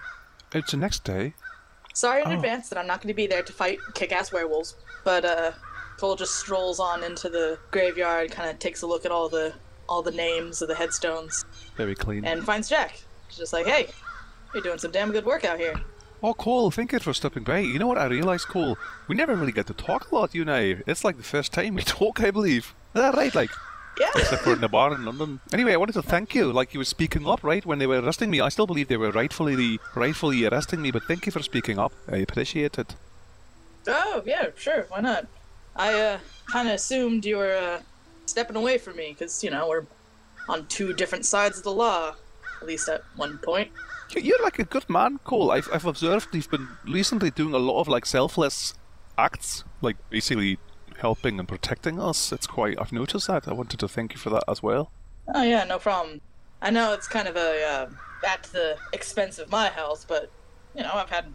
It's 0.53 0.71
the 0.71 0.77
next 0.77 1.05
day. 1.05 1.33
Sorry 1.93 2.21
in 2.23 2.27
Oh. 2.27 2.35
advance 2.35 2.67
that 2.67 2.77
I'm 2.77 2.85
not 2.87 2.99
going 3.01 3.07
to 3.07 3.13
be 3.13 3.25
there 3.25 3.41
to 3.41 3.53
fight 3.53 3.79
kick-ass 3.93 4.33
werewolves, 4.33 4.75
but 5.05 5.23
uh, 5.23 5.53
Cole 5.97 6.17
just 6.17 6.35
strolls 6.35 6.81
on 6.81 7.05
into 7.05 7.29
the 7.29 7.57
graveyard, 7.71 8.31
kind 8.31 8.49
of 8.49 8.59
takes 8.59 8.81
a 8.81 8.87
look 8.87 9.05
at 9.05 9.11
all 9.11 9.29
the 9.29 9.53
all 9.87 10.01
the 10.01 10.11
names 10.11 10.61
of 10.61 10.67
the 10.67 10.75
headstones, 10.75 11.45
Very 11.77 11.95
clean. 11.95 12.25
and 12.25 12.43
finds 12.43 12.67
Jack. 12.67 13.01
He's 13.29 13.37
just 13.37 13.53
like, 13.53 13.65
"Hey, 13.65 13.87
you're 14.53 14.63
doing 14.63 14.77
some 14.77 14.91
damn 14.91 15.13
good 15.13 15.25
work 15.25 15.45
out 15.45 15.57
here." 15.57 15.75
Oh, 16.23 16.33
Cole, 16.35 16.69
thank 16.69 16.91
you 16.91 16.99
for 16.99 17.13
stopping 17.13 17.43
by. 17.43 17.59
You 17.59 17.79
know 17.79 17.87
what 17.87 17.97
I 17.97 18.05
realised, 18.05 18.47
Cole? 18.47 18.77
We 19.07 19.15
never 19.15 19.35
really 19.35 19.51
get 19.51 19.65
to 19.67 19.73
talk 19.73 20.11
a 20.11 20.15
lot, 20.15 20.35
you 20.35 20.41
and 20.41 20.51
I. 20.51 20.77
It's 20.85 21.03
like 21.03 21.17
the 21.17 21.23
first 21.23 21.51
time 21.51 21.73
we 21.75 21.81
talk, 21.99 22.21
I 22.21 22.29
believe. 22.31 22.75
Is 22.93 23.01
that 23.01 23.15
right? 23.15 23.33
Like, 23.33 23.49
Yeah. 23.99 24.09
except 24.15 24.43
for 24.43 24.53
in 24.53 24.61
the 24.61 24.67
bar 24.67 24.93
in 24.93 25.03
London. 25.03 25.39
Anyway, 25.51 25.73
I 25.73 25.77
wanted 25.77 25.93
to 25.93 26.03
thank 26.03 26.35
you. 26.35 26.51
Like, 26.51 26.73
you 26.75 26.79
were 26.79 26.85
speaking 26.85 27.25
up, 27.27 27.43
right, 27.43 27.65
when 27.65 27.79
they 27.79 27.87
were 27.87 27.99
arresting 28.01 28.29
me. 28.29 28.39
I 28.39 28.49
still 28.49 28.67
believe 28.67 28.87
they 28.87 28.97
were 28.97 29.09
rightfully 29.11 29.79
rightfully 29.95 30.45
arresting 30.45 30.81
me, 30.81 30.91
but 30.91 31.03
thank 31.05 31.25
you 31.25 31.31
for 31.31 31.41
speaking 31.41 31.79
up. 31.79 31.91
I 32.07 32.17
appreciate 32.17 32.77
it. 32.77 32.95
Oh 33.87 34.21
yeah, 34.23 34.47
sure. 34.55 34.85
Why 34.89 35.01
not? 35.01 35.25
I 35.75 35.99
uh, 35.99 36.19
kind 36.51 36.67
of 36.67 36.75
assumed 36.75 37.25
you 37.25 37.37
were 37.37 37.55
uh, 37.57 37.79
stepping 38.27 38.55
away 38.55 38.77
from 38.77 38.95
me 38.95 39.15
because 39.17 39.43
you 39.43 39.49
know 39.49 39.67
we're 39.67 39.85
on 40.47 40.67
two 40.67 40.93
different 40.93 41.25
sides 41.25 41.57
of 41.57 41.63
the 41.63 41.71
law, 41.71 42.13
at 42.61 42.67
least 42.67 42.87
at 42.89 43.01
one 43.15 43.39
point. 43.39 43.71
You- 44.11 44.21
You're 44.21 44.43
like 44.43 44.59
a 44.59 44.63
good 44.65 44.89
man, 44.89 45.19
Cole. 45.23 45.51
I've, 45.51 45.69
I've 45.73 45.85
observed 45.85 46.29
you've 46.33 46.49
been 46.51 46.67
recently 46.85 47.31
doing 47.31 47.53
a 47.53 47.57
lot 47.59 47.79
of 47.81 47.87
like 47.87 48.05
selfless 48.05 48.73
acts, 49.17 49.63
like 49.81 49.97
basically 50.09 50.57
helping 50.99 51.39
and 51.39 51.47
protecting 51.47 51.99
us. 51.99 52.31
It's 52.31 52.47
quite. 52.47 52.77
I've 52.79 52.91
noticed 52.91 53.27
that. 53.27 53.47
I 53.47 53.53
wanted 53.53 53.79
to 53.79 53.87
thank 53.87 54.13
you 54.13 54.19
for 54.19 54.29
that 54.31 54.43
as 54.47 54.61
well. 54.61 54.91
Oh 55.33 55.43
yeah, 55.43 55.63
no 55.63 55.79
problem. 55.79 56.21
I 56.61 56.69
know 56.69 56.93
it's 56.93 57.07
kind 57.07 57.27
of 57.27 57.35
a 57.35 57.63
uh, 57.65 57.89
at 58.27 58.43
the 58.43 58.77
expense 58.93 59.39
of 59.39 59.49
my 59.49 59.67
health, 59.69 60.05
but 60.07 60.31
you 60.75 60.83
know 60.83 60.91
I've 60.93 61.09
had 61.09 61.25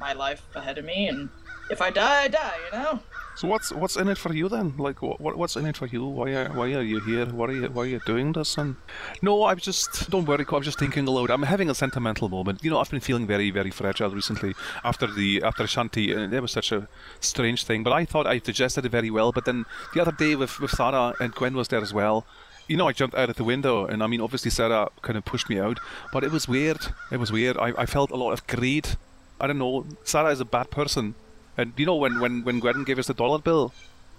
my 0.00 0.12
life 0.12 0.42
ahead 0.54 0.78
of 0.78 0.84
me, 0.84 1.08
and 1.08 1.28
if 1.70 1.80
I 1.80 1.90
die, 1.90 2.22
I 2.24 2.28
die. 2.28 2.56
You 2.72 2.78
know. 2.78 3.00
So 3.36 3.46
what's 3.48 3.70
what's 3.70 3.98
in 3.98 4.08
it 4.08 4.16
for 4.16 4.32
you 4.32 4.48
then? 4.48 4.72
Like 4.78 5.02
what, 5.02 5.20
what 5.20 5.36
what's 5.36 5.56
in 5.56 5.66
it 5.66 5.76
for 5.76 5.86
you? 5.86 6.06
Why 6.06 6.30
are 6.30 6.48
why 6.54 6.72
are 6.72 6.80
you 6.80 7.00
here? 7.00 7.26
Why 7.26 7.48
are 7.48 7.52
you 7.52 7.68
why 7.68 7.82
are 7.82 7.86
you 7.86 8.00
doing 8.06 8.32
this? 8.32 8.56
And 8.56 8.76
no, 9.20 9.44
I'm 9.44 9.58
just 9.58 10.08
don't 10.08 10.24
worry. 10.24 10.46
I'm 10.50 10.62
just 10.62 10.78
thinking 10.78 11.06
aloud. 11.06 11.28
I'm 11.28 11.42
having 11.42 11.68
a 11.68 11.74
sentimental 11.74 12.30
moment. 12.30 12.64
You 12.64 12.70
know, 12.70 12.78
I've 12.78 12.90
been 12.90 13.00
feeling 13.00 13.26
very 13.26 13.50
very 13.50 13.70
fragile 13.70 14.08
recently 14.10 14.54
after 14.84 15.06
the 15.06 15.42
after 15.42 15.64
Shanti, 15.64 16.16
and 16.16 16.32
it 16.32 16.40
was 16.40 16.52
such 16.52 16.72
a 16.72 16.88
strange 17.20 17.64
thing. 17.64 17.82
But 17.82 17.92
I 17.92 18.06
thought 18.06 18.26
I 18.26 18.38
digested 18.38 18.86
it 18.86 18.88
very 18.88 19.10
well. 19.10 19.32
But 19.32 19.44
then 19.44 19.66
the 19.92 20.00
other 20.00 20.12
day 20.12 20.34
with 20.34 20.58
with 20.58 20.70
Sarah 20.70 21.12
and 21.20 21.34
Gwen 21.34 21.54
was 21.54 21.68
there 21.68 21.82
as 21.82 21.92
well. 21.92 22.24
You 22.68 22.78
know, 22.78 22.88
I 22.88 22.92
jumped 22.92 23.16
out 23.16 23.28
of 23.28 23.36
the 23.36 23.44
window, 23.44 23.84
and 23.84 24.02
I 24.02 24.06
mean, 24.06 24.22
obviously 24.22 24.50
Sarah 24.50 24.88
kind 25.02 25.18
of 25.18 25.26
pushed 25.26 25.50
me 25.50 25.60
out, 25.60 25.78
but 26.10 26.24
it 26.24 26.32
was 26.32 26.48
weird. 26.48 26.78
It 27.12 27.20
was 27.20 27.30
weird. 27.30 27.58
I, 27.58 27.74
I 27.76 27.86
felt 27.86 28.10
a 28.10 28.16
lot 28.16 28.32
of 28.32 28.46
greed. 28.46 28.96
I 29.38 29.46
don't 29.46 29.58
know. 29.58 29.84
Sarah 30.04 30.30
is 30.30 30.40
a 30.40 30.46
bad 30.46 30.70
person. 30.70 31.14
And 31.56 31.72
you 31.76 31.86
know 31.86 31.96
when, 31.96 32.20
when, 32.20 32.44
when 32.44 32.60
Gwen 32.60 32.84
gave 32.84 32.98
us 32.98 33.06
the 33.06 33.14
dollar 33.14 33.38
bill, 33.38 33.72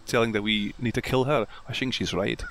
telling 0.06 0.32
that 0.32 0.41
we 0.41 0.73
need 0.80 0.93
to 0.95 1.02
kill 1.02 1.26
her, 1.26 1.47
I 1.67 1.73
think 1.73 1.93
she's 1.93 2.13
right. 2.13 2.43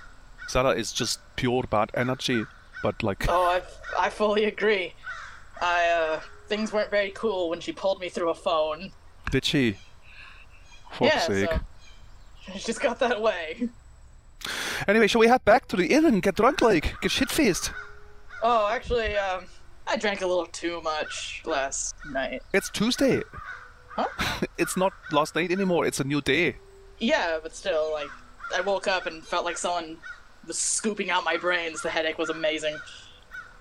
Sarah 0.49 0.71
is 0.71 0.93
just 0.93 1.19
pure 1.37 1.65
bad 1.65 1.91
energy. 1.95 2.45
But 2.83 3.03
like, 3.03 3.27
Oh, 3.29 3.43
I 3.45 3.63
I 3.99 4.11
fully 4.11 4.45
agree. 4.45 4.95
I 5.61 5.89
uh 5.89 6.21
things 6.47 6.73
weren't 6.73 6.91
very 6.91 7.11
cool 7.11 7.49
when 7.49 7.61
she 7.61 7.73
pulled 7.73 7.99
me 8.01 8.09
through 8.09 8.31
a 8.31 8.35
phone. 8.35 8.93
did 9.31 9.45
she? 9.45 9.79
For 10.93 11.07
yeah, 11.07 11.19
sake. 11.21 11.51
so 11.51 12.53
she 12.53 12.59
just 12.61 12.81
got 12.81 13.01
that 13.01 13.21
way. 13.21 13.69
Anyway, 14.87 15.07
shall 15.09 15.21
we 15.21 15.27
head 15.27 15.45
back 15.45 15.67
to 15.69 15.77
the 15.77 15.87
inn 15.93 16.05
and 16.05 16.23
get 16.23 16.37
drunk 16.37 16.61
like? 16.61 17.01
Get 17.01 17.11
shit 17.11 17.31
faced? 17.31 17.73
Oh, 18.43 18.69
actually, 18.69 19.17
um, 19.17 19.47
I 19.89 19.97
drank 19.97 20.21
a 20.21 20.27
little 20.27 20.47
too 20.47 20.81
much 20.83 21.43
last 21.45 21.97
night. 22.13 22.43
It's 22.53 22.71
Tuesday. 22.71 23.23
Huh? 23.97 24.41
it's 24.59 24.77
not 24.77 24.93
last 25.11 25.35
night 25.35 25.51
anymore, 25.51 25.87
it's 25.87 26.01
a 26.01 26.05
new 26.05 26.21
day. 26.21 26.57
Yeah, 26.99 27.39
but 27.43 27.55
still, 27.55 27.93
like, 27.93 28.11
I 28.55 28.61
woke 28.61 28.87
up 28.87 29.07
and 29.07 29.25
felt 29.25 29.45
like 29.45 29.59
someone 29.59 29.97
was 30.47 30.59
scooping 30.59 31.11
out 31.11 31.25
my 31.25 31.37
brains. 31.37 31.83
The 31.83 31.91
headache 31.91 32.19
was 32.19 32.31
amazing. 32.31 32.79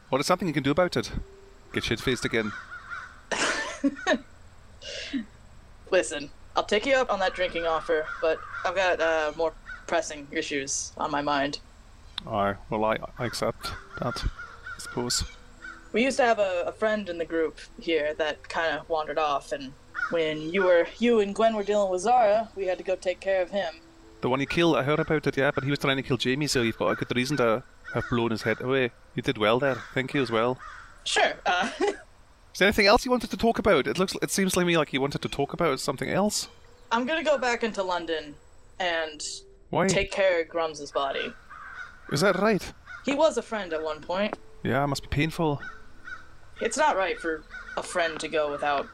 What 0.09 0.21
is 0.21 0.27
something 0.27 0.47
you 0.47 0.53
can 0.53 0.63
do 0.63 0.71
about 0.71 0.95
it? 0.95 1.11
Get 1.73 1.83
shit 1.83 1.99
faced 1.99 2.25
again. 2.25 2.51
Listen, 5.91 6.29
I'll 6.55 6.63
take 6.63 6.85
you 6.85 6.95
up 6.95 7.11
on 7.11 7.19
that 7.19 7.33
drinking 7.33 7.65
offer, 7.65 8.05
but 8.21 8.39
I've 8.63 8.75
got 8.75 9.01
uh, 9.01 9.33
more 9.35 9.53
pressing 9.87 10.27
issues 10.31 10.91
on 10.97 11.11
my 11.11 11.21
mind. 11.21 11.59
Aye, 12.27 12.55
well, 12.69 12.85
I, 12.85 12.97
I 13.19 13.25
accept 13.25 13.71
that, 13.99 14.23
I 14.23 14.79
suppose. 14.79 15.23
We 15.91 16.03
used 16.03 16.17
to 16.17 16.23
have 16.23 16.39
a, 16.39 16.63
a 16.67 16.71
friend 16.71 17.07
in 17.09 17.17
the 17.17 17.25
group 17.25 17.59
here 17.79 18.13
that 18.15 18.47
kind 18.49 18.77
of 18.77 18.87
wandered 18.89 19.17
off, 19.17 19.51
and 19.51 19.73
when 20.11 20.41
you 20.53 20.63
were 20.63 20.87
you 20.99 21.19
and 21.19 21.33
Gwen 21.33 21.55
were 21.55 21.63
dealing 21.63 21.91
with 21.91 22.01
Zara, 22.01 22.49
we 22.55 22.65
had 22.65 22.77
to 22.77 22.83
go 22.83 22.95
take 22.95 23.19
care 23.19 23.41
of 23.41 23.51
him. 23.51 23.75
The 24.21 24.29
one 24.29 24.39
you 24.39 24.47
killed, 24.47 24.77
I 24.77 24.83
heard 24.83 24.99
about 24.99 25.27
it, 25.27 25.37
yeah, 25.37 25.51
but 25.53 25.63
he 25.63 25.69
was 25.69 25.79
trying 25.79 25.97
to 25.97 26.03
kill 26.03 26.17
Jamie, 26.17 26.47
so 26.47 26.61
you've 26.61 26.77
got 26.77 26.89
a 26.89 26.95
good 26.95 27.15
reason 27.15 27.37
to 27.37 27.63
have 27.93 28.05
blown 28.09 28.31
his 28.31 28.41
head 28.41 28.61
away. 28.61 28.91
You 29.13 29.21
did 29.21 29.37
well 29.37 29.59
there. 29.59 29.75
Thank 29.93 30.13
you 30.13 30.21
as 30.21 30.31
well. 30.31 30.57
Sure. 31.03 31.33
Uh, 31.45 31.69
Is 31.79 32.59
there 32.59 32.67
anything 32.67 32.87
else 32.87 33.03
you 33.03 33.11
wanted 33.11 33.29
to 33.31 33.37
talk 33.37 33.59
about? 33.59 33.85
It 33.85 33.99
looks, 33.99 34.15
it 34.21 34.31
seems 34.31 34.53
to 34.53 34.63
me 34.63 34.77
like 34.77 34.93
you 34.93 35.01
wanted 35.01 35.21
to 35.21 35.29
talk 35.29 35.53
about 35.53 35.79
something 35.79 36.09
else. 36.09 36.47
I'm 36.91 37.05
gonna 37.05 37.23
go 37.23 37.37
back 37.37 37.63
into 37.63 37.83
London 37.83 38.35
and 38.79 39.21
Why? 39.69 39.87
take 39.87 40.11
care 40.11 40.41
of 40.41 40.47
Grums's 40.47 40.91
body. 40.91 41.33
Is 42.11 42.21
that 42.21 42.39
right? 42.39 42.73
He 43.03 43.13
was 43.13 43.37
a 43.37 43.41
friend 43.41 43.73
at 43.73 43.83
one 43.83 44.01
point. 44.01 44.37
Yeah, 44.63 44.83
it 44.83 44.87
must 44.87 45.03
be 45.03 45.09
painful. 45.09 45.61
It's 46.61 46.77
not 46.77 46.95
right 46.95 47.19
for 47.19 47.43
a 47.77 47.83
friend 47.83 48.19
to 48.19 48.27
go 48.27 48.49
without 48.49 48.87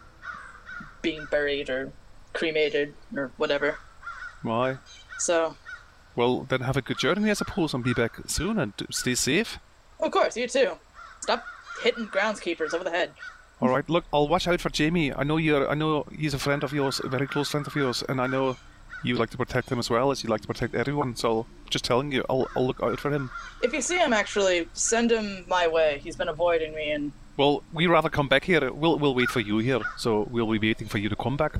being 1.01 1.25
buried 1.31 1.69
or 1.69 1.91
cremated 2.33 2.93
or 3.15 3.31
whatever. 3.37 3.77
Why? 4.43 4.77
So, 5.19 5.55
Well, 6.15 6.43
then 6.49 6.61
have 6.61 6.77
a 6.77 6.81
good 6.81 6.97
journey, 6.99 7.29
I 7.29 7.33
suppose, 7.33 7.73
and 7.73 7.83
be 7.83 7.93
back 7.93 8.17
soon 8.27 8.59
and 8.59 8.73
stay 8.89 9.15
safe. 9.15 9.59
of 9.99 10.11
course, 10.11 10.35
you 10.35 10.47
too. 10.47 10.77
Stop 11.21 11.43
hitting 11.83 12.07
groundskeepers 12.07 12.73
over 12.73 12.83
the 12.83 12.91
head. 12.91 13.11
All 13.61 13.69
right, 13.69 13.87
look, 13.87 14.05
I'll 14.11 14.27
watch 14.27 14.47
out 14.47 14.59
for 14.59 14.69
Jamie. 14.69 15.13
I 15.13 15.23
know 15.23 15.37
you're. 15.37 15.69
I 15.69 15.75
know 15.75 16.05
he's 16.17 16.33
a 16.33 16.39
friend 16.39 16.63
of 16.63 16.73
yours, 16.73 16.99
a 17.03 17.07
very 17.07 17.27
close 17.27 17.49
friend 17.51 17.65
of 17.67 17.75
yours, 17.75 18.03
and 18.09 18.19
I 18.19 18.25
know 18.25 18.57
you 19.03 19.15
like 19.15 19.29
to 19.31 19.37
protect 19.37 19.71
him 19.71 19.77
as 19.79 19.89
well 19.89 20.09
as 20.11 20.23
you 20.23 20.29
like 20.31 20.41
to 20.41 20.47
protect 20.47 20.73
everyone. 20.73 21.15
So, 21.15 21.45
just 21.69 21.85
telling 21.85 22.11
you, 22.11 22.25
I'll, 22.27 22.47
I'll 22.55 22.65
look 22.65 22.81
out 22.81 22.99
for 22.99 23.11
him. 23.11 23.29
If 23.61 23.71
you 23.71 23.81
see 23.81 23.97
him, 23.99 24.13
actually, 24.13 24.67
send 24.73 25.11
him 25.11 25.45
my 25.47 25.67
way. 25.67 25.99
He's 26.03 26.15
been 26.15 26.27
avoiding 26.29 26.73
me, 26.73 26.89
and 26.91 27.11
Well, 27.41 27.63
we 27.73 27.87
rather 27.87 28.07
come 28.07 28.27
back 28.27 28.43
here. 28.43 28.71
We'll 28.71 28.99
we'll 28.99 29.15
wait 29.15 29.29
for 29.29 29.39
you 29.39 29.57
here. 29.57 29.79
So 29.97 30.27
we'll 30.29 30.45
be 30.45 30.59
waiting 30.59 30.87
for 30.87 30.99
you 30.99 31.09
to 31.09 31.15
come 31.15 31.37
back. 31.37 31.53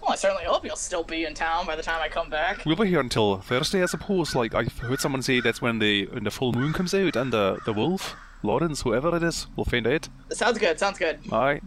well, 0.00 0.12
I 0.12 0.16
certainly 0.16 0.44
hope 0.44 0.64
you'll 0.64 0.74
still 0.74 1.04
be 1.04 1.26
in 1.26 1.34
town 1.34 1.66
by 1.66 1.76
the 1.76 1.82
time 1.82 2.00
I 2.00 2.08
come 2.08 2.30
back. 2.30 2.64
We'll 2.64 2.76
be 2.76 2.88
here 2.88 3.00
until 3.00 3.36
Thursday, 3.36 3.82
I 3.82 3.86
suppose. 3.86 4.34
Like 4.34 4.54
I've 4.54 4.78
heard 4.78 5.00
someone 5.00 5.20
say 5.20 5.40
that's 5.40 5.60
when 5.60 5.80
the 5.80 6.06
when 6.06 6.24
the 6.24 6.30
full 6.30 6.54
moon 6.54 6.72
comes 6.72 6.94
out 6.94 7.14
and 7.14 7.30
the 7.30 7.58
the 7.66 7.74
wolf, 7.74 8.16
Lawrence, 8.42 8.80
whoever 8.80 9.14
it 9.14 9.22
is, 9.22 9.48
we'll 9.54 9.66
find 9.66 9.86
out. 9.86 10.08
Sounds 10.30 10.56
good. 10.56 10.78
Sounds 10.78 10.98
good. 10.98 11.18
All 11.30 11.44
right, 11.44 11.62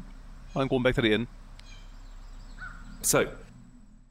I'm 0.55 0.67
going 0.67 0.81
back 0.81 0.95
to 0.95 1.01
the 1.01 1.13
inn. 1.13 1.27
So, 3.03 3.29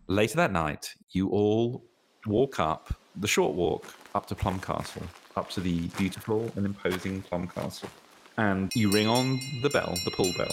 later 0.07 0.37
that 0.37 0.53
night, 0.53 0.95
you 1.11 1.28
all 1.30 1.82
walk 2.24 2.61
up 2.61 2.95
the 3.16 3.26
short 3.26 3.55
walk 3.55 3.93
up 4.14 4.26
to 4.26 4.37
Plum 4.37 4.61
Castle, 4.61 5.03
up 5.37 5.51
to 5.51 5.61
the 5.61 5.89
beautiful 5.99 6.53
and 6.55 6.64
imposing 6.64 7.22
Plum 7.22 7.49
Castle. 7.49 7.89
And 8.37 8.70
you 8.74 8.91
ring 8.91 9.07
on 9.07 9.39
the 9.62 9.70
bell, 9.70 9.95
the 10.05 10.11
pull 10.11 10.32
bell, 10.37 10.51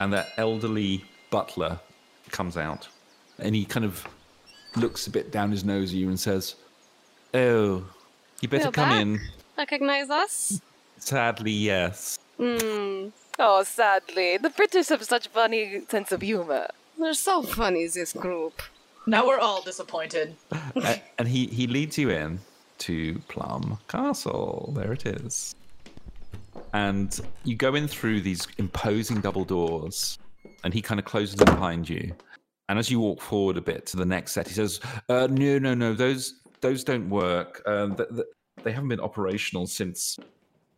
and 0.00 0.12
that 0.12 0.30
elderly 0.36 1.04
butler 1.30 1.78
comes 2.30 2.56
out. 2.56 2.88
And 3.38 3.54
he 3.54 3.64
kind 3.64 3.84
of 3.86 4.06
looks 4.76 5.06
a 5.06 5.10
bit 5.10 5.30
down 5.30 5.50
his 5.50 5.64
nose 5.64 5.90
at 5.92 5.96
you 5.96 6.08
and 6.08 6.18
says, 6.18 6.56
Oh, 7.34 7.84
you 8.40 8.48
better 8.48 8.66
We're 8.66 8.72
come 8.72 8.88
back. 8.88 9.00
in. 9.00 9.20
Recognize 9.56 10.10
us? 10.10 10.60
Sadly, 10.98 11.52
yes. 11.52 12.18
Hmm. 12.38 13.08
Oh, 13.38 13.62
sadly, 13.64 14.36
the 14.38 14.50
British 14.50 14.88
have 14.88 15.04
such 15.04 15.28
funny 15.28 15.82
sense 15.88 16.10
of 16.12 16.20
humor. 16.22 16.68
They're 16.98 17.14
so 17.14 17.42
funny, 17.42 17.86
this 17.86 18.12
group. 18.12 18.60
Now 19.06 19.26
we're 19.26 19.38
all 19.38 19.62
disappointed. 19.62 20.36
And 21.18 21.26
he, 21.28 21.46
he 21.46 21.66
leads 21.66 21.96
you 21.98 22.10
in 22.10 22.40
to 22.78 23.18
Plum 23.28 23.78
Castle. 23.88 24.72
There 24.76 24.92
it 24.92 25.06
is. 25.06 25.54
And 26.72 27.18
you 27.44 27.54
go 27.56 27.74
in 27.74 27.86
through 27.86 28.20
these 28.22 28.46
imposing 28.58 29.20
double 29.20 29.44
doors, 29.44 30.18
and 30.64 30.72
he 30.72 30.80
kind 30.80 30.98
of 30.98 31.04
closes 31.06 31.34
them 31.36 31.54
behind 31.54 31.88
you. 31.88 32.14
And 32.68 32.78
as 32.78 32.90
you 32.90 33.00
walk 33.00 33.20
forward 33.20 33.56
a 33.56 33.60
bit 33.60 33.84
to 33.86 33.96
the 33.96 34.06
next 34.06 34.32
set, 34.32 34.48
he 34.48 34.54
says, 34.54 34.80
uh, 35.08 35.26
"No, 35.30 35.58
no, 35.58 35.74
no, 35.74 35.92
those 35.94 36.40
those 36.60 36.84
don't 36.84 37.08
work. 37.10 37.62
Um, 37.66 37.96
th- 37.96 38.08
th- 38.08 38.26
they 38.62 38.72
haven't 38.72 38.88
been 38.88 39.00
operational 39.00 39.66
since 39.66 40.18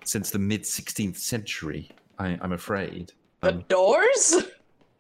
since 0.05 0.31
the 0.31 0.39
mid 0.39 0.63
16th 0.63 1.17
century. 1.17 1.91
I, 2.19 2.39
I'm 2.41 2.53
afraid." 2.53 3.13
The 3.43 3.51
Um, 3.51 3.65
doors? 3.69 4.35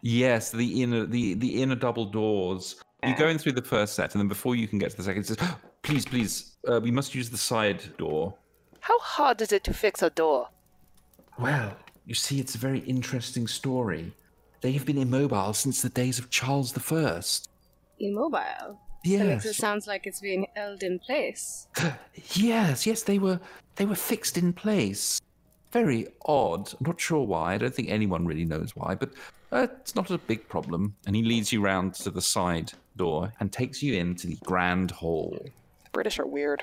Yes, 0.02 0.50
the 0.50 0.82
inner 0.82 1.06
the 1.06 1.34
the 1.34 1.62
inner 1.62 1.74
double 1.74 2.04
doors. 2.04 2.76
You 3.02 3.16
go 3.16 3.28
in 3.28 3.36
through 3.38 3.52
the 3.52 3.62
first 3.62 3.94
set, 3.94 4.14
and 4.14 4.20
then 4.20 4.28
before 4.28 4.54
you 4.56 4.66
can 4.68 4.78
get 4.78 4.90
to 4.92 4.96
the 4.96 5.02
second, 5.02 5.22
it 5.22 5.26
says, 5.26 5.38
"Please, 5.82 6.04
please, 6.06 6.56
uh, 6.70 6.80
we 6.80 6.90
must 6.90 7.14
use 7.14 7.28
the 7.30 7.36
side 7.38 7.96
door." 7.98 8.34
How 8.80 8.98
hard 8.98 9.40
is 9.42 9.50
it 9.52 9.64
to 9.64 9.74
fix 9.74 10.02
a 10.02 10.10
door? 10.10 10.48
Well, 11.38 11.76
you 12.06 12.14
see, 12.14 12.40
it's 12.40 12.54
a 12.54 12.58
very 12.58 12.80
interesting 12.80 13.46
story. 13.46 14.12
They've 14.60 14.84
been 14.84 14.98
immobile 14.98 15.52
since 15.52 15.82
the 15.82 15.88
days 15.88 16.18
of 16.18 16.30
Charles 16.30 16.72
the 16.72 16.80
First. 16.80 17.50
Immobile. 17.98 18.80
That 19.04 19.26
makes 19.26 19.44
it 19.44 19.54
sounds 19.54 19.84
sound 19.84 19.86
like 19.86 20.06
it's 20.06 20.20
being 20.20 20.46
held 20.56 20.82
in 20.82 20.98
place. 20.98 21.68
yes, 22.32 22.86
yes. 22.86 23.02
They 23.02 23.18
were 23.18 23.38
they 23.76 23.84
were 23.84 23.94
fixed 23.94 24.38
in 24.38 24.52
place. 24.54 25.20
Very 25.72 26.06
odd. 26.24 26.72
I'm 26.72 26.86
not 26.86 27.00
sure 27.00 27.22
why. 27.26 27.54
I 27.54 27.58
don't 27.58 27.74
think 27.74 27.90
anyone 27.90 28.24
really 28.24 28.46
knows 28.46 28.74
why, 28.74 28.94
but 28.94 29.10
uh, 29.52 29.66
it's 29.80 29.94
not 29.94 30.10
a 30.10 30.16
big 30.16 30.48
problem. 30.48 30.94
And 31.06 31.14
he 31.14 31.22
leads 31.22 31.52
you 31.52 31.60
round 31.60 31.94
to 31.96 32.10
the 32.10 32.22
side 32.22 32.72
door 32.96 33.32
and 33.40 33.52
takes 33.52 33.82
you 33.82 33.94
into 33.94 34.26
the 34.28 34.38
grand 34.44 34.90
hall. 34.92 35.36
The 35.42 35.90
British 35.92 36.18
are 36.18 36.26
weird. 36.26 36.62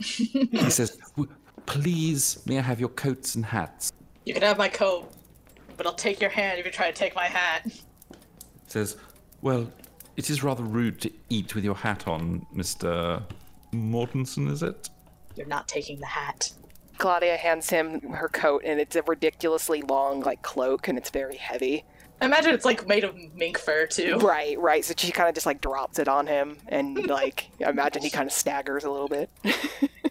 He 0.00 0.70
says, 0.70 0.98
"W- 1.16 1.32
"Please, 1.68 2.40
may 2.46 2.58
I 2.58 2.62
have 2.62 2.80
your 2.80 2.88
coats 2.88 3.34
and 3.34 3.44
hats?" 3.44 3.92
You 4.24 4.32
can 4.34 4.42
have 4.42 4.58
my 4.58 4.68
coat, 4.68 5.12
but 5.76 5.86
I'll 5.86 5.94
take 5.94 6.20
your 6.20 6.30
hand 6.30 6.58
if 6.58 6.64
you 6.64 6.72
try 6.72 6.90
to 6.90 6.96
take 6.96 7.14
my 7.14 7.26
hat. 7.26 7.70
Says, 8.66 8.96
"Well, 9.42 9.70
it 10.16 10.30
is 10.30 10.42
rather 10.42 10.64
rude 10.64 11.00
to 11.02 11.12
eat 11.28 11.54
with 11.54 11.64
your 11.64 11.74
hat 11.74 12.08
on, 12.08 12.46
Mister 12.52 13.22
Mortensen, 13.72 14.50
is 14.50 14.62
it?" 14.62 14.88
You're 15.36 15.46
not 15.46 15.68
taking 15.68 16.00
the 16.00 16.06
hat. 16.06 16.52
Claudia 16.96 17.36
hands 17.36 17.70
him 17.70 18.00
her 18.12 18.28
coat, 18.28 18.62
and 18.64 18.80
it's 18.80 18.96
a 18.96 19.02
ridiculously 19.02 19.82
long, 19.82 20.20
like, 20.20 20.42
cloak, 20.42 20.88
and 20.88 20.98
it's 20.98 21.10
very 21.10 21.36
heavy. 21.36 21.84
I 22.20 22.24
imagine 22.24 22.52
it's 22.52 22.64
like 22.64 22.88
made 22.88 23.04
of 23.04 23.14
mink 23.34 23.58
fur 23.58 23.86
too. 23.86 24.16
Right, 24.16 24.58
right. 24.58 24.84
So 24.84 24.94
she 24.96 25.12
kind 25.12 25.28
of 25.28 25.34
just, 25.34 25.46
like, 25.46 25.60
drops 25.60 26.00
it 26.00 26.08
on 26.08 26.26
him, 26.26 26.56
and, 26.66 27.06
like, 27.06 27.50
I 27.64 27.70
imagine 27.70 28.02
he 28.02 28.10
kind 28.10 28.26
of 28.26 28.32
staggers 28.32 28.82
a 28.82 28.90
little 28.90 29.06
bit. 29.06 29.30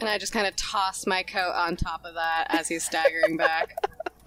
And 0.00 0.08
I 0.08 0.16
just 0.16 0.32
kind 0.32 0.46
of 0.46 0.56
toss 0.56 1.06
my 1.06 1.22
coat 1.22 1.52
on 1.54 1.76
top 1.76 2.04
of 2.04 2.14
that 2.14 2.46
as 2.48 2.68
he's 2.68 2.84
staggering 2.84 3.36
back. 3.36 3.76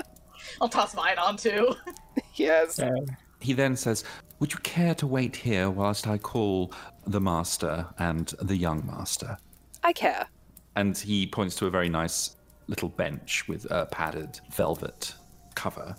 I'll 0.61 0.69
toss 0.69 0.95
mine 0.95 1.17
on 1.17 1.35
too. 1.35 1.75
yes. 2.35 2.79
He 3.39 3.53
then 3.53 3.75
says, 3.75 4.03
"Would 4.39 4.53
you 4.53 4.59
care 4.59 4.93
to 4.95 5.07
wait 5.07 5.35
here 5.35 5.69
whilst 5.69 6.07
I 6.07 6.17
call 6.17 6.71
the 7.07 7.19
master 7.19 7.87
and 7.97 8.27
the 8.41 8.55
young 8.55 8.85
master?" 8.85 9.37
I 9.83 9.93
care. 9.93 10.27
And 10.75 10.97
he 10.97 11.27
points 11.27 11.55
to 11.57 11.65
a 11.65 11.69
very 11.69 11.89
nice 11.89 12.35
little 12.67 12.89
bench 12.89 13.47
with 13.47 13.69
a 13.71 13.85
padded 13.87 14.39
velvet 14.51 15.13
cover. 15.55 15.95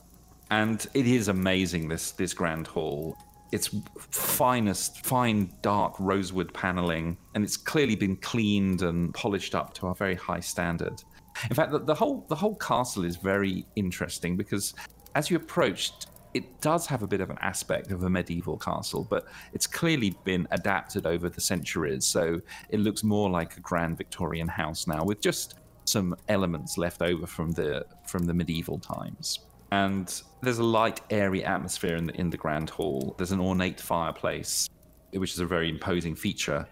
And 0.51 0.87
it 0.95 1.07
is 1.07 1.29
amazing 1.29 1.89
this 1.89 2.13
this 2.13 2.33
grand 2.33 2.67
hall. 2.69 3.17
It's 3.55 3.71
finest, 4.11 5.07
fine 5.07 5.53
dark 5.63 5.95
rosewood 6.01 6.53
paneling, 6.53 7.17
and 7.37 7.45
it's 7.45 7.57
clearly 7.57 7.95
been 7.95 8.17
cleaned 8.17 8.83
and 8.83 9.15
polished 9.15 9.55
up 9.55 9.73
to 9.75 9.87
a 9.87 9.95
very 9.95 10.17
high 10.17 10.41
standard. 10.41 11.01
In 11.49 11.55
fact, 11.55 11.71
the, 11.71 11.79
the 11.79 11.95
whole 11.95 12.27
the 12.29 12.35
whole 12.35 12.57
castle 12.57 13.05
is 13.05 13.15
very 13.15 13.65
interesting 13.77 14.37
because 14.37 14.75
as 15.15 15.31
you 15.31 15.37
approached, 15.37 16.09
it 16.35 16.61
does 16.61 16.85
have 16.89 17.05
a 17.05 17.07
bit 17.07 17.21
of 17.21 17.31
an 17.31 17.39
aspect 17.43 17.93
of 17.93 18.03
a 18.03 18.11
medieval 18.11 18.59
castle, 18.59 19.07
but 19.09 19.29
it's 19.53 19.69
clearly 19.69 20.17
been 20.25 20.49
adapted 20.51 21.07
over 21.07 21.29
the 21.29 21.41
centuries. 21.41 22.05
So 22.07 22.41
it 22.71 22.81
looks 22.81 23.05
more 23.05 23.31
like 23.31 23.57
a 23.57 23.61
grand 23.61 23.97
Victorian 23.99 24.49
house 24.49 24.89
now, 24.89 25.05
with 25.05 25.21
just 25.21 25.55
some 25.85 26.17
elements 26.27 26.77
left 26.77 27.03
over 27.03 27.25
from 27.25 27.53
the 27.53 27.87
from 28.05 28.25
the 28.25 28.35
medieval 28.35 28.81
times. 28.81 29.39
And 29.71 30.23
there's 30.43 30.59
a 30.59 30.65
light, 30.65 31.01
airy 31.11 31.45
atmosphere 31.45 31.97
in 31.97 32.07
the 32.07 32.15
in 32.15 32.31
the 32.31 32.37
grand 32.37 32.71
hall. 32.71 33.15
There's 33.19 33.33
an 33.33 33.41
ornate 33.41 33.81
fireplace, 33.81 34.69
which 35.13 35.33
is 35.33 35.41
a 35.41 35.47
very 35.47 35.69
imposing 35.69 36.15
feature. 36.15 36.67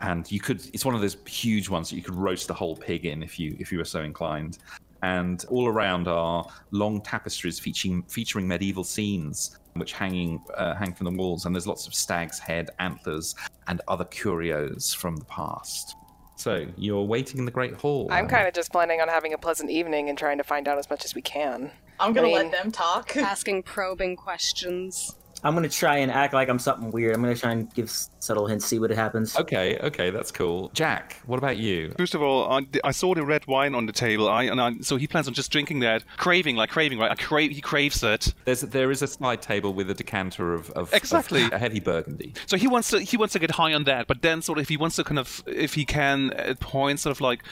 And 0.00 0.30
you 0.30 0.40
could 0.40 0.62
it's 0.72 0.84
one 0.84 0.94
of 0.94 1.00
those 1.00 1.16
huge 1.26 1.68
ones 1.68 1.90
that 1.90 1.96
you 1.96 2.02
could 2.02 2.14
roast 2.14 2.50
a 2.50 2.54
whole 2.54 2.76
pig 2.76 3.06
in 3.06 3.22
if 3.22 3.38
you 3.38 3.56
if 3.58 3.72
you 3.72 3.78
were 3.78 3.84
so 3.84 4.02
inclined. 4.02 4.58
And 5.02 5.44
all 5.48 5.68
around 5.68 6.08
are 6.08 6.46
long 6.70 7.00
tapestries 7.00 7.58
featuring 7.58 8.02
featuring 8.04 8.48
medieval 8.48 8.84
scenes, 8.84 9.58
which 9.74 9.92
hanging 9.92 10.42
uh, 10.54 10.74
hang 10.74 10.94
from 10.94 11.04
the 11.04 11.22
walls. 11.22 11.44
And 11.44 11.54
there's 11.54 11.66
lots 11.66 11.86
of 11.86 11.94
stag's 11.94 12.38
head, 12.38 12.70
antlers, 12.78 13.34
and 13.68 13.80
other 13.88 14.04
curios 14.04 14.94
from 14.94 15.16
the 15.16 15.24
past. 15.26 15.96
So 16.36 16.66
you're 16.76 17.02
waiting 17.02 17.38
in 17.38 17.46
the 17.46 17.50
great 17.50 17.74
hall. 17.74 18.08
I'm 18.10 18.28
kind 18.28 18.46
of 18.46 18.52
just 18.52 18.70
planning 18.70 19.00
on 19.00 19.08
having 19.08 19.32
a 19.32 19.38
pleasant 19.38 19.70
evening 19.70 20.10
and 20.10 20.18
trying 20.18 20.36
to 20.38 20.44
find 20.44 20.68
out 20.68 20.78
as 20.78 20.90
much 20.90 21.04
as 21.04 21.14
we 21.14 21.22
can. 21.22 21.70
I'm 22.00 22.12
gonna 22.12 22.28
I 22.28 22.30
mean- 22.30 22.50
let 22.50 22.52
them 22.52 22.70
talk. 22.72 23.16
Asking 23.16 23.62
probing 23.62 24.16
questions. 24.16 25.14
I'm 25.44 25.54
gonna 25.54 25.68
try 25.68 25.98
and 25.98 26.10
act 26.10 26.32
like 26.34 26.48
I'm 26.48 26.58
something 26.58 26.90
weird. 26.90 27.14
I'm 27.14 27.22
gonna 27.22 27.36
try 27.36 27.52
and 27.52 27.72
give 27.74 27.90
subtle 28.18 28.46
hints, 28.46 28.64
see 28.64 28.78
what 28.80 28.90
happens. 28.90 29.36
Okay, 29.38 29.78
okay, 29.78 30.10
that's 30.10 30.32
cool. 30.32 30.70
Jack, 30.72 31.20
what 31.26 31.36
about 31.38 31.58
you? 31.58 31.92
First 31.98 32.14
of 32.14 32.22
all, 32.22 32.50
I, 32.50 32.66
I 32.82 32.90
saw 32.90 33.14
the 33.14 33.22
red 33.24 33.46
wine 33.46 33.74
on 33.74 33.86
the 33.86 33.92
table. 33.92 34.28
I, 34.28 34.44
and 34.44 34.60
I, 34.60 34.72
so 34.80 34.96
he 34.96 35.06
plans 35.06 35.28
on 35.28 35.34
just 35.34 35.52
drinking 35.52 35.80
that, 35.80 36.02
craving 36.16 36.56
like 36.56 36.70
craving, 36.70 36.98
right? 36.98 37.10
I 37.10 37.14
crave, 37.14 37.52
he 37.52 37.60
craves 37.60 38.02
it. 38.02 38.34
There's 38.46 38.62
there 38.62 38.90
is 38.90 39.02
a 39.02 39.06
side 39.06 39.42
table 39.42 39.72
with 39.74 39.88
a 39.90 39.94
decanter 39.94 40.52
of, 40.54 40.70
of 40.70 40.88
of 40.88 40.94
Exactly. 40.94 41.42
a 41.52 41.58
heavy 41.58 41.80
burgundy. 41.80 42.32
So 42.46 42.56
he 42.56 42.66
wants 42.66 42.88
to 42.90 43.00
he 43.00 43.16
wants 43.18 43.34
to 43.34 43.38
get 43.38 43.52
high 43.52 43.74
on 43.74 43.84
that, 43.84 44.06
but 44.08 44.22
then 44.22 44.40
sort 44.42 44.58
of 44.58 44.62
if 44.62 44.68
he 44.70 44.78
wants 44.78 44.96
to 44.96 45.04
kind 45.04 45.18
of 45.18 45.44
if 45.46 45.74
he 45.74 45.84
can 45.84 46.32
at 46.32 46.58
points 46.60 47.02
sort 47.02 47.14
of 47.14 47.20
like 47.20 47.44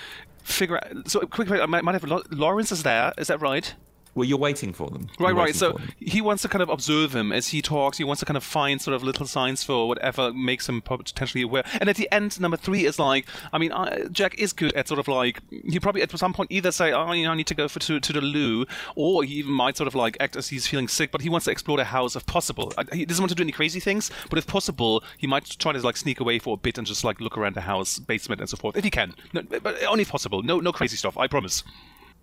figure 0.43 0.79
out. 0.79 1.09
So 1.09 1.21
quick, 1.21 1.51
I 1.51 1.67
might, 1.67 1.85
might 1.85 1.93
have 2.01 2.05
Lawrence 2.33 2.73
is 2.73 2.83
there. 2.83 3.13
Is 3.19 3.29
that 3.29 3.41
right? 3.43 3.75
Well, 4.15 4.25
you're 4.25 4.39
waiting 4.39 4.73
for 4.73 4.91
them. 4.91 5.09
Right, 5.19 5.35
right. 5.35 5.55
So 5.55 5.79
he 5.99 6.21
wants 6.21 6.43
to 6.43 6.49
kind 6.49 6.63
of 6.63 6.69
observe 6.69 7.15
him 7.15 7.33
as 7.33 7.49
he 7.49 7.61
talks. 7.61 7.99
He 7.99 8.05
wants 8.05 8.21
to 8.21 8.27
kind 8.27 8.37
of 8.37 8.45
find 8.45 8.81
sort 8.81 8.95
of 8.95 9.03
little 9.03 9.27
signs 9.27 9.65
for 9.65 9.89
whatever 9.89 10.33
makes 10.33 10.69
him 10.69 10.83
potentially 10.83 11.43
aware. 11.43 11.65
And 11.81 11.89
at 11.89 11.97
the 11.97 12.11
end, 12.13 12.41
number 12.41 12.57
three 12.57 12.85
is 12.85 12.99
like, 12.99 13.27
I 13.53 13.59
mean, 13.59 13.73
uh, 13.73 14.09
Jack 14.09 14.39
is 14.39 14.53
good 14.53 14.73
at 14.75 14.89
sort 14.89 15.01
of 15.01 15.09
like 15.09 15.41
he 15.51 15.81
probably 15.81 16.03
at 16.03 16.17
some 16.17 16.33
point 16.33 16.53
either 16.53 16.71
say, 16.71 16.93
oh, 16.93 17.13
you 17.13 17.25
know, 17.25 17.33
I 17.33 17.35
need 17.35 17.49
to 17.49 17.55
go 17.55 17.69
for, 17.69 17.81
to 17.81 18.01
to 18.01 18.13
the 18.13 18.21
loo, 18.21 18.67
or 18.95 19.25
he 19.25 19.35
even 19.35 19.53
might 19.53 19.77
sort 19.77 19.89
of 19.89 19.95
like 19.95 20.17
act 20.21 20.37
as 20.37 20.49
he's 20.49 20.67
feeling 20.67 20.89
sick, 20.89 21.11
but 21.11 21.21
he 21.21 21.29
wants 21.29 21.47
to 21.47 21.51
explore 21.51 21.77
the 21.77 21.85
house 21.85 22.17
if 22.17 22.27
possible. 22.27 22.73
He 22.93 23.05
doesn't 23.05 23.23
want 23.23 23.31
to 23.31 23.35
do 23.35 23.43
any 23.43 23.53
crazy 23.53 23.81
things, 23.81 24.11
but 24.31 24.39
if 24.39 24.47
possible, 24.47 25.03
he 25.19 25.27
might 25.27 25.45
try 25.59 25.73
to 25.73 25.81
like 25.81 25.97
sneak 25.97 26.21
away 26.21 26.39
for 26.39 26.55
a 26.55 26.57
bit 26.57 26.79
and 26.79 26.87
just 26.87 27.05
like 27.05 27.21
look 27.21 27.37
around 27.37 27.57
the 27.57 27.63
house, 27.63 27.99
basement, 27.99 28.41
and 28.41 28.49
so 28.49 28.57
forth, 28.57 28.77
if 28.77 28.85
he 28.85 28.91
can. 28.91 29.15
No, 29.33 29.43
but 29.43 29.83
only 29.85 30.03
if 30.03 30.11
possible. 30.11 30.43
No, 30.43 30.61
no 30.61 30.73
crazy 30.73 30.97
stuff. 30.97 31.19
I 31.19 31.27
promise. 31.27 31.65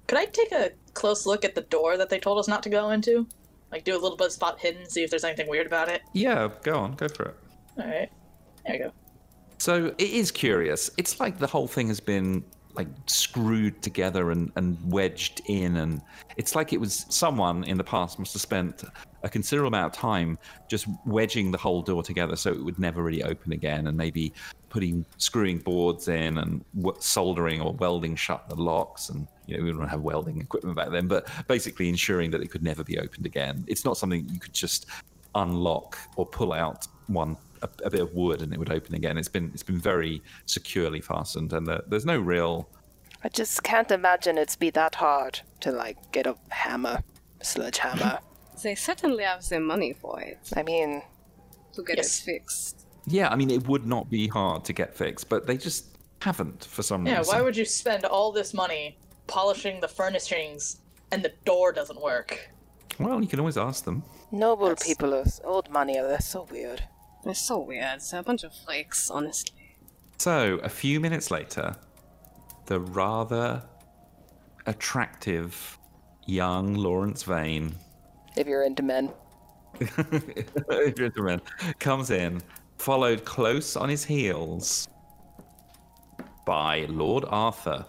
Could 0.07 0.17
I 0.17 0.25
take 0.25 0.51
a 0.51 0.71
close 0.93 1.25
look 1.25 1.45
at 1.45 1.55
the 1.55 1.61
door 1.61 1.97
that 1.97 2.09
they 2.09 2.19
told 2.19 2.39
us 2.39 2.47
not 2.47 2.63
to 2.63 2.69
go 2.69 2.91
into? 2.91 3.27
Like 3.71 3.83
do 3.83 3.93
a 3.93 3.99
little 3.99 4.17
bit 4.17 4.27
of 4.27 4.33
spot 4.33 4.59
hidden, 4.59 4.89
see 4.89 5.03
if 5.03 5.09
there's 5.09 5.23
anything 5.23 5.47
weird 5.47 5.67
about 5.67 5.87
it. 5.89 6.01
yeah, 6.13 6.49
go 6.63 6.77
on, 6.77 6.95
go 6.95 7.07
for 7.07 7.23
it. 7.29 7.35
All 7.77 7.85
right, 7.85 8.09
there 8.65 8.73
we 8.73 8.77
go. 8.79 8.91
So 9.57 9.93
it 9.97 10.09
is 10.09 10.31
curious. 10.31 10.89
It's 10.97 11.19
like 11.19 11.37
the 11.37 11.47
whole 11.47 11.67
thing 11.67 11.87
has 11.87 11.99
been 11.99 12.43
like 12.73 12.87
screwed 13.05 13.81
together 13.81 14.31
and, 14.31 14.51
and 14.55 14.77
wedged 14.91 15.41
in, 15.45 15.77
and 15.77 16.01
it's 16.37 16.55
like 16.55 16.73
it 16.73 16.79
was 16.79 17.05
someone 17.09 17.63
in 17.63 17.77
the 17.77 17.83
past 17.83 18.19
must 18.19 18.33
have 18.33 18.41
spent 18.41 18.83
a 19.23 19.29
considerable 19.29 19.67
amount 19.67 19.93
of 19.93 19.99
time 19.99 20.37
just 20.67 20.87
wedging 21.05 21.51
the 21.51 21.57
whole 21.57 21.81
door 21.81 22.03
together 22.03 22.35
so 22.35 22.51
it 22.51 22.63
would 22.63 22.79
never 22.79 23.03
really 23.03 23.23
open 23.23 23.53
again, 23.53 23.87
and 23.87 23.97
maybe 23.97 24.33
putting 24.69 25.05
screwing 25.17 25.59
boards 25.59 26.07
in 26.07 26.37
and 26.37 26.63
soldering 26.99 27.61
or 27.61 27.73
welding 27.73 28.15
shut 28.15 28.47
the 28.49 28.55
locks, 28.55 29.09
and 29.09 29.27
you 29.45 29.57
know 29.57 29.63
we 29.63 29.71
didn't 29.71 29.87
have 29.87 30.01
welding 30.01 30.39
equipment 30.39 30.75
back 30.75 30.89
then, 30.89 31.07
but 31.07 31.27
basically 31.47 31.89
ensuring 31.89 32.31
that 32.31 32.41
it 32.41 32.49
could 32.49 32.63
never 32.63 32.83
be 32.83 32.97
opened 32.97 33.25
again. 33.25 33.63
It's 33.67 33.85
not 33.85 33.97
something 33.97 34.27
you 34.29 34.39
could 34.39 34.53
just 34.53 34.87
unlock 35.35 35.97
or 36.17 36.25
pull 36.25 36.53
out 36.53 36.87
one 37.07 37.37
a, 37.61 37.69
a 37.85 37.89
bit 37.89 38.01
of 38.01 38.13
wood 38.13 38.41
and 38.41 38.53
it 38.53 38.59
would 38.59 38.71
open 38.71 38.95
again. 38.95 39.17
It's 39.17 39.27
been 39.27 39.51
it's 39.53 39.63
been 39.63 39.79
very 39.79 40.21
securely 40.45 41.01
fastened, 41.01 41.53
and 41.53 41.67
there, 41.67 41.81
there's 41.87 42.05
no 42.05 42.19
real. 42.19 42.67
I 43.23 43.29
just 43.29 43.61
can't 43.63 43.91
imagine 43.91 44.37
it's 44.37 44.55
be 44.55 44.71
that 44.71 44.95
hard 44.95 45.41
to 45.59 45.71
like 45.71 46.11
get 46.11 46.25
a 46.25 46.35
hammer, 46.49 47.03
sledgehammer. 47.41 48.19
They 48.63 48.75
certainly 48.75 49.23
have 49.23 49.47
the 49.47 49.59
money 49.59 49.93
for 49.93 50.19
it 50.21 50.39
I 50.55 50.63
mean, 50.63 51.01
to 51.73 51.83
get 51.83 51.97
Yes. 51.97 52.19
it 52.19 52.23
fixed. 52.23 52.85
Yeah, 53.07 53.29
I 53.29 53.35
mean 53.35 53.49
it 53.49 53.67
would 53.67 53.85
not 53.87 54.09
be 54.09 54.27
hard 54.27 54.63
to 54.65 54.73
get 54.73 54.93
fixed, 54.95 55.27
but 55.29 55.47
they 55.47 55.57
just 55.57 55.85
haven't 56.21 56.65
for 56.65 56.83
some 56.83 57.05
Yeah, 57.05 57.17
reason. 57.19 57.31
Yeah, 57.33 57.37
why 57.39 57.43
would 57.43 57.57
you 57.57 57.65
spend 57.65 58.05
all 58.05 58.31
this 58.31 58.53
money 58.53 58.97
polishing 59.27 59.79
the 59.81 59.87
furnishings 59.87 60.77
and 61.11 61.23
the 61.23 61.33
door 61.45 61.71
doesn't 61.71 61.99
work? 62.01 62.51
Well, 62.99 63.21
you 63.21 63.27
can 63.27 63.39
always 63.39 63.57
ask 63.57 63.83
them. 63.85 64.03
noble 64.31 64.67
That's- 64.69 64.87
people 64.87 65.13
of 65.13 65.27
old 65.43 65.69
money 65.69 65.97
are 65.99 66.07
they're 66.07 66.19
so 66.21 66.43
weird. 66.51 66.83
They're 67.23 67.33
so 67.33 67.57
weird. 67.59 67.99
They're 68.01 68.19
a 68.19 68.23
bunch 68.23 68.43
of 68.43 68.53
flakes, 68.53 69.09
honestly. 69.09 69.75
So 70.19 70.59
a 70.63 70.69
few 70.69 70.99
minutes 70.99 71.31
later, 71.31 71.75
the 72.67 72.79
rather 72.79 73.63
attractive 74.67 75.77
young 76.27 76.75
Lawrence 76.75 77.23
Vane 77.23 77.75
If 78.37 78.47
you're 78.47 78.63
into 78.63 78.83
men. 78.83 79.11
gentleman 80.95 81.41
comes 81.79 82.11
in, 82.11 82.41
followed 82.77 83.25
close 83.25 83.75
on 83.75 83.89
his 83.89 84.03
heels 84.03 84.87
by 86.45 86.85
Lord 86.89 87.25
Arthur, 87.27 87.85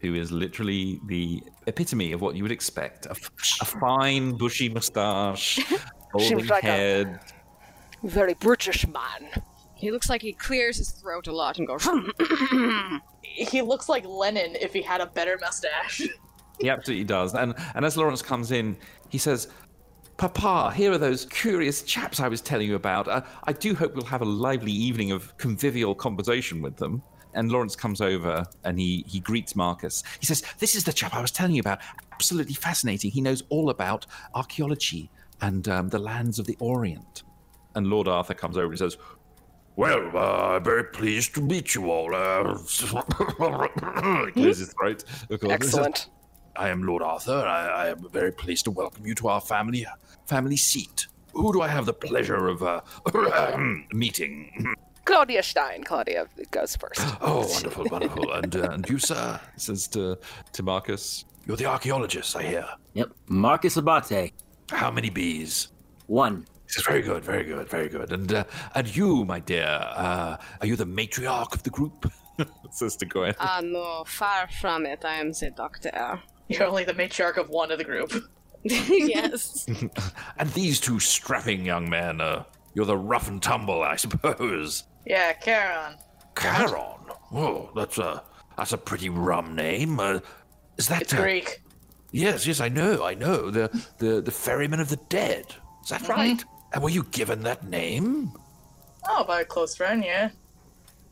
who 0.00 0.14
is 0.14 0.30
literally 0.30 1.00
the 1.06 1.42
epitome 1.66 2.12
of 2.12 2.20
what 2.20 2.36
you 2.36 2.42
would 2.42 2.52
expect 2.52 3.06
a, 3.06 3.10
f- 3.10 3.30
a 3.60 3.64
fine, 3.64 4.36
bushy 4.36 4.68
moustache, 4.68 5.58
golden 6.12 6.28
Seems 6.38 6.48
like 6.50 6.64
a- 6.64 6.66
head. 6.66 7.20
Very 8.02 8.34
British 8.34 8.86
man. 8.86 9.30
He 9.74 9.90
looks 9.90 10.08
like 10.08 10.22
he 10.22 10.32
clears 10.32 10.76
his 10.76 10.90
throat 10.90 11.26
a 11.26 11.32
lot 11.32 11.58
and 11.58 11.66
goes. 11.66 11.86
He 13.22 13.62
looks 13.62 13.88
like 13.88 14.04
Lennon 14.06 14.54
if 14.60 14.72
he 14.72 14.80
had 14.80 15.00
a 15.00 15.06
better 15.06 15.36
mustache. 15.40 16.02
He 16.60 16.70
absolutely 16.70 17.04
does. 17.04 17.34
And 17.34 17.52
and 17.74 17.84
as 17.84 17.96
Lawrence 17.96 18.22
comes 18.22 18.52
in, 18.52 18.76
he 19.10 19.18
says, 19.18 19.48
Papa, 20.16 20.72
here 20.74 20.92
are 20.92 20.98
those 20.98 21.26
curious 21.26 21.82
chaps 21.82 22.20
I 22.20 22.28
was 22.28 22.40
telling 22.40 22.68
you 22.68 22.76
about. 22.76 23.08
Uh, 23.08 23.22
I 23.44 23.52
do 23.52 23.74
hope 23.74 23.94
we'll 23.94 24.04
have 24.04 24.22
a 24.22 24.26
lively 24.26 24.72
evening 24.72 25.10
of 25.10 25.36
convivial 25.38 25.94
conversation 25.94 26.62
with 26.62 26.76
them. 26.76 27.02
And 27.34 27.50
Lawrence 27.50 27.74
comes 27.74 28.00
over 28.00 28.46
and 28.62 28.78
he, 28.78 29.04
he 29.08 29.18
greets 29.18 29.56
Marcus. 29.56 30.04
He 30.20 30.26
says, 30.26 30.44
This 30.60 30.76
is 30.76 30.84
the 30.84 30.92
chap 30.92 31.14
I 31.14 31.20
was 31.20 31.32
telling 31.32 31.54
you 31.54 31.60
about. 31.60 31.80
Absolutely 32.12 32.54
fascinating. 32.54 33.10
He 33.10 33.20
knows 33.20 33.42
all 33.48 33.70
about 33.70 34.06
archaeology 34.34 35.10
and 35.40 35.68
um, 35.68 35.88
the 35.88 35.98
lands 35.98 36.38
of 36.38 36.46
the 36.46 36.56
Orient. 36.60 37.24
And 37.74 37.88
Lord 37.88 38.06
Arthur 38.06 38.34
comes 38.34 38.56
over 38.56 38.68
and 38.68 38.78
says, 38.78 38.96
well, 39.76 40.16
uh, 40.16 40.54
I'm 40.54 40.64
very 40.64 40.84
pleased 40.84 41.34
to 41.34 41.40
meet 41.40 41.74
you 41.74 41.90
all. 41.90 42.14
Uh, 42.14 42.54
clears 44.32 44.58
his 44.58 44.72
throat. 44.72 45.04
Excellent. 45.42 46.08
I 46.56 46.68
am 46.68 46.82
Lord 46.82 47.02
Arthur. 47.02 47.44
I, 47.46 47.66
I 47.66 47.88
am 47.88 48.08
very 48.10 48.32
pleased 48.32 48.64
to 48.64 48.70
welcome 48.70 49.06
you 49.06 49.14
to 49.16 49.28
our 49.28 49.40
family 49.40 49.86
family 50.26 50.56
seat. 50.56 51.06
Who 51.32 51.52
do 51.52 51.62
I 51.62 51.68
have 51.68 51.86
the 51.86 51.92
pleasure 51.92 52.46
of 52.46 52.62
uh, 52.62 52.80
meeting? 53.92 54.74
Claudia 55.04 55.42
Stein. 55.42 55.82
Claudia 55.84 56.26
goes 56.50 56.76
first. 56.76 57.00
Oh, 57.20 57.46
wonderful, 57.46 57.84
wonderful. 57.90 58.32
And, 58.32 58.56
uh, 58.56 58.70
and 58.70 58.88
you, 58.88 58.98
sir? 58.98 59.40
says 59.56 59.88
to, 59.88 60.16
to 60.52 60.62
Marcus. 60.62 61.24
You're 61.46 61.56
the 61.56 61.66
archaeologist, 61.66 62.36
I 62.36 62.42
hear. 62.44 62.68
Yep. 62.94 63.10
Marcus 63.28 63.76
Abate. 63.76 64.32
How 64.70 64.90
many 64.90 65.10
bees? 65.10 65.68
One. 66.06 66.46
This 66.66 66.78
is 66.78 66.84
very 66.86 67.02
good, 67.02 67.22
very 67.22 67.44
good, 67.44 67.68
very 67.68 67.88
good. 67.88 68.12
And 68.12 68.32
uh, 68.32 68.44
and 68.74 68.96
you, 68.96 69.24
my 69.26 69.38
dear, 69.40 69.66
uh, 69.66 70.38
are 70.60 70.66
you 70.66 70.76
the 70.76 70.86
matriarch 70.86 71.54
of 71.54 71.62
the 71.62 71.70
group? 71.70 72.10
Says 72.70 72.96
to 72.96 73.06
Gwen. 73.06 73.34
Ah, 73.38 73.60
no, 73.62 74.04
far 74.06 74.48
from 74.60 74.86
it. 74.86 75.04
I 75.04 75.16
am 75.16 75.32
the 75.32 75.52
doctor. 75.54 76.20
You're 76.48 76.64
only 76.64 76.84
the 76.84 76.94
matriarch 76.94 77.36
of 77.36 77.48
one 77.48 77.70
of 77.70 77.78
the 77.78 77.84
group. 77.84 78.12
yes. 78.64 79.66
And 80.38 80.50
these 80.50 80.80
two 80.80 80.98
strapping 81.00 81.64
young 81.64 81.88
men, 81.88 82.20
uh, 82.20 82.44
you're 82.74 82.86
the 82.86 82.96
rough 82.96 83.28
and 83.28 83.42
tumble, 83.42 83.82
I 83.82 83.96
suppose. 84.04 84.84
Yeah, 85.06 85.32
Charon. 85.34 85.96
Charon. 86.38 86.98
Oh, 87.32 87.70
that's 87.76 87.98
a 87.98 88.22
that's 88.56 88.72
a 88.72 88.78
pretty 88.78 89.08
rum 89.08 89.54
name. 89.54 89.98
Uh, 90.00 90.20
is 90.76 90.88
that 90.88 91.02
It's 91.02 91.12
uh, 91.14 91.20
Greek. 91.22 91.62
Yes, 92.12 92.46
yes, 92.46 92.60
I 92.60 92.68
know, 92.68 93.04
I 93.04 93.14
know. 93.14 93.50
The 93.50 93.68
the 93.98 94.20
the 94.20 94.30
ferryman 94.30 94.80
of 94.80 94.88
the 94.88 95.00
dead. 95.08 95.46
Is 95.82 95.90
that 95.90 96.08
right? 96.08 96.42
And 96.72 96.82
were 96.82 96.90
you 96.90 97.04
given 97.04 97.42
that 97.42 97.68
name? 97.68 98.32
Oh, 99.08 99.24
by 99.24 99.40
a 99.42 99.44
close 99.44 99.76
friend, 99.76 100.02
yeah. 100.04 100.30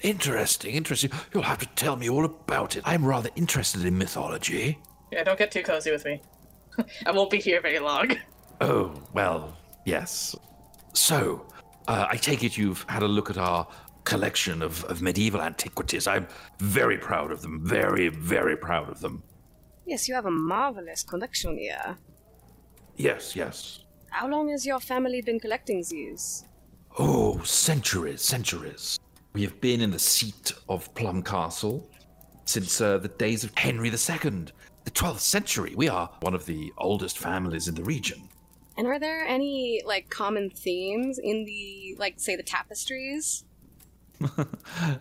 Interesting, 0.00 0.74
interesting. 0.74 1.10
You'll 1.32 1.42
have 1.44 1.58
to 1.58 1.66
tell 1.76 1.96
me 1.96 2.08
all 2.10 2.24
about 2.24 2.76
it. 2.76 2.82
I'm 2.86 3.04
rather 3.04 3.30
interested 3.36 3.84
in 3.84 3.96
mythology. 3.98 4.78
Yeah, 5.12 5.24
don't 5.24 5.38
get 5.38 5.50
too 5.50 5.62
cozy 5.62 5.90
with 5.92 6.06
me. 6.06 6.22
I 7.06 7.12
won't 7.12 7.30
be 7.30 7.38
here 7.38 7.60
very 7.60 7.78
long. 7.78 8.16
Oh, 8.62 8.94
well, 9.12 9.54
yes. 9.84 10.34
So, 10.94 11.46
uh, 11.86 12.06
I 12.08 12.16
take 12.16 12.42
it 12.42 12.56
you've 12.56 12.84
had 12.88 13.02
a 13.02 13.08
look 13.08 13.28
at 13.28 13.36
our 13.36 13.68
collection 14.04 14.62
of, 14.62 14.82
of 14.84 15.02
medieval 15.02 15.42
antiquities. 15.42 16.06
I'm 16.06 16.26
very 16.60 16.96
proud 16.96 17.30
of 17.30 17.42
them. 17.42 17.60
Very, 17.62 18.08
very 18.08 18.56
proud 18.56 18.88
of 18.88 19.00
them. 19.00 19.22
Yes, 19.84 20.08
you 20.08 20.14
have 20.14 20.26
a 20.26 20.30
marvelous 20.30 21.02
collection 21.02 21.58
here. 21.58 21.98
Yes, 22.96 23.36
yes. 23.36 23.80
How 24.08 24.28
long 24.28 24.48
has 24.48 24.64
your 24.64 24.80
family 24.80 25.20
been 25.20 25.40
collecting 25.40 25.84
these? 25.90 26.46
Oh, 26.98 27.40
centuries, 27.42 28.22
centuries. 28.22 28.98
We 29.34 29.42
have 29.42 29.60
been 29.60 29.82
in 29.82 29.90
the 29.90 29.98
seat 29.98 30.52
of 30.70 30.92
Plum 30.94 31.22
Castle 31.22 31.90
since 32.44 32.80
uh, 32.80 32.98
the 32.98 33.08
days 33.08 33.44
of 33.44 33.52
Henry 33.56 33.88
II, 33.88 34.44
the 34.84 34.90
12th 34.90 35.20
century. 35.20 35.74
We 35.76 35.88
are 35.88 36.10
one 36.20 36.34
of 36.34 36.46
the 36.46 36.72
oldest 36.78 37.18
families 37.18 37.68
in 37.68 37.74
the 37.74 37.84
region. 37.84 38.28
And 38.76 38.86
are 38.86 38.98
there 38.98 39.24
any 39.26 39.82
like 39.84 40.08
common 40.08 40.50
themes 40.50 41.18
in 41.18 41.44
the 41.44 41.96
like 41.98 42.14
say 42.18 42.36
the 42.36 42.42
tapestries? 42.42 43.44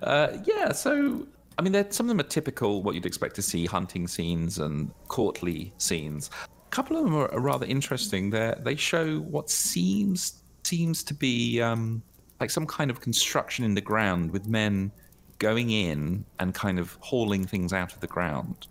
Uh, 0.01 0.37
yeah, 0.45 0.71
so 0.71 1.27
I 1.57 1.61
mean, 1.61 1.73
some 1.91 2.05
of 2.05 2.07
them 2.09 2.19
are 2.19 2.29
typical 2.29 2.81
what 2.81 2.95
you'd 2.95 3.05
expect 3.05 3.35
to 3.35 3.41
see 3.41 3.65
hunting 3.65 4.07
scenes 4.07 4.57
and 4.57 4.91
courtly 5.09 5.71
scenes. 5.77 6.31
A 6.43 6.69
couple 6.71 6.97
of 6.97 7.03
them 7.03 7.15
are, 7.15 7.31
are 7.31 7.39
rather 7.39 7.65
interesting. 7.65 8.31
They 8.31 8.55
they 8.63 8.75
show 8.75 9.19
what 9.19 9.49
seems 9.49 10.41
seems 10.63 11.03
to 11.03 11.13
be 11.13 11.61
um, 11.61 12.01
like 12.39 12.49
some 12.49 12.65
kind 12.65 12.89
of 12.89 12.99
construction 12.99 13.63
in 13.63 13.75
the 13.75 13.81
ground 13.81 14.31
with 14.31 14.47
men 14.47 14.91
going 15.37 15.71
in 15.71 16.25
and 16.39 16.53
kind 16.53 16.79
of 16.79 16.97
hauling 17.01 17.45
things 17.45 17.73
out 17.73 17.93
of 17.93 17.99
the 17.99 18.07
ground. 18.07 18.67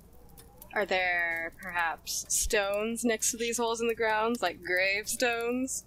Are 0.75 0.87
there 0.87 1.53
perhaps 1.61 2.27
stones 2.29 3.05
next 3.05 3.33
to 3.33 3.37
these 3.37 3.59
holes 3.59 3.81
in 3.81 3.89
the 3.89 3.95
ground, 3.95 4.37
like 4.41 4.63
gravestones? 4.63 5.85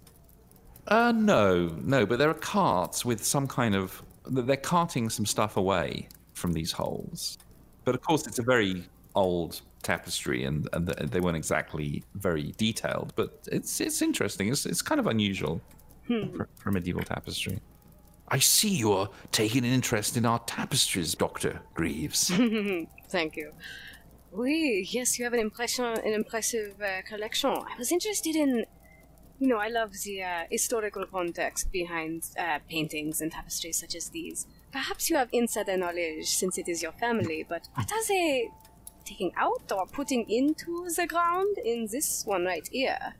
Uh, 0.88 1.12
no, 1.12 1.68
no, 1.82 2.04
but 2.04 2.18
there 2.18 2.28
are 2.28 2.34
carts 2.34 3.04
with 3.04 3.24
some 3.24 3.46
kind 3.46 3.74
of. 3.74 4.02
They're 4.26 4.56
carting 4.56 5.10
some 5.10 5.26
stuff 5.26 5.56
away 5.56 6.08
from 6.34 6.52
these 6.52 6.72
holes. 6.72 7.38
But 7.84 7.94
of 7.94 8.02
course, 8.02 8.26
it's 8.26 8.38
a 8.38 8.42
very 8.42 8.84
old 9.14 9.60
tapestry, 9.82 10.44
and, 10.44 10.68
and 10.72 10.88
they 10.88 11.20
weren't 11.20 11.36
exactly 11.36 12.02
very 12.14 12.52
detailed, 12.56 13.12
but 13.16 13.46
it's 13.50 13.80
it's 13.80 14.02
interesting. 14.02 14.48
It's 14.48 14.66
it's 14.66 14.82
kind 14.82 14.98
of 14.98 15.06
unusual 15.06 15.60
for, 16.06 16.48
for 16.56 16.70
medieval 16.70 17.02
tapestry. 17.02 17.58
I 18.28 18.38
see 18.38 18.70
you're 18.70 19.08
taking 19.32 19.64
an 19.64 19.72
interest 19.72 20.16
in 20.16 20.24
our 20.24 20.38
tapestries, 20.40 21.14
Doctor 21.14 21.60
Greaves. 21.74 22.28
Thank 23.08 23.36
you. 23.36 23.52
Oui, 24.36 24.84
yes, 24.90 25.16
you 25.16 25.24
have 25.24 25.32
an 25.32 25.38
impression, 25.38 25.84
an 25.84 26.12
impressive 26.12 26.74
uh, 26.82 27.02
collection. 27.06 27.50
I 27.50 27.78
was 27.78 27.92
interested 27.92 28.34
in, 28.34 28.66
you 29.38 29.46
know, 29.46 29.58
I 29.58 29.68
love 29.68 29.92
the 30.04 30.24
uh, 30.24 30.42
historical 30.50 31.06
context 31.06 31.70
behind 31.70 32.24
uh, 32.36 32.58
paintings 32.68 33.20
and 33.20 33.30
tapestries 33.30 33.78
such 33.78 33.94
as 33.94 34.10
these. 34.10 34.48
Perhaps 34.72 35.08
you 35.08 35.14
have 35.14 35.28
insider 35.30 35.76
knowledge 35.76 36.26
since 36.26 36.58
it 36.58 36.68
is 36.68 36.82
your 36.82 36.90
family, 36.90 37.46
but 37.48 37.68
what 37.74 37.92
are 37.92 38.04
they 38.08 38.50
taking 39.04 39.30
out 39.36 39.70
or 39.70 39.86
putting 39.86 40.28
into 40.28 40.88
the 40.96 41.06
ground 41.06 41.56
in 41.64 41.86
this 41.92 42.24
one 42.26 42.44
right 42.44 42.68
here? 42.72 43.14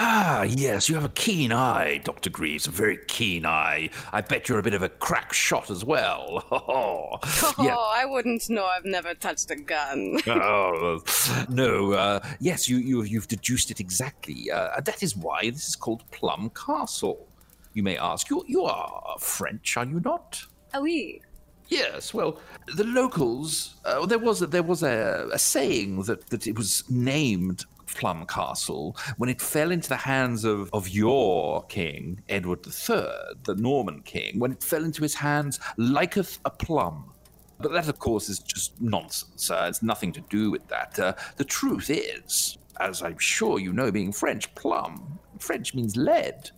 Ah, 0.00 0.42
yes, 0.42 0.88
you 0.88 0.94
have 0.94 1.04
a 1.04 1.10
keen 1.10 1.52
eye, 1.52 2.00
Doctor 2.04 2.30
Greaves. 2.30 2.66
A 2.66 2.70
very 2.70 2.98
keen 3.06 3.44
eye. 3.44 3.90
I 4.12 4.22
bet 4.22 4.48
you're 4.48 4.58
a 4.58 4.62
bit 4.62 4.74
of 4.74 4.82
a 4.82 4.88
crack 4.88 5.32
shot 5.32 5.70
as 5.70 5.84
well. 5.84 6.44
Oh, 6.72 7.18
yeah. 7.64 7.76
I 7.76 8.04
wouldn't 8.06 8.48
know. 8.48 8.64
I've 8.64 8.84
never 8.84 9.14
touched 9.14 9.50
a 9.50 9.56
gun. 9.56 10.18
oh, 10.26 11.02
no. 11.48 11.92
Uh, 11.92 12.20
yes, 12.38 12.68
you, 12.68 12.76
you, 12.78 13.02
you've 13.02 13.28
deduced 13.28 13.70
it 13.70 13.80
exactly. 13.80 14.50
Uh, 14.50 14.80
that 14.80 15.02
is 15.02 15.16
why 15.16 15.50
this 15.50 15.68
is 15.68 15.76
called 15.76 16.08
Plum 16.10 16.50
Castle. 16.50 17.26
You 17.74 17.82
may 17.82 17.96
ask, 17.96 18.30
you, 18.30 18.44
you 18.46 18.64
are 18.64 19.16
French, 19.18 19.76
are 19.76 19.84
you 19.84 20.00
not? 20.00 20.42
ah 20.74 20.80
oui. 20.80 21.20
Yes, 21.68 22.12
well, 22.14 22.40
the 22.74 22.84
locals. 22.84 23.76
Uh, 23.84 24.06
there 24.06 24.18
was 24.18 24.42
a, 24.42 24.46
there 24.46 24.62
was 24.62 24.82
a, 24.82 25.28
a 25.32 25.38
saying 25.38 26.02
that, 26.02 26.26
that 26.28 26.46
it 26.46 26.56
was 26.56 26.84
named 26.90 27.64
Plum 27.94 28.26
Castle 28.26 28.96
when 29.16 29.28
it 29.28 29.40
fell 29.40 29.70
into 29.70 29.88
the 29.88 29.96
hands 29.96 30.44
of, 30.44 30.70
of 30.72 30.88
your 30.88 31.64
king, 31.66 32.22
Edward 32.28 32.66
III, 32.66 33.04
the 33.44 33.54
Norman 33.56 34.02
king, 34.02 34.38
when 34.38 34.52
it 34.52 34.62
fell 34.62 34.84
into 34.84 35.02
his 35.02 35.14
hands 35.14 35.58
liketh 35.76 36.38
a 36.44 36.50
plum. 36.50 37.12
But 37.58 37.72
that, 37.72 37.88
of 37.88 37.98
course, 37.98 38.28
is 38.28 38.38
just 38.38 38.80
nonsense. 38.80 39.50
Uh, 39.50 39.66
it's 39.68 39.82
nothing 39.82 40.12
to 40.12 40.20
do 40.22 40.50
with 40.50 40.66
that. 40.68 40.98
Uh, 40.98 41.12
the 41.36 41.44
truth 41.44 41.90
is, 41.90 42.58
as 42.80 43.02
I'm 43.02 43.18
sure 43.18 43.58
you 43.58 43.72
know, 43.72 43.90
being 43.92 44.12
French, 44.12 44.54
plum, 44.54 45.18
French 45.38 45.74
means 45.74 45.96
lead. 45.96 46.50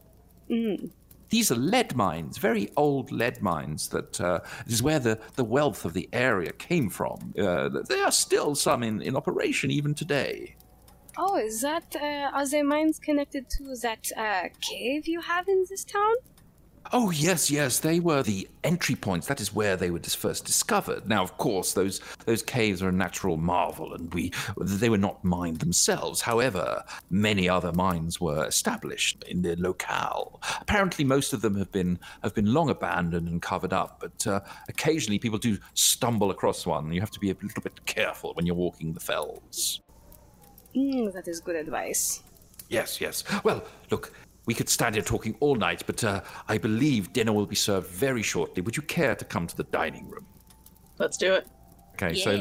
These 1.31 1.51
are 1.51 1.57
lead 1.57 1.97
mines, 1.97 2.37
very 2.37 2.71
old 2.77 3.11
lead 3.11 3.41
mines. 3.41 3.89
That 3.89 4.21
uh, 4.21 4.41
is 4.67 4.83
where 4.83 4.99
the, 4.99 5.19
the 5.35 5.45
wealth 5.45 5.85
of 5.85 5.95
the 5.95 6.09
area 6.13 6.53
came 6.53 6.91
from. 6.91 7.33
Uh, 7.39 7.71
there 7.89 8.05
are 8.05 8.13
still 8.13 8.55
some 8.55 8.83
in, 8.83 9.01
in 9.01 9.17
operation 9.17 9.71
even 9.71 9.95
today. 9.95 10.57
Oh, 11.17 11.37
is 11.37 11.61
that, 11.61 11.95
uh, 11.95 12.31
are 12.33 12.49
the 12.49 12.63
mines 12.63 12.99
connected 12.99 13.51
to 13.51 13.75
that 13.83 14.11
uh, 14.17 14.49
cave 14.61 15.07
you 15.07 15.21
have 15.21 15.47
in 15.47 15.65
this 15.69 15.85
town? 15.85 16.15
Oh 16.91 17.11
yes, 17.11 17.51
yes, 17.51 17.79
they 17.79 18.01
were 18.01 18.23
the 18.23 18.49
entry 18.65 18.97
points. 18.97 19.27
That 19.27 19.41
is 19.41 19.55
where 19.55 19.77
they 19.77 19.91
were 19.91 20.01
first 20.01 20.45
discovered. 20.45 21.09
Now, 21.09 21.23
of 21.23 21.39
course, 21.39 21.73
those 21.73 22.01
those 22.27 22.43
caves 22.43 22.83
are 22.83 22.89
a 22.89 22.93
natural 22.93 23.37
marvel, 23.37 23.95
and 23.95 24.13
we 24.13 24.33
they 24.59 24.91
were 24.91 24.99
not 24.99 25.23
mined 25.25 25.61
themselves. 25.61 26.21
However, 26.21 26.83
many 27.09 27.49
other 27.49 27.73
mines 27.73 28.21
were 28.21 28.45
established 28.47 29.25
in 29.29 29.43
the 29.43 29.57
locale. 29.57 30.43
Apparently, 30.61 31.05
most 31.05 31.33
of 31.33 31.41
them 31.41 31.57
have 31.57 31.73
been 31.73 31.99
have 32.23 32.35
been 32.35 32.53
long 32.53 32.69
abandoned 32.69 33.29
and 33.29 33.41
covered 33.41 33.73
up, 33.73 34.01
but 34.01 34.27
uh, 34.27 34.41
occasionally 34.69 35.19
people 35.19 35.39
do 35.39 35.59
stumble 35.75 36.31
across 36.31 36.67
one. 36.67 36.93
You 36.93 37.01
have 37.01 37.13
to 37.13 37.21
be 37.21 37.31
a 37.31 37.37
little 37.41 37.63
bit 37.63 37.87
careful 37.87 38.35
when 38.35 38.45
you're 38.45 38.57
walking 38.57 38.93
the 38.93 39.01
fells. 39.01 39.81
Mm, 40.77 41.13
that 41.13 41.29
is 41.29 41.41
good 41.41 41.57
advice. 41.57 42.23
Yes, 42.69 43.01
yes. 43.01 43.25
Well, 43.45 43.63
look, 43.91 44.13
we 44.47 44.55
could 44.55 44.69
stand 44.69 44.95
here 44.95 45.05
talking 45.05 45.37
all 45.41 45.55
night, 45.55 45.83
but 45.87 46.03
uh, 46.03 46.23
I 46.49 46.59
believe 46.59 47.13
dinner 47.13 47.33
will 47.33 47.47
be 47.47 47.55
served 47.55 47.89
very 47.89 48.23
shortly. 48.23 48.63
Would 48.63 48.77
you 48.77 48.83
care 48.83 49.15
to 49.15 49.25
come 49.25 49.47
to 49.47 49.57
the 49.57 49.65
dining 49.65 50.09
room? 50.09 50.27
Let's 50.99 51.17
do 51.17 51.35
it. 51.35 51.47
Okay, 51.95 52.15
so 52.15 52.41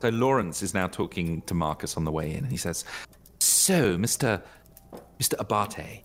so 0.00 0.08
Lawrence 0.08 0.62
is 0.62 0.72
now 0.74 0.86
talking 0.86 1.42
to 1.42 1.54
Marcus 1.54 1.96
on 1.96 2.04
the 2.04 2.12
way 2.12 2.30
in, 2.30 2.44
and 2.44 2.50
he 2.50 2.56
says, 2.56 2.84
"So, 3.40 3.98
Mister 3.98 4.40
Mister 5.18 5.36
Abate, 5.40 6.04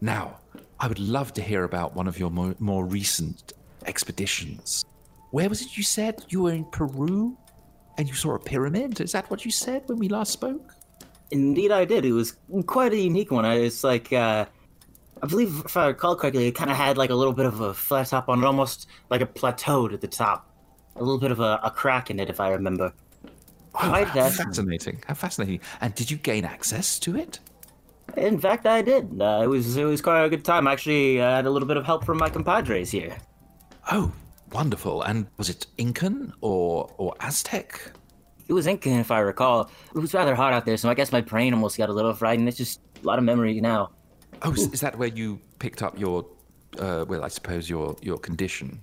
now 0.00 0.38
I 0.78 0.88
would 0.88 0.98
love 0.98 1.32
to 1.34 1.42
hear 1.42 1.64
about 1.64 1.96
one 1.96 2.06
of 2.06 2.18
your 2.18 2.30
more, 2.30 2.54
more 2.58 2.84
recent 2.84 3.54
expeditions. 3.86 4.84
Where 5.30 5.48
was 5.48 5.62
it 5.62 5.76
you 5.76 5.82
said 5.82 6.24
you 6.28 6.42
were 6.42 6.52
in 6.52 6.66
Peru, 6.66 7.36
and 7.96 8.06
you 8.06 8.14
saw 8.14 8.34
a 8.34 8.38
pyramid? 8.38 9.00
Is 9.00 9.12
that 9.12 9.30
what 9.30 9.44
you 9.44 9.50
said 9.50 9.82
when 9.86 9.98
we 9.98 10.08
last 10.08 10.32
spoke?" 10.32 10.74
Indeed, 11.30 11.72
I 11.72 11.84
did. 11.84 12.04
It 12.04 12.12
was 12.12 12.36
quite 12.66 12.92
a 12.92 12.96
unique 12.98 13.30
one. 13.30 13.44
I 13.44 13.54
it's 13.56 13.82
like, 13.82 14.12
uh, 14.12 14.46
I 15.22 15.26
believe, 15.26 15.62
if 15.64 15.76
I 15.76 15.88
recall 15.88 16.14
correctly, 16.16 16.46
it 16.46 16.52
kind 16.52 16.70
of 16.70 16.76
had 16.76 16.96
like 16.96 17.10
a 17.10 17.14
little 17.14 17.32
bit 17.32 17.46
of 17.46 17.60
a 17.60 17.74
flat 17.74 18.08
top 18.08 18.28
on 18.28 18.42
it, 18.42 18.44
almost 18.46 18.86
like 19.10 19.20
a 19.20 19.26
plateaued 19.26 19.92
at 19.92 20.00
the 20.00 20.08
top. 20.08 20.48
A 20.94 21.00
little 21.00 21.18
bit 21.18 21.30
of 21.30 21.40
a, 21.40 21.60
a 21.62 21.70
crack 21.70 22.10
in 22.10 22.20
it, 22.20 22.30
if 22.30 22.40
I 22.40 22.50
remember. 22.50 22.92
Oh, 23.74 23.78
Quite 23.90 24.08
how 24.08 24.14
fascinating. 24.30 24.46
fascinating! 24.46 25.02
How 25.06 25.14
fascinating! 25.14 25.60
And 25.82 25.94
did 25.94 26.10
you 26.10 26.16
gain 26.16 26.44
access 26.46 26.98
to 27.00 27.16
it? 27.16 27.40
In 28.16 28.38
fact, 28.38 28.64
I 28.66 28.80
did. 28.80 29.20
Uh, 29.20 29.40
it 29.42 29.48
was 29.48 29.76
it 29.76 29.84
was 29.84 30.00
quite 30.00 30.24
a 30.24 30.30
good 30.30 30.44
time. 30.44 30.66
Actually, 30.66 31.20
I 31.20 31.36
had 31.36 31.46
a 31.46 31.50
little 31.50 31.68
bit 31.68 31.76
of 31.76 31.84
help 31.84 32.04
from 32.04 32.16
my 32.18 32.30
compadres 32.30 32.90
here. 32.90 33.16
Oh, 33.92 34.12
wonderful! 34.52 35.02
And 35.02 35.26
was 35.36 35.50
it 35.50 35.66
Incan 35.76 36.32
or 36.40 36.88
or 36.96 37.14
Aztec? 37.20 37.92
It 38.48 38.52
was 38.52 38.66
Incan, 38.66 39.00
if 39.00 39.10
I 39.10 39.18
recall. 39.20 39.70
It 39.94 39.98
was 39.98 40.14
rather 40.14 40.34
hot 40.34 40.52
out 40.52 40.64
there, 40.64 40.76
so 40.76 40.88
I 40.88 40.94
guess 40.94 41.10
my 41.12 41.20
brain 41.20 41.52
almost 41.52 41.76
got 41.76 41.88
a 41.88 41.92
little 41.92 42.14
fried, 42.14 42.38
and 42.38 42.48
it's 42.48 42.56
just 42.56 42.80
a 43.02 43.06
lot 43.06 43.18
of 43.18 43.24
memory 43.24 43.60
now. 43.60 43.90
Oh, 44.42 44.52
is, 44.52 44.72
is 44.72 44.80
that 44.80 44.96
where 44.96 45.08
you 45.08 45.40
picked 45.58 45.82
up 45.82 45.98
your, 45.98 46.26
uh, 46.78 47.04
well, 47.08 47.24
I 47.24 47.28
suppose 47.28 47.68
your 47.68 47.96
your 48.02 48.18
condition? 48.18 48.80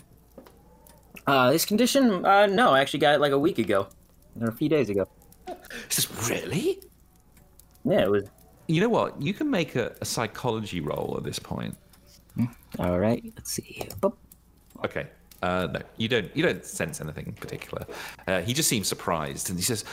Uh, 1.28 1.52
this 1.52 1.66
condition? 1.66 2.26
Uh, 2.26 2.48
no, 2.48 2.72
I 2.72 2.82
actually 2.82 3.00
got 3.00 3.16
it 3.16 3.22
like 3.22 3.32
a 3.32 3.40
week 3.40 3.60
ago, 3.60 3.88
or 4.42 4.48
a 4.48 4.52
few 4.52 4.68
days 4.68 4.90
ago. 4.90 5.08
Is 5.90 5.96
this 5.96 6.30
really? 6.30 6.82
Yeah, 7.86 8.02
it 8.02 8.12
was. 8.12 8.24
You 8.68 8.82
know 8.82 8.90
what? 8.90 9.22
You 9.22 9.34
can 9.34 9.50
make 9.50 9.76
a, 9.76 9.96
a 10.02 10.06
psychology 10.06 10.82
roll 10.82 11.16
at 11.18 11.24
this 11.24 11.40
point. 11.40 11.78
All 12.80 13.00
right, 13.00 13.24
let's 13.36 13.52
see. 13.52 13.88
Boop. 14.00 14.16
Okay. 14.84 15.08
Uh, 15.44 15.68
no, 15.74 15.80
you 15.98 16.08
don't. 16.08 16.34
You 16.34 16.42
don't 16.42 16.66
sense 16.66 17.02
anything 17.02 17.28
in 17.28 17.34
particular. 17.34 17.86
Uh, 18.28 18.40
he 18.40 18.54
just 18.54 18.70
seems 18.70 18.88
surprised, 18.88 19.50
and 19.50 19.60
he 19.60 19.64
says, 19.64 19.84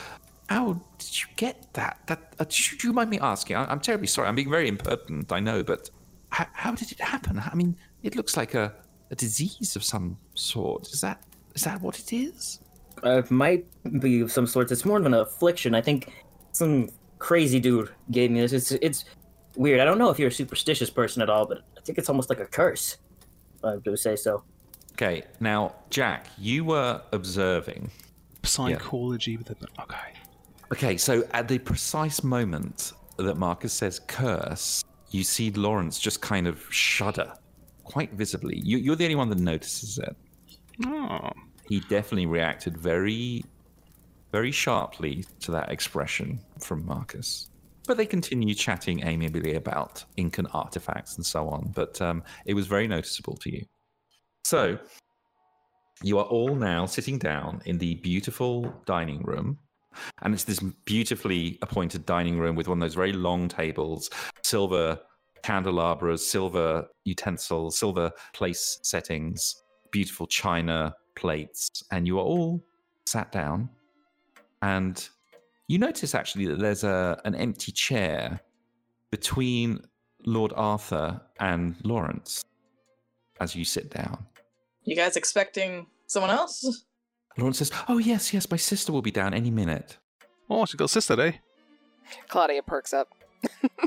"How 0.49 0.81
did 0.99 1.21
you 1.21 1.27
get 1.35 1.67
that? 1.73 1.99
That 2.07 2.35
uh, 2.39 2.45
should 2.49 2.85
you 2.85 2.93
mind 2.93 3.11
me 3.11 3.19
asking? 3.19 3.57
I, 3.57 3.65
I'm 3.65 3.81
terribly 3.81 4.07
sorry. 4.07 4.29
I'm 4.29 4.37
being 4.37 4.49
very 4.49 4.69
impertinent. 4.69 5.33
I 5.33 5.41
know, 5.41 5.65
but 5.65 5.91
how, 6.29 6.47
how 6.53 6.73
did 6.77 6.93
it 6.93 7.01
happen? 7.01 7.43
I 7.45 7.53
mean, 7.57 7.77
it 8.05 8.15
looks 8.15 8.37
like 8.37 8.55
a, 8.55 8.73
a 9.11 9.17
disease 9.17 9.75
of 9.75 9.83
some 9.83 10.17
sort. 10.35 10.87
Is 10.93 11.01
that 11.01 11.21
is 11.57 11.65
that 11.65 11.83
what 11.83 11.99
it 11.99 12.13
is? 12.13 12.61
Uh, 13.05 13.19
it 13.19 13.31
might 13.33 13.67
be 13.99 14.21
of 14.21 14.31
some 14.31 14.47
sorts. 14.47 14.71
It's 14.71 14.85
more 14.85 14.99
of 14.99 15.07
an 15.07 15.15
affliction. 15.15 15.75
I 15.75 15.81
think 15.81 16.13
some 16.53 16.91
crazy 17.19 17.59
dude 17.59 17.91
gave 18.13 18.31
me 18.31 18.41
this. 18.41 18.53
It's 18.53 18.71
it's 18.71 19.05
weird. 19.57 19.81
I 19.81 19.85
don't 19.85 19.99
know 19.99 20.11
if 20.11 20.19
you're 20.21 20.29
a 20.29 20.33
superstitious 20.33 20.91
person 20.91 21.23
at 21.23 21.29
all, 21.29 21.45
but 21.45 21.59
I 21.77 21.81
think 21.81 21.99
it's 21.99 22.09
almost 22.09 22.31
like 22.31 22.39
a 22.39 22.47
curse. 22.47 22.99
I 23.65 23.79
do 23.83 23.97
say 23.97 24.15
so. 24.15 24.45
Okay. 25.01 25.23
Now, 25.41 25.77
Jack, 25.89 26.27
you 26.37 26.63
were 26.63 27.01
observing 27.13 27.91
Psychology 28.43 29.39
with 29.39 29.49
an 29.49 29.57
okay. 29.81 30.13
Okay, 30.73 30.99
so 30.99 31.25
at 31.33 31.49
the 31.49 31.59
precise 31.59 32.23
moment 32.23 32.93
that 33.17 33.39
Marcus 33.39 33.73
says 33.73 34.03
curse, 34.09 34.85
you 35.11 35.25
see 35.25 35.53
Lawrence 35.53 35.99
just 35.99 36.21
kind 36.21 36.47
of 36.47 36.63
shudder 36.71 37.33
quite 37.85 38.13
visibly. 38.13 38.59
You, 38.59 38.77
you're 38.77 38.95
the 38.95 39.05
only 39.05 39.15
one 39.15 39.31
that 39.31 39.39
notices 39.39 39.97
it. 39.97 40.15
Oh, 40.85 41.31
He 41.67 41.81
definitely 41.81 42.27
reacted 42.27 42.77
very, 42.77 43.43
very 44.33 44.53
sharply 44.53 45.25
to 45.41 45.51
that 45.53 45.73
expression 45.73 46.41
from 46.59 46.85
Marcus. 46.85 47.49
But 47.87 47.97
they 47.97 48.07
continue 48.07 48.55
chatting 48.55 49.03
amiably 49.03 49.55
about 49.55 50.05
Incan 50.19 50.47
artifacts 50.49 51.17
and 51.17 51.25
so 51.25 51.49
on. 51.49 51.73
But 51.75 52.01
um, 52.03 52.23
it 52.45 52.53
was 52.53 52.67
very 52.67 52.87
noticeable 52.87 53.37
to 53.39 53.51
you. 53.51 53.65
So 54.45 54.79
you 56.03 56.19
are 56.19 56.25
all 56.25 56.55
now 56.55 56.87
sitting 56.87 57.19
down 57.19 57.61
in 57.67 57.79
the 57.79 57.95
beautiful 57.97 58.73
dining 58.87 59.23
room. 59.23 59.59
And 60.23 60.33
it's 60.33 60.45
this 60.45 60.61
beautifully 60.85 61.59
appointed 61.63 62.07
dining 62.07 62.39
room 62.39 62.57
with 62.57 62.69
one 62.69 62.79
of 62.79 62.81
those 62.81 62.95
very 62.95 63.13
long 63.13 63.49
tables, 63.49 64.09
silver 64.43 64.99
candelabras, 65.43 66.27
silver 66.27 66.87
utensils, 67.05 67.79
silver 67.79 68.11
place 68.33 68.79
settings, 68.83 69.63
beautiful 69.91 70.27
china 70.27 70.95
plates. 71.17 71.69
And 71.91 72.07
you 72.07 72.19
are 72.19 72.25
all 72.25 72.65
sat 73.07 73.33
down. 73.33 73.69
And 74.63 75.07
you 75.69 75.79
notice 75.79 76.15
actually 76.15 76.47
that 76.47 76.61
there's 76.61 76.85
a, 76.85 77.21
an 77.25 77.35
empty 77.35 77.73
chair 77.73 78.41
between 79.11 79.81
Lord 80.25 80.53
Arthur 80.57 81.21
and 81.41 81.77
Lawrence 81.85 82.45
as 83.41 83.55
you 83.55 83.65
sit 83.65 83.91
down. 83.91 84.27
You 84.91 84.97
guys 84.97 85.15
expecting 85.15 85.87
someone 86.09 86.33
else? 86.33 86.83
Lawrence 87.39 87.59
says, 87.59 87.71
Oh, 87.87 87.99
yes, 87.99 88.35
yes, 88.35 88.51
my 88.51 88.57
sister 88.57 88.91
will 88.91 89.03
be 89.03 89.13
down 89.13 89.33
any 89.33 89.49
minute. 89.49 89.99
Oh, 90.51 90.67
she 90.67 90.77
got 90.77 90.87
a 90.87 90.89
sister, 90.89 91.19
eh? 91.21 91.35
Claudia 92.27 92.61
perks 92.65 92.93
up. 92.93 93.07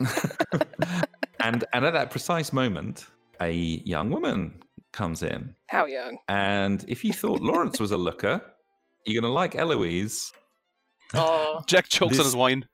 and 1.41 1.66
and 1.74 1.86
at 1.86 1.91
that 1.91 2.10
precise 2.10 2.54
moment, 2.54 3.08
a 3.41 3.51
young 3.51 4.12
woman 4.12 4.64
comes 4.93 5.24
in. 5.24 5.54
How 5.68 5.88
young? 5.88 6.20
And 6.30 6.86
if 6.88 7.04
you 7.04 7.12
thought 7.12 7.41
Lawrence 7.51 7.82
was 7.82 7.91
a 7.91 7.97
looker, 7.97 8.41
you're 9.06 9.22
gonna 9.22 9.34
like 9.34 9.56
Eloise. 9.56 10.32
Oh, 11.14 11.64
Jack 11.68 11.89
chokes 11.89 12.18
on 12.18 12.24
his 12.24 12.34
wine. 12.34 12.66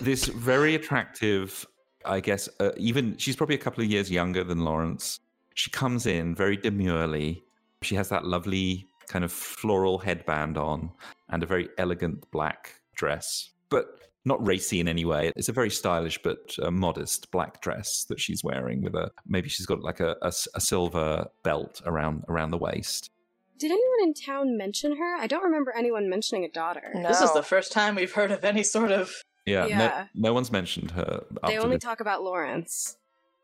This 0.00 0.24
very 0.24 0.74
attractive, 0.74 1.64
I 2.04 2.18
guess, 2.18 2.48
uh, 2.58 2.72
even 2.76 3.16
she's 3.16 3.36
probably 3.36 3.54
a 3.54 3.58
couple 3.58 3.84
of 3.84 3.88
years 3.88 4.10
younger 4.10 4.42
than 4.42 4.64
Lawrence. 4.64 5.20
She 5.54 5.70
comes 5.70 6.06
in 6.06 6.34
very 6.34 6.56
demurely. 6.56 7.44
She 7.82 7.94
has 7.94 8.08
that 8.10 8.24
lovely 8.24 8.86
kind 9.08 9.24
of 9.24 9.32
floral 9.32 9.98
headband 9.98 10.56
on 10.58 10.90
and 11.30 11.42
a 11.42 11.46
very 11.46 11.68
elegant 11.78 12.30
black 12.30 12.74
dress, 12.94 13.50
but 13.70 13.98
not 14.24 14.44
racy 14.46 14.80
in 14.80 14.86
any 14.88 15.04
way. 15.04 15.32
It's 15.34 15.48
a 15.48 15.52
very 15.52 15.70
stylish 15.70 16.18
but 16.22 16.54
uh, 16.62 16.70
modest 16.70 17.30
black 17.30 17.62
dress 17.62 18.04
that 18.04 18.20
she's 18.20 18.44
wearing 18.44 18.82
with 18.82 18.94
a 18.94 19.10
maybe 19.26 19.48
she's 19.48 19.66
got 19.66 19.80
like 19.80 20.00
a 20.00 20.16
a 20.22 20.60
silver 20.60 21.26
belt 21.42 21.80
around 21.86 22.24
around 22.28 22.50
the 22.50 22.58
waist. 22.58 23.10
Did 23.58 23.70
anyone 23.70 23.98
in 24.02 24.14
town 24.14 24.56
mention 24.56 24.96
her? 24.96 25.16
I 25.16 25.26
don't 25.26 25.42
remember 25.42 25.72
anyone 25.76 26.08
mentioning 26.08 26.44
a 26.44 26.48
daughter. 26.50 26.92
No. 26.94 27.08
this 27.08 27.20
is 27.20 27.32
the 27.32 27.42
first 27.42 27.72
time 27.72 27.94
we've 27.94 28.12
heard 28.12 28.30
of 28.30 28.44
any 28.44 28.62
sort 28.62 28.90
of. 28.90 29.10
Yeah, 29.46 29.66
Yeah. 29.66 29.78
No, 30.14 30.28
no 30.28 30.34
one's 30.34 30.52
mentioned 30.52 30.90
her. 30.92 31.24
They 31.46 31.58
only 31.58 31.76
this 31.76 31.82
talk 31.84 32.00
about 32.00 32.22
Lawrence. 32.22 32.96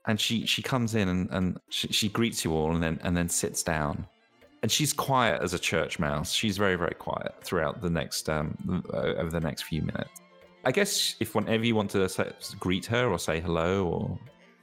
and 0.07 0.21
she 0.21 0.45
she 0.47 0.63
comes 0.63 0.95
in 0.95 1.09
and, 1.09 1.29
and 1.31 1.59
she, 1.71 1.89
she 1.89 2.09
greets 2.11 2.45
you 2.45 2.53
all 2.53 2.73
and 2.75 2.83
then 2.83 3.01
and 3.03 3.17
then 3.17 3.29
sits 3.31 3.63
down 3.63 4.07
and 4.63 4.71
she's 4.73 4.93
quiet 4.93 5.41
as 5.43 5.55
a 5.55 5.59
church 5.59 5.99
mouse 5.99 6.33
she's 6.33 6.57
very 6.57 6.77
very 6.77 6.95
quiet 6.95 7.35
throughout 7.43 7.81
the 7.83 7.91
next 7.91 8.29
um 8.29 8.83
uh, 8.93 8.99
over 9.21 9.31
the 9.31 9.41
next 9.41 9.63
few 9.63 9.83
minutes 9.83 10.21
i 10.65 10.73
guess 10.73 11.15
if 11.21 11.35
whenever 11.35 11.65
you 11.65 11.75
want 11.75 11.91
to 11.91 12.09
say, 12.09 12.31
greet 12.59 12.87
her 12.87 13.09
or 13.09 13.19
say 13.19 13.41
hello 13.41 13.87
or 13.87 14.19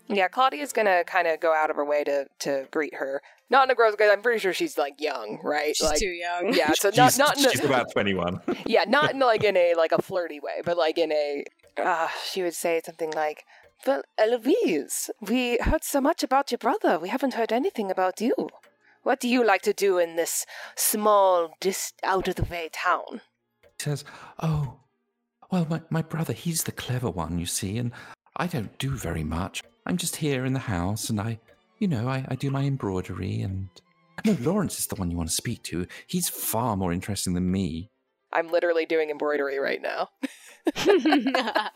Yeah, 0.10 0.28
Claudia's 0.28 0.74
gonna 0.74 1.04
kind 1.06 1.28
of 1.28 1.40
go 1.40 1.54
out 1.54 1.70
of 1.70 1.76
her 1.78 1.86
way 1.86 2.04
to 2.04 2.28
to 2.40 2.68
greet 2.72 2.94
her. 2.96 3.22
Not 3.50 3.66
in 3.68 3.72
a 3.72 3.76
gross 3.76 3.96
way. 3.98 4.10
I'm 4.12 4.22
pretty 4.22 4.40
sure 4.40 4.52
she's 4.54 4.78
like 4.78 4.96
young, 5.00 5.40
right? 5.44 5.74
She's 5.78 5.88
like, 5.88 5.98
too 5.98 6.16
young. 6.28 6.54
yeah. 6.54 6.74
So 6.74 6.90
not 6.98 7.12
she's, 7.12 7.20
not 7.20 7.38
in 7.38 7.46
a, 7.46 7.50
she's 7.52 7.64
about 7.64 7.88
21 7.92 8.42
yeah, 8.66 8.84
not 8.88 9.12
in 9.14 9.20
like 9.20 9.44
in 9.46 9.56
a 9.56 9.74
like 9.84 9.94
a 9.94 10.02
flirty 10.02 10.40
way, 10.48 10.62
but 10.66 10.76
like 10.78 10.98
in 10.98 11.12
a. 11.12 11.46
Uh, 11.78 12.10
she 12.30 12.44
would 12.44 12.54
say 12.54 12.82
something 12.86 13.12
like, 13.12 13.46
"Well, 13.88 14.02
Eloise, 14.18 15.10
we 15.22 15.58
heard 15.68 15.84
so 15.84 16.02
much 16.02 16.22
about 16.22 16.52
your 16.52 16.60
brother. 16.68 17.00
We 17.00 17.10
haven't 17.10 17.36
heard 17.36 17.52
anything 17.54 17.90
about 17.90 18.20
you. 18.20 18.36
What 19.04 19.20
do 19.20 19.28
you 19.28 19.46
like 19.46 19.62
to 19.64 19.74
do 19.74 19.98
in 19.98 20.16
this 20.16 20.46
small, 20.76 21.56
dis 21.60 21.94
out 22.04 22.28
of 22.28 22.36
the 22.36 22.44
way 22.44 22.70
town?" 22.72 23.22
He 23.62 23.70
says, 23.84 24.04
Oh, 24.40 24.80
well, 25.52 25.68
my, 25.70 25.82
my 25.90 26.02
brother, 26.02 26.34
he's 26.34 26.64
the 26.64 26.72
clever 26.72 27.10
one, 27.10 27.38
you 27.38 27.46
see, 27.46 27.78
and 27.78 27.92
I 28.38 28.48
don't 28.48 28.78
do 28.80 28.92
very 28.92 29.24
much. 29.24 29.62
I'm 29.86 29.98
just 29.98 30.16
here 30.16 30.46
in 30.46 30.54
the 30.54 30.60
house, 30.60 31.10
and 31.10 31.20
I, 31.20 31.40
you 31.80 31.88
know, 31.88 32.08
I, 32.08 32.26
I 32.30 32.36
do 32.36 32.50
my 32.50 32.64
embroidery, 32.64 33.42
and. 33.42 33.70
No, 34.26 34.38
Lawrence 34.40 34.80
is 34.80 34.88
the 34.88 34.96
one 34.96 35.10
you 35.12 35.18
want 35.18 35.30
to 35.30 35.36
speak 35.36 35.64
to. 35.64 35.88
He's 36.08 36.30
far 36.30 36.78
more 36.78 36.94
interesting 36.94 37.34
than 37.34 37.52
me. 37.52 37.90
I'm 38.32 38.52
literally 38.52 38.86
doing 38.86 39.10
embroidery 39.10 39.60
right 39.60 39.82
now. 39.82 40.10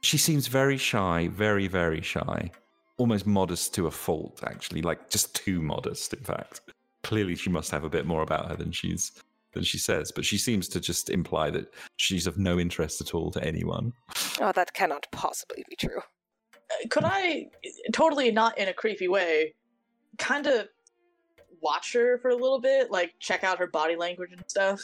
she 0.00 0.18
seems 0.18 0.46
very 0.46 0.76
shy 0.76 1.28
very 1.28 1.66
very 1.66 2.00
shy 2.00 2.50
almost 2.98 3.26
modest 3.26 3.74
to 3.74 3.86
a 3.86 3.90
fault 3.90 4.40
actually 4.46 4.82
like 4.82 5.08
just 5.08 5.34
too 5.34 5.62
modest 5.62 6.12
in 6.12 6.22
fact 6.22 6.60
clearly 7.02 7.34
she 7.34 7.48
must 7.50 7.70
have 7.70 7.84
a 7.84 7.90
bit 7.90 8.06
more 8.06 8.22
about 8.22 8.48
her 8.48 8.56
than 8.56 8.70
she's 8.70 9.12
than 9.52 9.62
she 9.62 9.78
says 9.78 10.12
but 10.12 10.24
she 10.24 10.36
seems 10.36 10.68
to 10.68 10.78
just 10.80 11.08
imply 11.08 11.48
that 11.50 11.72
she's 11.96 12.26
of 12.26 12.36
no 12.38 12.58
interest 12.58 13.00
at 13.00 13.14
all 13.14 13.30
to 13.30 13.42
anyone 13.42 13.92
Oh, 14.40 14.52
that 14.52 14.72
cannot 14.72 15.06
possibly 15.10 15.64
be 15.68 15.76
true. 15.76 16.00
Could 16.90 17.04
I, 17.04 17.46
totally 17.92 18.30
not 18.30 18.58
in 18.58 18.68
a 18.68 18.72
creepy 18.72 19.08
way, 19.08 19.54
kind 20.18 20.46
of 20.46 20.68
watch 21.60 21.92
her 21.94 22.18
for 22.18 22.28
a 22.28 22.36
little 22.36 22.60
bit, 22.60 22.90
like 22.90 23.14
check 23.18 23.42
out 23.42 23.58
her 23.58 23.66
body 23.66 23.96
language 23.96 24.32
and 24.32 24.44
stuff? 24.46 24.80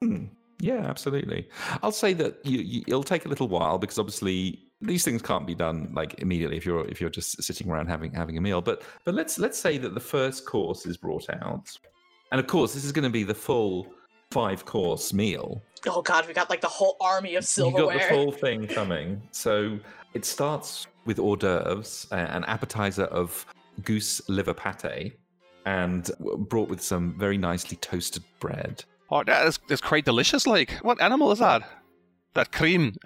Hmm. 0.00 0.26
Yeah, 0.60 0.86
absolutely. 0.86 1.48
I'll 1.82 1.92
say 1.92 2.12
that 2.14 2.44
you, 2.44 2.58
you, 2.58 2.84
it'll 2.86 3.02
take 3.02 3.26
a 3.26 3.28
little 3.28 3.48
while 3.48 3.78
because 3.78 3.98
obviously 3.98 4.63
these 4.86 5.04
things 5.04 5.22
can't 5.22 5.46
be 5.46 5.54
done 5.54 5.90
like 5.94 6.14
immediately 6.18 6.56
if 6.56 6.66
you're 6.66 6.86
if 6.88 7.00
you're 7.00 7.10
just 7.10 7.42
sitting 7.42 7.68
around 7.70 7.86
having 7.86 8.12
having 8.12 8.36
a 8.38 8.40
meal. 8.40 8.60
But 8.60 8.82
but 9.04 9.14
let's 9.14 9.38
let's 9.38 9.58
say 9.58 9.78
that 9.78 9.94
the 9.94 10.00
first 10.00 10.46
course 10.46 10.86
is 10.86 10.96
brought 10.96 11.28
out, 11.30 11.70
and 12.32 12.40
of 12.40 12.46
course 12.46 12.74
this 12.74 12.84
is 12.84 12.92
going 12.92 13.04
to 13.04 13.10
be 13.10 13.24
the 13.24 13.34
full 13.34 13.86
five 14.30 14.64
course 14.64 15.12
meal. 15.12 15.62
Oh 15.86 16.02
god, 16.02 16.26
we 16.26 16.34
got 16.34 16.50
like 16.50 16.60
the 16.60 16.68
whole 16.68 16.96
army 17.00 17.34
of 17.36 17.44
silverware. 17.44 17.94
You 17.94 18.00
got 18.00 18.08
the 18.08 18.14
full 18.14 18.32
thing 18.44 18.66
coming. 18.66 19.22
So 19.30 19.78
it 20.14 20.24
starts 20.24 20.86
with 21.04 21.18
hors 21.18 21.36
d'oeuvres, 21.36 22.06
uh, 22.12 22.16
an 22.16 22.44
appetizer 22.44 23.04
of 23.04 23.44
goose 23.82 24.26
liver 24.28 24.54
pate, 24.54 25.18
and 25.66 26.10
brought 26.48 26.68
with 26.68 26.82
some 26.82 27.18
very 27.18 27.38
nicely 27.38 27.76
toasted 27.78 28.24
bread. 28.40 28.84
Oh, 29.10 29.22
that 29.24 29.46
is, 29.46 29.58
that's 29.68 29.80
quite 29.80 30.04
delicious. 30.04 30.46
Like, 30.46 30.72
what 30.82 31.00
animal 31.00 31.30
is 31.32 31.38
that? 31.38 31.62
That 32.34 32.52
cream. 32.52 32.96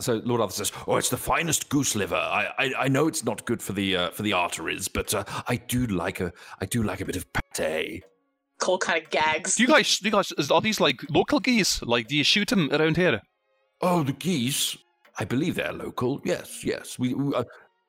So 0.00 0.20
Lord 0.24 0.40
Arthur 0.40 0.64
says, 0.64 0.72
Oh, 0.86 0.96
it's 0.96 1.10
the 1.10 1.16
finest 1.16 1.68
goose 1.68 1.94
liver. 1.94 2.16
I, 2.16 2.48
I, 2.58 2.72
I 2.78 2.88
know 2.88 3.06
it's 3.06 3.24
not 3.24 3.44
good 3.44 3.62
for 3.62 3.72
the 3.72 3.96
uh, 3.96 4.10
for 4.10 4.22
the 4.22 4.32
arteries, 4.32 4.88
but 4.88 5.14
uh, 5.14 5.24
I 5.46 5.56
do 5.56 5.86
like 5.86 6.20
a 6.20 6.32
I 6.60 6.66
do 6.66 6.82
like 6.82 7.00
a 7.00 7.04
bit 7.04 7.16
of 7.16 7.26
pate. 7.32 8.04
Cole 8.58 8.78
kind 8.78 9.02
of 9.02 9.10
gags. 9.10 9.56
Do 9.56 9.62
you 9.62 9.68
guys, 9.68 9.98
do 9.98 10.08
you 10.08 10.12
guys, 10.12 10.32
are 10.50 10.60
these 10.60 10.80
like 10.80 11.00
local 11.10 11.40
geese? 11.40 11.82
Like, 11.82 12.08
do 12.08 12.16
you 12.16 12.24
shoot 12.24 12.48
them 12.48 12.68
around 12.70 12.98
here? 12.98 13.22
Oh, 13.80 14.02
the 14.02 14.12
geese. 14.12 14.76
I 15.18 15.24
believe 15.24 15.54
they're 15.54 15.72
local. 15.72 16.20
Yes, 16.24 16.62
yes. 16.62 16.98
We, 16.98 17.14
we 17.14 17.34
uh, 17.34 17.44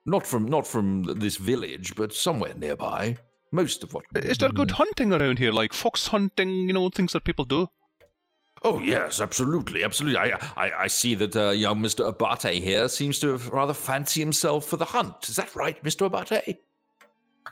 not 0.06 0.26
from 0.26 0.46
not 0.46 0.66
from 0.66 1.04
this 1.04 1.38
village, 1.38 1.96
but 1.96 2.14
somewhere 2.14 2.54
nearby. 2.56 3.18
Most 3.52 3.84
of 3.84 3.94
what. 3.94 4.06
Is 4.16 4.38
there 4.38 4.50
good 4.50 4.72
hunting 4.72 5.12
around 5.14 5.40
here? 5.40 5.52
Like 5.52 5.74
fox 5.74 6.08
hunting, 6.08 6.50
you 6.50 6.74
know, 6.74 6.90
things 6.90 7.12
that 7.14 7.26
people 7.26 7.44
do? 7.44 7.70
Oh 8.64 8.80
yes, 8.80 9.20
absolutely, 9.22 9.84
absolutely. 9.84 10.20
I 10.20 10.38
I, 10.56 10.72
I 10.84 10.88
see 10.88 11.16
that 11.16 11.36
uh, 11.36 11.50
young 11.50 11.82
Mister 11.82 12.06
Abate 12.06 12.62
here 12.62 12.88
seems 12.88 13.20
to 13.20 13.30
have 13.30 13.50
rather 13.50 13.74
fancy 13.74 14.20
himself 14.20 14.66
for 14.66 14.78
the 14.78 14.86
hunt. 14.86 15.30
Is 15.30 15.36
that 15.38 15.56
right, 15.56 15.84
Mister 15.84 16.06
Abate? 16.06 16.60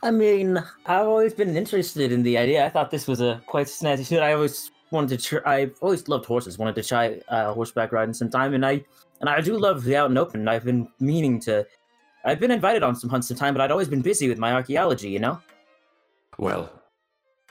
I 0.03 0.12
mean, 0.12 0.64
I've 0.86 1.07
always 1.07 1.34
been 1.34 1.57
interested 1.57 2.12
in 2.12 2.24
the 2.24 2.38
idea. 2.38 2.66
I 2.66 2.70
thought 2.70 2.91
this 2.91 3.07
was 3.07 3.22
a 3.22 3.41
quite 3.47 3.68
snazzy 3.68 4.05
suit. 4.05 4.20
I 4.20 4.34
always 4.34 4.72
wanted 4.91 5.20
to 5.20 5.26
try. 5.26 5.55
I've 5.55 5.76
always 5.82 6.07
loved 6.07 6.26
horses. 6.26 6.57
Wanted 6.57 6.76
to 6.76 6.84
try 6.84 7.20
uh, 7.28 7.53
horseback 7.53 7.91
riding 7.91 8.14
sometime, 8.14 8.53
and 8.53 8.66
I 8.66 8.86
and 9.20 9.30
I 9.30 9.41
do 9.41 9.57
love 9.57 9.84
the 9.84 9.95
out 9.95 10.10
and 10.10 10.18
open. 10.18 10.47
I've 10.47 10.64
been 10.64 10.88
meaning 10.99 11.39
to. 11.41 11.66
I've 12.24 12.39
been 12.39 12.51
invited 12.51 12.84
on 12.84 12.95
some 12.95 13.10
hunts 13.10 13.28
sometime, 13.28 13.53
but 13.55 13.62
I'd 13.62 13.72
always 13.72 13.88
been 13.88 14.01
busy 14.01 14.30
with 14.30 14.38
my 14.38 14.53
archaeology. 14.53 15.10
You 15.10 15.20
know. 15.20 15.41
Well, 16.38 16.72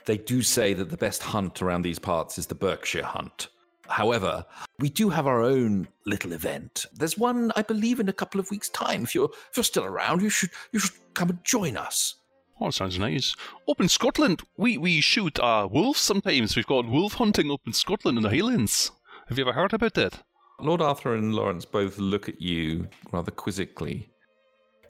they 0.09 0.17
do 0.17 0.41
say 0.41 0.73
that 0.73 0.89
the 0.89 0.97
best 0.97 1.21
hunt 1.21 1.61
around 1.61 1.83
these 1.83 1.99
parts 1.99 2.37
is 2.37 2.47
the 2.47 2.55
Berkshire 2.55 3.03
hunt. 3.03 3.49
However, 3.87 4.45
we 4.79 4.89
do 4.89 5.09
have 5.09 5.27
our 5.27 5.41
own 5.41 5.87
little 6.05 6.33
event. 6.33 6.85
There's 6.93 7.17
one, 7.17 7.51
I 7.55 7.61
believe, 7.61 7.99
in 7.99 8.09
a 8.09 8.13
couple 8.13 8.39
of 8.39 8.49
weeks' 8.51 8.69
time. 8.69 9.03
If 9.03 9.15
you're 9.15 9.29
if 9.49 9.57
you're 9.57 9.63
still 9.63 9.85
around, 9.85 10.21
you 10.21 10.29
should 10.29 10.49
you 10.71 10.79
should 10.79 10.95
come 11.13 11.29
and 11.29 11.43
join 11.43 11.77
us. 11.77 12.15
Oh, 12.61 12.71
sounds 12.71 12.99
nice. 12.99 13.35
Up 13.69 13.79
in 13.79 13.87
Scotland, 13.87 14.41
we, 14.57 14.77
we 14.77 14.99
shoot 14.99 15.39
uh, 15.39 15.67
wolves 15.71 16.01
sometimes. 16.01 16.55
We've 16.55 16.67
got 16.67 16.89
wolf 16.89 17.13
hunting 17.13 17.49
up 17.51 17.61
in 17.65 17.73
Scotland 17.73 18.17
in 18.17 18.23
the 18.23 18.29
Highlands. 18.29 18.91
Have 19.27 19.37
you 19.37 19.45
ever 19.45 19.53
heard 19.53 19.73
about 19.73 19.93
that? 19.93 20.23
Lord 20.59 20.81
Arthur 20.81 21.15
and 21.15 21.33
Lawrence 21.33 21.63
both 21.63 21.97
look 21.97 22.27
at 22.27 22.41
you 22.41 22.89
rather 23.13 23.31
quizzically. 23.31 24.09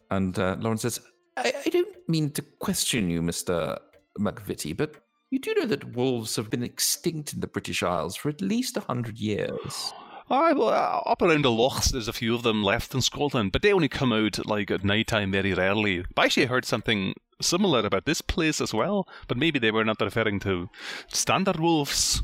And 0.10 0.40
uh, 0.40 0.56
Lawrence 0.60 0.82
says, 0.82 1.00
I, 1.38 1.54
I 1.66 1.70
don't 1.70 1.96
mean 2.10 2.32
to 2.32 2.42
question 2.42 3.10
you, 3.10 3.22
Mister 3.22 3.78
McVitie, 4.20 4.76
but 4.76 4.96
You 5.32 5.38
do 5.38 5.54
know 5.54 5.66
that 5.68 5.96
wolves 5.96 6.36
have 6.38 6.50
been 6.50 6.64
extinct 6.64 7.34
in 7.34 7.40
the 7.40 7.48
British 7.48 7.84
Isles 7.84 8.16
for 8.16 8.30
at 8.30 8.42
least 8.42 8.78
a 8.78 8.82
hundred 8.82 9.20
years. 9.20 9.94
Aye, 10.32 10.54
well, 10.54 10.70
uh, 10.70 11.02
up 11.10 11.22
around 11.22 11.44
the 11.44 11.52
lochs, 11.52 11.92
there's 11.92 12.08
a 12.08 12.14
few 12.14 12.34
of 12.34 12.44
them 12.44 12.64
left 12.64 12.94
in 12.96 13.02
Scotland, 13.02 13.52
but 13.52 13.62
they 13.62 13.74
only 13.74 13.90
come 13.90 14.12
out 14.12 14.46
like 14.48 14.72
at 14.72 14.84
night 14.84 15.08
time 15.08 15.32
very 15.32 15.54
rarely. 15.54 16.04
But 16.16 16.26
actually, 16.26 16.48
heard 16.48 16.66
something 16.66 17.14
similar 17.42 17.86
about 17.86 18.06
this 18.06 18.22
place 18.22 18.60
as 18.60 18.74
well, 18.74 19.08
but 19.28 19.38
maybe 19.38 19.60
they 19.60 19.72
were 19.72 19.86
not 19.86 20.02
referring 20.02 20.40
to 20.42 20.70
standard 21.08 21.60
wolves. 21.60 22.24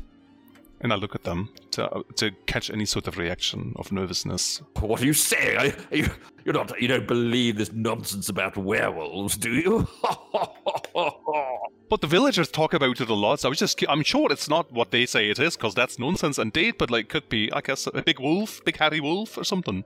And 0.80 0.92
I 0.92 0.96
look 0.96 1.14
at 1.14 1.24
them 1.24 1.48
to 1.72 2.04
to 2.16 2.30
catch 2.46 2.70
any 2.70 2.84
sort 2.84 3.08
of 3.08 3.16
reaction 3.16 3.72
of 3.76 3.90
nervousness. 3.92 4.60
what 4.80 5.00
are 5.00 5.06
you 5.06 5.14
saying? 5.14 5.58
I, 5.58 5.74
you, 5.90 6.08
you're 6.44 6.54
not 6.54 6.80
you 6.80 6.88
don't 6.88 7.08
believe 7.08 7.56
this 7.56 7.72
nonsense 7.72 8.28
about 8.28 8.56
werewolves, 8.56 9.36
do 9.36 9.52
you? 9.52 9.88
But 11.88 12.00
the 12.00 12.08
villagers 12.08 12.48
talk 12.48 12.74
about 12.74 13.00
it 13.00 13.08
a 13.08 13.14
lot, 13.14 13.40
so 13.40 13.48
I 13.48 13.50
was 13.50 13.60
just, 13.60 13.82
I'm 13.88 14.02
sure 14.02 14.32
it's 14.32 14.48
not 14.48 14.72
what 14.72 14.90
they 14.90 15.06
say 15.06 15.30
it 15.30 15.38
is, 15.38 15.56
because 15.56 15.74
that's 15.74 15.98
nonsense 15.98 16.36
indeed, 16.38 16.78
but 16.78 16.90
like, 16.90 17.08
could 17.08 17.28
be, 17.28 17.52
I 17.52 17.60
guess, 17.60 17.86
a 17.86 18.02
big 18.02 18.18
wolf, 18.18 18.64
big 18.64 18.76
hairy 18.76 19.00
wolf 19.00 19.38
or 19.38 19.44
something. 19.44 19.84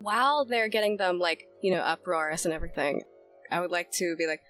While 0.00 0.46
they're 0.46 0.68
getting 0.68 0.96
them, 0.96 1.18
like, 1.18 1.46
you 1.62 1.72
know, 1.72 1.80
uproarious 1.80 2.46
and 2.46 2.54
everything, 2.54 3.02
I 3.50 3.60
would 3.60 3.70
like 3.70 3.90
to 3.92 4.16
be 4.16 4.26
like, 4.26 4.40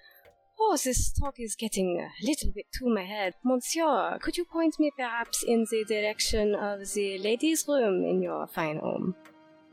Oh, 0.63 0.77
this 0.81 1.11
talk 1.11 1.35
is 1.39 1.55
getting 1.55 1.99
a 1.99 2.25
little 2.25 2.51
bit 2.51 2.65
to 2.75 2.87
my 2.93 3.03
head. 3.03 3.33
Monsieur, 3.43 4.17
could 4.21 4.37
you 4.37 4.45
point 4.45 4.79
me 4.79 4.91
perhaps 4.95 5.43
in 5.43 5.65
the 5.71 5.83
direction 5.85 6.53
of 6.55 6.79
the 6.93 7.17
ladies' 7.17 7.65
room 7.67 8.05
in 8.05 8.21
your 8.21 8.45
fine 8.47 8.77
home? 8.77 9.15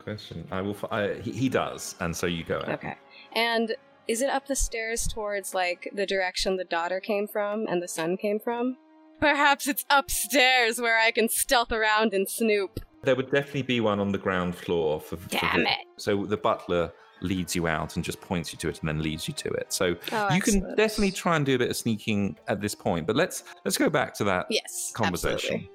Question. 0.02 0.46
I 0.50 0.62
will. 0.62 0.74
fi- 0.74 1.20
he, 1.20 1.32
he 1.32 1.48
does, 1.48 1.94
and 2.00 2.16
so 2.16 2.26
you 2.26 2.42
go. 2.42 2.60
in. 2.60 2.70
Okay. 2.72 2.96
And 3.34 3.76
is 4.08 4.22
it 4.22 4.30
up 4.30 4.46
the 4.46 4.56
stairs 4.56 5.06
towards 5.06 5.54
like 5.54 5.90
the 5.94 6.06
direction 6.06 6.56
the 6.56 6.64
daughter 6.64 7.00
came 7.00 7.28
from 7.28 7.66
and 7.68 7.82
the 7.82 7.88
son 7.88 8.16
came 8.16 8.40
from? 8.40 8.76
Perhaps 9.20 9.68
it's 9.68 9.84
upstairs 9.90 10.80
where 10.80 10.98
I 10.98 11.10
can 11.10 11.28
stealth 11.28 11.70
around 11.72 12.14
and 12.14 12.28
snoop. 12.28 12.80
There 13.02 13.14
would 13.14 13.30
definitely 13.30 13.62
be 13.62 13.80
one 13.80 14.00
on 14.00 14.10
the 14.12 14.18
ground 14.18 14.56
floor 14.56 15.00
for. 15.00 15.16
for 15.18 15.28
Damn 15.28 15.64
the- 15.64 15.70
it. 15.70 15.78
So 15.98 16.24
the 16.24 16.36
butler 16.38 16.92
leads 17.20 17.54
you 17.56 17.66
out 17.66 17.96
and 17.96 18.04
just 18.04 18.20
points 18.20 18.52
you 18.52 18.58
to 18.58 18.68
it, 18.68 18.80
and 18.80 18.88
then 18.88 19.02
leads 19.02 19.26
you 19.28 19.34
to 19.34 19.48
it. 19.50 19.72
So 19.72 19.96
Oh, 20.12 20.32
you 20.32 20.40
can 20.40 20.60
definitely 20.76 21.12
try 21.12 21.36
and 21.36 21.44
do 21.46 21.54
a 21.54 21.58
bit 21.58 21.70
of 21.70 21.76
sneaking 21.76 22.36
at 22.48 22.60
this 22.60 22.74
point. 22.74 23.06
But 23.06 23.16
let's 23.16 23.44
let's 23.64 23.76
go 23.76 23.90
back 23.90 24.14
to 24.14 24.24
that 24.24 24.46
Yes. 24.50 24.92
conversation. 24.94 25.36
absolutely. 25.36 25.70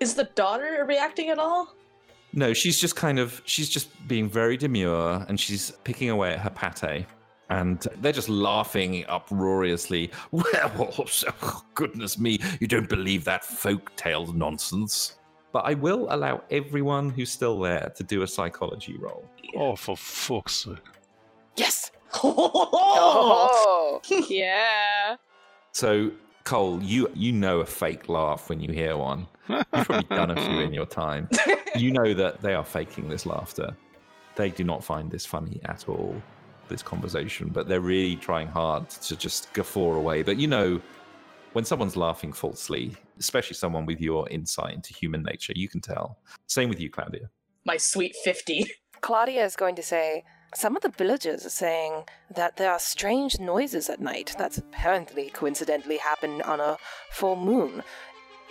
Is 0.00 0.14
the 0.14 0.24
daughter 0.34 0.84
reacting 0.88 1.28
at 1.28 1.38
all? 1.38 1.74
No, 2.32 2.52
she's 2.52 2.80
just 2.80 2.96
kind 2.96 3.18
of 3.18 3.42
she's 3.44 3.68
just 3.68 3.88
being 4.08 4.28
very 4.28 4.56
demure 4.56 5.24
and 5.28 5.38
she's 5.38 5.72
picking 5.84 6.10
away 6.10 6.32
at 6.34 6.38
her 6.40 6.50
pate. 6.50 7.06
And 7.50 7.84
they're 8.00 8.12
just 8.12 8.28
laughing 8.28 9.04
uproariously. 9.08 10.12
Werewolves! 10.30 11.24
Oh, 11.42 11.62
goodness 11.74 12.16
me, 12.16 12.38
you 12.60 12.68
don't 12.68 12.88
believe 12.88 13.24
that 13.24 13.44
folk 13.44 13.94
tale 13.96 14.32
nonsense. 14.32 15.16
But 15.52 15.64
I 15.64 15.74
will 15.74 16.06
allow 16.10 16.42
everyone 16.50 17.10
who's 17.10 17.30
still 17.30 17.58
there 17.58 17.92
to 17.96 18.02
do 18.04 18.22
a 18.22 18.26
psychology 18.26 18.96
roll. 18.96 19.24
Oh, 19.56 19.74
for 19.76 19.96
fuck's 19.96 20.64
sake. 20.64 20.76
Yes. 21.56 21.90
Oh, 22.22 24.00
yeah. 24.28 25.16
So 25.72 26.10
Cole, 26.44 26.82
you 26.82 27.08
you 27.14 27.32
know 27.32 27.60
a 27.60 27.66
fake 27.66 28.08
laugh 28.08 28.48
when 28.48 28.60
you 28.60 28.72
hear 28.72 28.96
one. 28.96 29.26
You've 29.48 29.70
probably 29.70 30.16
done 30.16 30.30
a 30.32 30.36
few 30.36 30.60
in 30.60 30.72
your 30.72 30.86
time. 30.86 31.28
You 31.76 31.92
know 31.92 32.12
that 32.14 32.42
they 32.42 32.54
are 32.54 32.64
faking 32.64 33.08
this 33.08 33.26
laughter. 33.26 33.76
They 34.34 34.50
do 34.50 34.64
not 34.64 34.82
find 34.82 35.08
this 35.08 35.24
funny 35.24 35.60
at 35.66 35.88
all, 35.88 36.20
this 36.68 36.82
conversation, 36.82 37.48
but 37.48 37.68
they're 37.68 37.80
really 37.80 38.16
trying 38.16 38.48
hard 38.48 38.90
to 38.90 39.16
just 39.16 39.52
guffaw 39.52 39.94
away. 39.94 40.24
But 40.24 40.36
you 40.36 40.48
know, 40.48 40.80
when 41.52 41.64
someone's 41.64 41.96
laughing 41.96 42.32
falsely, 42.32 42.96
especially 43.20 43.54
someone 43.54 43.86
with 43.86 44.00
your 44.00 44.28
insight 44.30 44.74
into 44.74 44.92
human 44.94 45.22
nature, 45.22 45.52
you 45.54 45.68
can 45.68 45.80
tell. 45.80 46.18
Same 46.46 46.68
with 46.68 46.80
you, 46.80 46.90
Claudia. 46.90 47.30
my 47.64 47.76
sweet 47.76 48.16
50. 48.24 48.64
Claudia 49.00 49.44
is 49.44 49.54
going 49.56 49.76
to 49.76 49.82
say, 49.82 50.24
some 50.54 50.74
of 50.74 50.82
the 50.82 50.88
villagers 50.88 51.46
are 51.46 51.50
saying 51.50 52.04
that 52.34 52.56
there 52.56 52.72
are 52.72 52.78
strange 52.80 53.38
noises 53.38 53.88
at 53.88 54.00
night 54.00 54.34
that 54.38 54.58
apparently 54.58 55.30
coincidentally 55.30 55.98
happen 55.98 56.42
on 56.42 56.58
a 56.60 56.76
full 57.10 57.36
moon. 57.36 57.82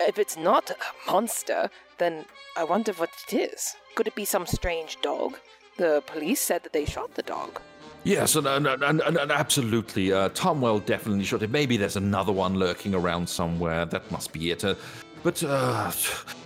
If 0.00 0.18
it's 0.18 0.36
not 0.36 0.70
a 0.70 1.10
monster, 1.10 1.68
then 1.98 2.24
I 2.56 2.64
wonder 2.64 2.92
what 2.92 3.10
it 3.28 3.34
is. 3.52 3.76
Could 3.96 4.06
it 4.06 4.14
be 4.14 4.24
some 4.24 4.46
strange 4.46 4.96
dog? 5.02 5.38
The 5.76 6.02
police 6.06 6.40
said 6.40 6.62
that 6.62 6.72
they 6.72 6.86
shot 6.86 7.14
the 7.14 7.22
dog. 7.22 7.60
Yes, 8.04 8.34
and, 8.34 8.46
and, 8.46 8.66
and, 8.66 8.82
and, 8.82 9.16
and 9.16 9.30
absolutely. 9.30 10.12
Uh, 10.12 10.30
Tumwell 10.30 10.84
definitely 10.84 11.24
shot 11.24 11.42
it. 11.42 11.50
Maybe 11.50 11.76
there's 11.76 11.96
another 11.96 12.32
one 12.32 12.54
lurking 12.54 12.94
around 12.94 13.28
somewhere. 13.28 13.84
That 13.84 14.10
must 14.10 14.32
be 14.32 14.50
it. 14.50 14.64
Uh, 14.64 14.74
but 15.22 15.42
uh, 15.44 15.92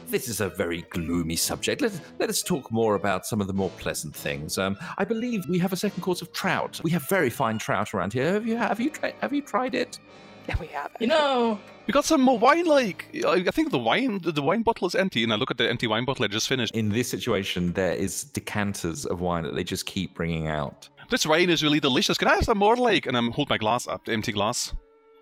this 0.09 0.29
is 0.29 0.41
a 0.41 0.49
very 0.49 0.83
gloomy 0.91 1.37
subject. 1.37 1.81
Let, 1.81 1.93
let 2.19 2.29
us 2.29 2.43
talk 2.43 2.73
more 2.73 2.97
about 2.97 3.25
some 3.25 3.41
of 3.41 3.47
the 3.47 3.53
more 3.53 3.71
pleasant 3.79 4.17
things. 4.17 4.59
Um, 4.59 4.77
I 4.99 5.05
believe 5.05 5.45
we 5.49 5.59
have 5.61 5.73
a 5.73 5.77
second 5.77 6.03
course 6.03 6.23
of 6.23 6.33
trout. 6.33 6.81
We 6.83 6.91
have 6.91 7.09
very 7.09 7.31
fine 7.31 7.59
trout 7.59 7.95
around 7.95 8.13
here. 8.13 8.33
Have 8.33 8.47
you 8.47 8.57
have 8.57 8.81
you 8.81 8.91
tried 8.91 9.15
have 9.21 9.33
you 9.33 9.43
tried 9.43 9.75
it? 9.77 10.01
Yeah, 10.49 10.57
we 10.61 10.67
have. 10.67 10.91
You 11.01 11.07
know, 11.07 11.59
We 11.87 11.93
got 11.93 12.05
some 12.05 12.21
more 12.21 12.39
wine, 12.39 12.65
like 12.65 13.07
I 13.27 13.45
I 13.47 13.51
think 13.51 13.71
the 13.71 13.79
wine, 13.79 14.21
the 14.23 14.43
wine 14.43 14.63
bottle 14.63 14.87
is 14.87 14.95
empty, 14.95 15.23
and 15.23 15.33
I 15.33 15.37
look 15.37 15.51
at 15.51 15.59
the 15.59 15.69
empty 15.69 15.87
wine 15.87 16.05
bottle 16.05 16.25
I 16.25 16.29
just 16.29 16.49
finished. 16.49 16.75
In 16.75 16.89
this 16.89 17.09
situation, 17.09 17.73
there 17.73 17.93
is 17.93 18.25
decanters 18.25 19.05
of 19.07 19.21
wine 19.21 19.45
that 19.45 19.55
they 19.55 19.65
just 19.65 19.87
keep 19.87 20.15
bringing 20.15 20.49
out. 20.49 20.89
This 21.11 21.27
wine 21.27 21.51
is 21.51 21.63
really 21.63 21.81
delicious. 21.81 22.19
Can 22.19 22.29
I 22.29 22.35
have 22.35 22.45
some 22.45 22.59
more, 22.59 22.77
like? 22.77 23.07
And 23.07 23.17
I'm 23.17 23.31
hold 23.33 23.49
my 23.49 23.59
glass 23.59 23.87
up, 23.87 24.05
the 24.05 24.13
empty 24.13 24.33
glass. 24.33 24.75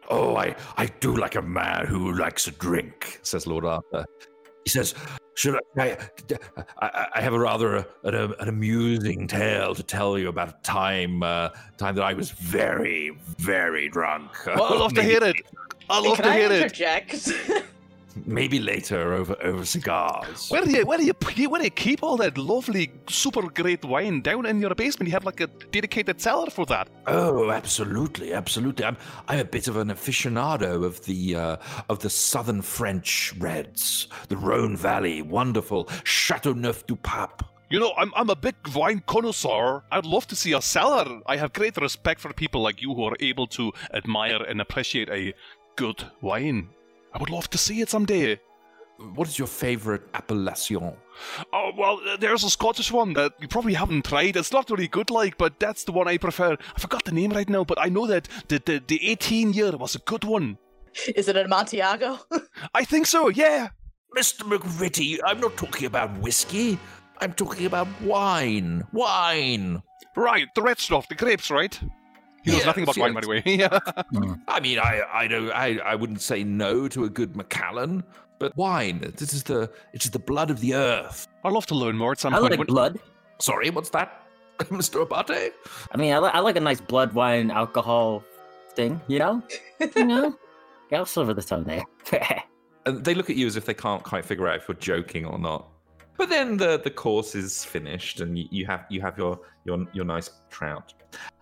Oh, 0.08 0.36
I, 0.36 0.54
I 0.76 0.86
do 0.86 1.16
like 1.16 1.36
a 1.36 1.42
man 1.42 1.86
who 1.86 2.12
likes 2.12 2.46
a 2.46 2.50
drink. 2.50 3.20
Says 3.22 3.46
Lord 3.46 3.64
Arthur. 3.64 4.04
He 4.64 4.70
says, 4.70 4.94
"Should 5.34 5.58
I? 5.76 5.82
I, 5.82 5.96
I, 6.80 7.06
I 7.16 7.20
have 7.20 7.32
a 7.34 7.38
rather 7.38 7.84
an, 8.04 8.14
an 8.14 8.48
amusing 8.48 9.26
tale 9.26 9.74
to 9.74 9.82
tell 9.82 10.18
you 10.18 10.28
about 10.28 10.48
a 10.48 10.56
time, 10.62 11.22
uh, 11.22 11.48
time 11.78 11.94
that 11.96 12.04
I 12.04 12.12
was 12.12 12.30
very, 12.30 13.10
very 13.38 13.88
drunk. 13.88 14.30
Oh, 14.46 14.74
I 14.74 14.78
love 14.78 14.94
to 14.94 15.02
hear 15.10 15.22
it. 15.22 15.36
I 15.90 16.00
love 16.00 16.16
can 16.16 16.24
to 16.24 16.30
I 16.30 16.38
hear 16.38 16.52
it. 16.52 17.64
Maybe 18.26 18.58
later 18.58 19.12
over 19.12 19.36
over 19.42 19.64
cigars. 19.64 20.48
Where 20.48 20.64
do 20.64 20.70
you 20.70 20.86
where 20.86 20.98
do 20.98 21.04
you 21.04 21.14
where 21.48 21.60
do 21.60 21.64
you 21.64 21.70
keep 21.70 22.02
all 22.02 22.16
that 22.18 22.36
lovely, 22.36 22.92
super 23.08 23.42
great 23.42 23.84
wine 23.84 24.20
down 24.20 24.46
in 24.46 24.60
your 24.60 24.74
basement? 24.74 25.08
You 25.08 25.12
have 25.12 25.24
like 25.24 25.40
a 25.40 25.46
dedicated 25.70 26.20
cellar 26.20 26.50
for 26.50 26.66
that. 26.66 26.88
Oh, 27.06 27.50
absolutely, 27.50 28.32
absolutely. 28.32 28.84
I'm 28.84 28.96
I'm 29.28 29.38
a 29.38 29.44
bit 29.44 29.68
of 29.68 29.76
an 29.76 29.88
aficionado 29.88 30.84
of 30.84 31.04
the 31.04 31.36
uh, 31.36 31.56
of 31.88 32.00
the 32.00 32.10
southern 32.10 32.62
French 32.62 33.34
reds, 33.38 34.08
the 34.28 34.36
Rhone 34.36 34.76
Valley, 34.76 35.22
wonderful 35.22 35.88
Chateauneuf 36.04 36.86
du 36.86 36.96
Pape. 36.96 37.42
You 37.70 37.80
know, 37.80 37.94
I'm 37.96 38.12
I'm 38.14 38.28
a 38.28 38.36
big 38.36 38.54
wine 38.74 39.02
connoisseur. 39.06 39.82
I'd 39.90 40.04
love 40.04 40.26
to 40.26 40.36
see 40.36 40.52
a 40.52 40.60
cellar. 40.60 41.20
I 41.26 41.36
have 41.36 41.54
great 41.54 41.76
respect 41.78 42.20
for 42.20 42.32
people 42.34 42.60
like 42.60 42.82
you 42.82 42.94
who 42.94 43.04
are 43.04 43.16
able 43.20 43.46
to 43.48 43.72
admire 43.94 44.42
and 44.42 44.60
appreciate 44.60 45.08
a 45.08 45.32
good 45.76 46.04
wine. 46.20 46.68
I 47.14 47.18
would 47.18 47.30
love 47.30 47.50
to 47.50 47.58
see 47.58 47.80
it 47.80 47.90
someday. 47.90 48.40
What 49.14 49.26
is 49.28 49.38
your 49.38 49.48
favorite 49.48 50.02
appellation? 50.14 50.92
Oh 51.52 51.70
well, 51.76 52.00
uh, 52.06 52.16
there's 52.16 52.44
a 52.44 52.50
Scottish 52.50 52.92
one 52.92 53.14
that 53.14 53.32
you 53.40 53.48
probably 53.48 53.74
haven't 53.74 54.04
tried. 54.04 54.36
It's 54.36 54.52
not 54.52 54.70
really 54.70 54.86
good, 54.86 55.10
like, 55.10 55.36
but 55.38 55.58
that's 55.58 55.84
the 55.84 55.92
one 55.92 56.06
I 56.06 56.18
prefer. 56.18 56.56
I 56.76 56.80
forgot 56.80 57.04
the 57.04 57.12
name 57.12 57.30
right 57.32 57.48
now, 57.48 57.64
but 57.64 57.80
I 57.80 57.88
know 57.88 58.06
that 58.06 58.28
the 58.48 58.62
the, 58.64 58.82
the 58.86 59.10
18 59.10 59.52
year 59.52 59.72
was 59.72 59.94
a 59.94 59.98
good 60.00 60.24
one. 60.24 60.58
Is 61.16 61.28
it 61.28 61.36
a 61.36 61.44
Montiago? 61.44 62.20
I 62.74 62.84
think 62.84 63.06
so. 63.06 63.28
Yeah. 63.28 63.70
Mr. 64.16 64.42
McVitie, 64.42 65.18
I'm 65.24 65.40
not 65.40 65.56
talking 65.56 65.86
about 65.86 66.18
whiskey. 66.18 66.78
I'm 67.20 67.32
talking 67.32 67.66
about 67.66 67.88
wine. 68.02 68.84
Wine. 68.92 69.82
Right, 70.14 70.48
the 70.54 70.62
red 70.62 70.78
stuff, 70.78 71.08
the 71.08 71.14
grapes, 71.14 71.50
right? 71.50 71.80
He 72.44 72.50
knows 72.50 72.58
Yes, 72.58 72.66
nothing 72.66 72.82
about 72.84 72.96
wine, 72.96 73.14
by 73.14 73.20
the 73.20 73.28
way. 73.28 73.42
yeah. 73.46 73.78
Hmm. 74.12 74.34
I 74.48 74.60
mean, 74.60 74.78
I 74.78 75.02
I 75.12 75.26
don't 75.28 75.50
I, 75.50 75.78
I 75.84 75.94
wouldn't 75.94 76.20
say 76.20 76.42
no 76.44 76.88
to 76.88 77.04
a 77.04 77.08
good 77.08 77.36
Macallan, 77.36 78.02
but 78.38 78.56
wine. 78.56 79.12
This 79.16 79.32
is 79.32 79.42
the 79.44 79.70
it 79.92 80.04
is 80.04 80.10
the 80.10 80.18
blood 80.18 80.50
of 80.50 80.60
the 80.60 80.74
earth. 80.74 81.28
I'd 81.44 81.52
love 81.52 81.66
to 81.66 81.74
learn 81.74 81.96
more 81.96 82.12
at 82.12 82.20
some 82.20 82.34
I 82.34 82.38
point. 82.40 82.50
like 82.50 82.58
When- 82.58 82.66
blood. 82.66 82.98
Sorry, 83.38 83.70
what's 83.70 83.90
that, 83.90 84.22
Mr. 84.58 85.02
Abate? 85.02 85.52
I 85.92 85.96
mean, 85.96 86.12
I, 86.14 86.18
li- 86.18 86.30
I 86.32 86.38
like 86.40 86.56
a 86.56 86.60
nice 86.60 86.80
blood 86.80 87.12
wine 87.12 87.50
alcohol 87.50 88.22
thing, 88.76 89.00
you 89.08 89.18
know? 89.18 89.42
you 89.96 90.04
know? 90.04 90.36
Got 90.90 91.08
silver 91.08 91.34
the 91.34 91.42
tongue 91.42 91.64
there. 91.64 91.82
And 92.86 93.04
they 93.04 93.14
look 93.14 93.30
at 93.30 93.36
you 93.36 93.46
as 93.48 93.56
if 93.56 93.64
they 93.64 93.74
can't 93.74 94.02
quite 94.04 94.24
figure 94.24 94.46
out 94.46 94.56
if 94.60 94.68
you're 94.68 94.76
joking 94.76 95.26
or 95.26 95.38
not. 95.40 95.68
But 96.16 96.28
then 96.28 96.56
the, 96.56 96.78
the 96.82 96.90
course 96.90 97.34
is 97.34 97.64
finished, 97.64 98.20
and 98.20 98.38
you, 98.38 98.46
you 98.50 98.66
have 98.66 98.84
you 98.90 99.00
have 99.00 99.18
your, 99.18 99.40
your 99.64 99.84
your 99.92 100.04
nice 100.04 100.30
trout. 100.50 100.94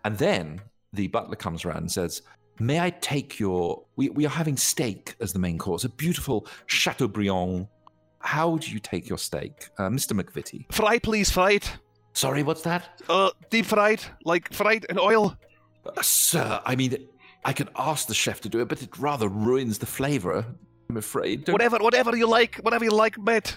And 0.05 0.17
then 0.17 0.61
the 0.93 1.07
butler 1.09 1.37
comes 1.37 1.65
around 1.65 1.79
and 1.79 1.93
says, 1.93 2.23
"May 2.59 2.81
I 2.81 2.91
take 2.91 3.39
your? 3.39 3.85
We, 3.97 4.11
we 4.11 4.27
are 4.27 4.31
having 4.31 4.57
steak 4.57 5.15
as 5.21 5.33
the 5.33 5.39
main 5.39 5.59
course, 5.59 5.85
a 5.85 5.89
beautiful 5.89 6.47
Chateaubriand. 6.67 7.69
How 8.21 8.59
do 8.59 8.71
you 8.71 8.79
take 8.79 9.09
your 9.09 9.19
steak, 9.19 9.69
uh, 9.79 9.89
Mr. 9.89 10.13
McVitie?" 10.21 10.73
Fried, 10.73 11.03
please, 11.03 11.31
fried. 11.31 11.65
Sorry, 12.13 12.43
what's 12.43 12.63
that? 12.63 13.03
Uh, 13.09 13.31
deep 13.51 13.67
fried, 13.67 14.03
like 14.25 14.53
fried 14.53 14.85
in 14.91 14.99
oil. 14.99 15.37
Uh, 15.87 16.03
sir, 16.03 16.61
I 16.67 16.75
mean, 16.77 17.09
I 17.45 17.53
can 17.53 17.69
ask 17.77 18.09
the 18.09 18.15
chef 18.15 18.41
to 18.43 18.49
do 18.49 18.61
it, 18.61 18.69
but 18.69 18.83
it 18.83 18.99
rather 18.99 19.29
ruins 19.29 19.79
the 19.79 19.87
flavor. 19.87 20.45
I'm 20.91 20.97
afraid. 20.97 21.45
Don't- 21.45 21.53
Whatever, 21.55 21.79
whatever 21.79 22.17
you 22.17 22.27
like, 22.29 22.57
whatever 22.57 22.85
you 22.85 22.91
like, 22.91 23.17
mate. 23.19 23.57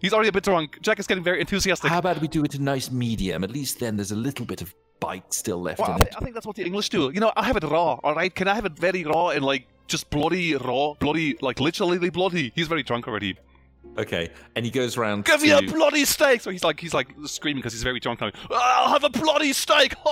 He's 0.00 0.12
already 0.12 0.28
a 0.28 0.32
bit 0.32 0.44
drunk. 0.44 0.78
Jack 0.82 0.98
is 1.00 1.06
getting 1.06 1.24
very 1.24 1.40
enthusiastic. 1.40 1.88
How 1.90 1.98
about 1.98 2.20
we 2.20 2.28
do 2.28 2.44
it 2.44 2.54
a 2.54 2.62
nice 2.62 2.90
medium? 2.90 3.42
At 3.42 3.50
least 3.50 3.80
then 3.80 3.96
there's 3.96 4.10
a 4.12 4.16
little 4.16 4.44
bit 4.44 4.60
of 4.60 4.74
bite 5.06 5.32
still 5.34 5.60
left 5.60 5.80
Well, 5.80 5.90
I, 5.90 5.92
in 5.94 5.98
thi- 5.98 6.04
it. 6.04 6.14
I 6.16 6.20
think 6.20 6.34
that's 6.34 6.46
what 6.46 6.56
the 6.56 6.64
English 6.64 6.88
do. 6.88 7.10
You 7.14 7.20
know, 7.20 7.32
I'll 7.36 7.44
have 7.44 7.56
it 7.56 7.64
raw, 7.64 7.98
all 8.04 8.14
right? 8.14 8.34
Can 8.34 8.48
I 8.48 8.54
have 8.54 8.64
it 8.64 8.72
very 8.78 9.04
raw 9.04 9.28
and 9.28 9.44
like 9.44 9.66
just 9.86 10.10
bloody 10.10 10.54
raw, 10.56 10.94
bloody, 10.94 11.36
like 11.40 11.60
literally 11.60 12.10
bloody? 12.10 12.52
He's 12.54 12.68
very 12.68 12.82
drunk 12.82 13.06
already. 13.08 13.36
Okay, 13.98 14.30
and 14.56 14.64
he 14.64 14.70
goes 14.70 14.96
around. 14.96 15.24
Give 15.26 15.40
to, 15.40 15.46
me 15.46 15.52
a 15.52 15.62
bloody 15.62 16.04
steak! 16.04 16.40
So 16.40 16.50
he's 16.50 16.64
like, 16.64 16.80
he's 16.80 16.94
like 16.94 17.08
screaming 17.26 17.60
because 17.60 17.72
he's 17.74 17.82
very 17.84 18.00
drunk 18.00 18.20
now. 18.22 18.30
I'll 18.50 18.88
have 18.92 19.04
a 19.04 19.10
bloody 19.10 19.52
steak! 19.52 19.94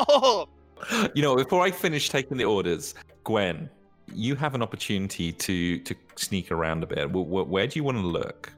You 1.15 1.23
know, 1.23 1.37
before 1.37 1.63
I 1.65 1.71
finish 1.71 2.09
taking 2.09 2.37
the 2.37 2.45
orders, 2.45 2.95
Gwen, 3.23 3.71
you 4.13 4.35
have 4.35 4.57
an 4.57 4.63
opportunity 4.63 5.33
to 5.33 5.79
to 5.79 5.95
sneak 6.17 6.51
around 6.51 6.83
a 6.83 6.87
bit. 6.89 7.09
Wh- 7.11 7.25
wh- 7.33 7.49
Where 7.49 7.67
do 7.69 7.79
you 7.79 7.85
want 7.85 7.99
to 7.99 8.07
look? 8.07 8.53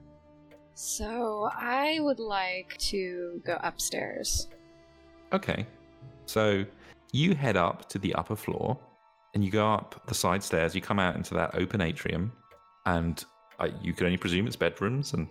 So 0.74 1.50
I 1.54 1.98
would 2.00 2.18
like 2.18 2.76
to 2.90 3.42
go 3.44 3.58
upstairs. 3.62 4.48
Okay, 5.34 5.66
so 6.26 6.64
you 7.12 7.34
head 7.34 7.56
up 7.56 7.88
to 7.90 7.98
the 7.98 8.14
upper 8.14 8.36
floor, 8.36 8.78
and 9.34 9.44
you 9.44 9.50
go 9.50 9.66
up 9.66 10.06
the 10.06 10.14
side 10.14 10.42
stairs. 10.42 10.74
You 10.74 10.80
come 10.80 10.98
out 10.98 11.16
into 11.16 11.34
that 11.34 11.54
open 11.54 11.80
atrium, 11.80 12.32
and 12.86 13.24
uh, 13.58 13.68
you 13.82 13.92
can 13.92 14.06
only 14.06 14.18
presume 14.18 14.46
it's 14.46 14.56
bedrooms 14.56 15.12
and 15.12 15.28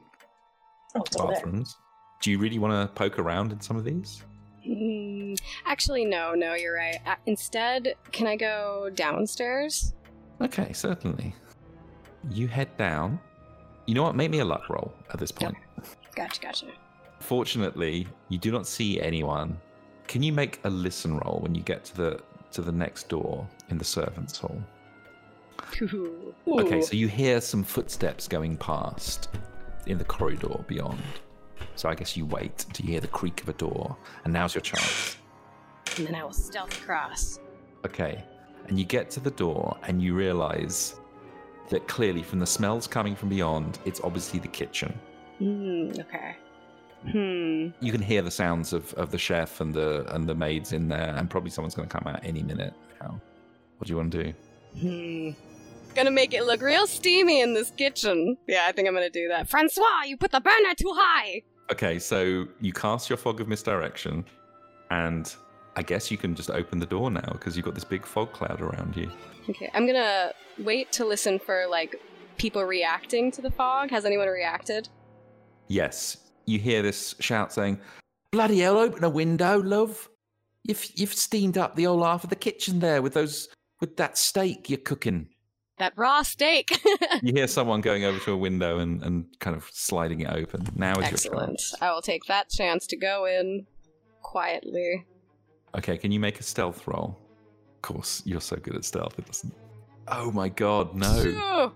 Oh, 0.96 1.04
bathrooms. 1.28 1.78
Do 2.22 2.30
you 2.32 2.38
really 2.38 2.60
want 2.60 2.88
to 2.88 2.94
poke 2.94 3.18
around 3.18 3.52
in 3.52 3.60
some 3.60 3.78
of 3.78 3.84
these? 3.84 4.24
Mm, 4.68 5.38
actually, 5.66 6.06
no, 6.06 6.34
no, 6.36 6.54
you're 6.54 6.76
right. 6.76 7.00
Uh, 7.06 7.16
instead, 7.26 7.96
can 8.12 8.28
I 8.28 8.36
go 8.36 8.90
downstairs? 8.94 9.94
Okay, 10.40 10.72
certainly. 10.72 11.36
You 12.30 12.48
head 12.48 12.76
down. 12.78 13.20
You 13.88 13.96
know 13.96 14.04
what? 14.04 14.16
Make 14.16 14.32
me 14.32 14.40
a 14.40 14.46
luck 14.46 14.70
roll 14.70 14.94
at 15.12 15.20
this 15.20 15.32
point. 15.32 15.56
Gotcha, 16.16 16.40
gotcha. 16.40 16.68
Fortunately, 17.20 18.08
you 18.30 18.38
do 18.38 18.52
not 18.52 18.68
see 18.68 19.02
anyone. 19.02 19.60
Can 20.08 20.24
you 20.24 20.34
make 20.34 20.60
a 20.64 20.70
listen 20.70 21.18
roll 21.18 21.40
when 21.42 21.56
you 21.56 21.62
get 21.62 21.84
to 21.86 21.96
the 21.96 22.22
to 22.52 22.62
the 22.62 22.72
next 22.72 23.10
door 23.10 23.48
in 23.70 23.78
the 23.78 23.86
servants' 23.86 24.38
hall? 24.38 24.62
Ooh. 25.82 26.34
Okay, 26.48 26.82
so 26.82 26.96
you 26.96 27.08
hear 27.08 27.42
some 27.42 27.64
footsteps 27.64 28.28
going 28.28 28.58
past 28.58 29.30
in 29.88 29.98
the 29.98 30.04
corridor 30.04 30.64
beyond. 30.68 31.02
So 31.76 31.90
I 31.90 31.96
guess 31.96 32.16
you 32.16 32.26
wait 32.26 32.66
until 32.68 32.86
you 32.86 32.92
hear 32.92 33.02
the 33.02 33.08
creak 33.08 33.42
of 33.42 33.50
a 33.50 33.54
door, 33.54 33.98
and 34.24 34.34
now's 34.34 34.54
your 34.54 34.62
chance. 34.62 35.18
And 35.98 36.08
then 36.08 36.16
I 36.16 36.24
will 36.24 36.34
stealth 36.34 36.80
across. 36.82 37.40
Okay, 37.86 38.24
and 38.68 38.78
you 38.78 38.86
get 38.86 39.10
to 39.12 39.20
the 39.20 39.32
door, 39.32 39.78
and 39.84 40.02
you 40.02 40.14
realize 40.14 40.96
that 41.70 41.88
clearly, 41.88 42.22
from 42.22 42.40
the 42.40 42.46
smells 42.46 42.88
coming 42.88 43.16
from 43.16 43.30
beyond, 43.30 43.80
it's 43.86 44.02
obviously 44.02 44.40
the 44.40 44.48
kitchen. 44.48 44.94
Hmm, 45.40 45.92
okay. 46.00 46.36
Hmm. 47.12 47.70
You 47.80 47.92
can 47.92 48.02
hear 48.02 48.22
the 48.22 48.32
sounds 48.32 48.74
of, 48.74 48.94
of 48.94 49.12
the 49.12 49.18
chef 49.18 49.62
and 49.62 49.74
the 49.74 50.06
and 50.14 50.28
the 50.28 50.36
maids 50.36 50.72
in 50.72 50.88
there, 50.88 51.14
and 51.16 51.30
probably 51.30 51.50
someone's 51.50 51.76
going 51.76 51.88
to 51.88 51.98
come 51.98 52.08
out 52.08 52.22
any 52.24 52.44
minute 52.44 52.74
now. 53.02 53.20
What 53.78 53.88
do 53.88 53.92
you 53.92 53.98
want 53.98 54.12
to 54.14 54.24
do? 54.24 54.34
Hmm. 54.80 55.40
Gonna 55.96 56.12
make 56.12 56.34
it 56.34 56.46
look 56.46 56.62
real 56.62 56.88
steamy 56.88 57.42
in 57.42 57.54
this 57.54 57.70
kitchen. 57.70 58.36
Yeah, 58.48 58.66
I 58.68 58.72
think 58.72 58.88
I'm 58.88 58.96
gonna 58.96 59.12
do 59.12 59.28
that. 59.28 59.48
Francois, 59.48 60.04
you 60.08 60.18
put 60.18 60.32
the 60.32 60.42
burner 60.42 60.74
too 60.76 60.92
high! 60.96 61.44
Okay, 61.72 62.00
so 62.00 62.48
you 62.60 62.74
cast 62.74 63.10
your 63.10 63.18
fog 63.18 63.40
of 63.42 63.48
misdirection, 63.48 64.26
and 64.90 65.32
I 65.76 65.84
guess 65.84 66.10
you 66.10 66.18
can 66.18 66.34
just 66.34 66.50
open 66.50 66.80
the 66.80 66.88
door 66.88 67.12
now 67.12 67.30
because 67.34 67.56
you've 67.56 67.66
got 67.66 67.76
this 67.76 67.84
big 67.84 68.08
fog 68.08 68.34
cloud 68.34 68.60
around 68.60 68.98
you. 68.98 69.12
Okay, 69.50 69.70
I'm 69.76 69.86
gonna 69.86 70.34
wait 70.58 70.92
to 70.94 71.06
listen 71.06 71.38
for, 71.38 71.68
like, 71.70 71.96
people 72.38 72.64
reacting 72.64 73.30
to 73.32 73.42
the 73.44 73.52
fog. 73.52 73.92
Has 73.92 74.04
anyone 74.04 74.28
reacted? 74.28 74.90
Yes, 75.68 76.18
you 76.46 76.60
hear 76.60 76.82
this 76.82 77.16
shout 77.20 77.54
saying, 77.54 77.80
"Bloody 78.32 78.60
hell! 78.60 78.78
Open 78.78 79.04
a 79.04 79.10
window, 79.10 79.62
love! 79.62 80.10
You've 80.64 80.86
you've 80.96 81.14
steamed 81.14 81.58
up 81.58 81.76
the 81.76 81.84
whole 81.86 82.04
half 82.04 82.24
of 82.24 82.30
the 82.30 82.36
kitchen 82.36 82.80
there 82.80 83.02
with 83.02 83.14
those 83.14 83.50
with 83.80 83.98
that 83.98 84.18
steak 84.18 84.70
you're 84.70 84.80
cooking." 84.80 85.30
That 85.80 85.94
raw 85.96 86.22
steak! 86.22 86.80
You 87.22 87.32
hear 87.34 87.48
someone 87.48 87.80
going 87.82 88.04
over 88.04 88.20
to 88.20 88.32
a 88.34 88.38
window 88.38 88.80
and, 88.80 89.02
and 89.02 89.26
kind 89.40 89.56
of 89.56 89.70
sliding 89.72 90.22
it 90.22 90.30
open. 90.30 90.68
Now 90.76 90.92
is 90.94 90.98
your 90.98 91.06
Excellent. 91.08 91.62
I 91.80 91.92
will 91.92 92.02
take 92.02 92.26
that 92.26 92.50
chance 92.50 92.86
to 92.88 92.98
go 92.98 93.26
in 93.26 93.66
quietly. 94.22 95.06
Okay, 95.78 95.98
can 95.98 96.12
you 96.12 96.20
make 96.20 96.40
a 96.40 96.44
stealth 96.44 96.86
roll? 96.86 97.18
Of 97.76 97.82
course, 97.82 98.22
you're 98.26 98.42
so 98.42 98.58
good 98.58 98.76
at 98.76 98.84
stealth. 98.84 99.18
It 99.18 99.26
doesn't. 99.26 99.54
Oh 100.10 100.32
my 100.32 100.50
god, 100.50 100.96
no! 100.96 101.74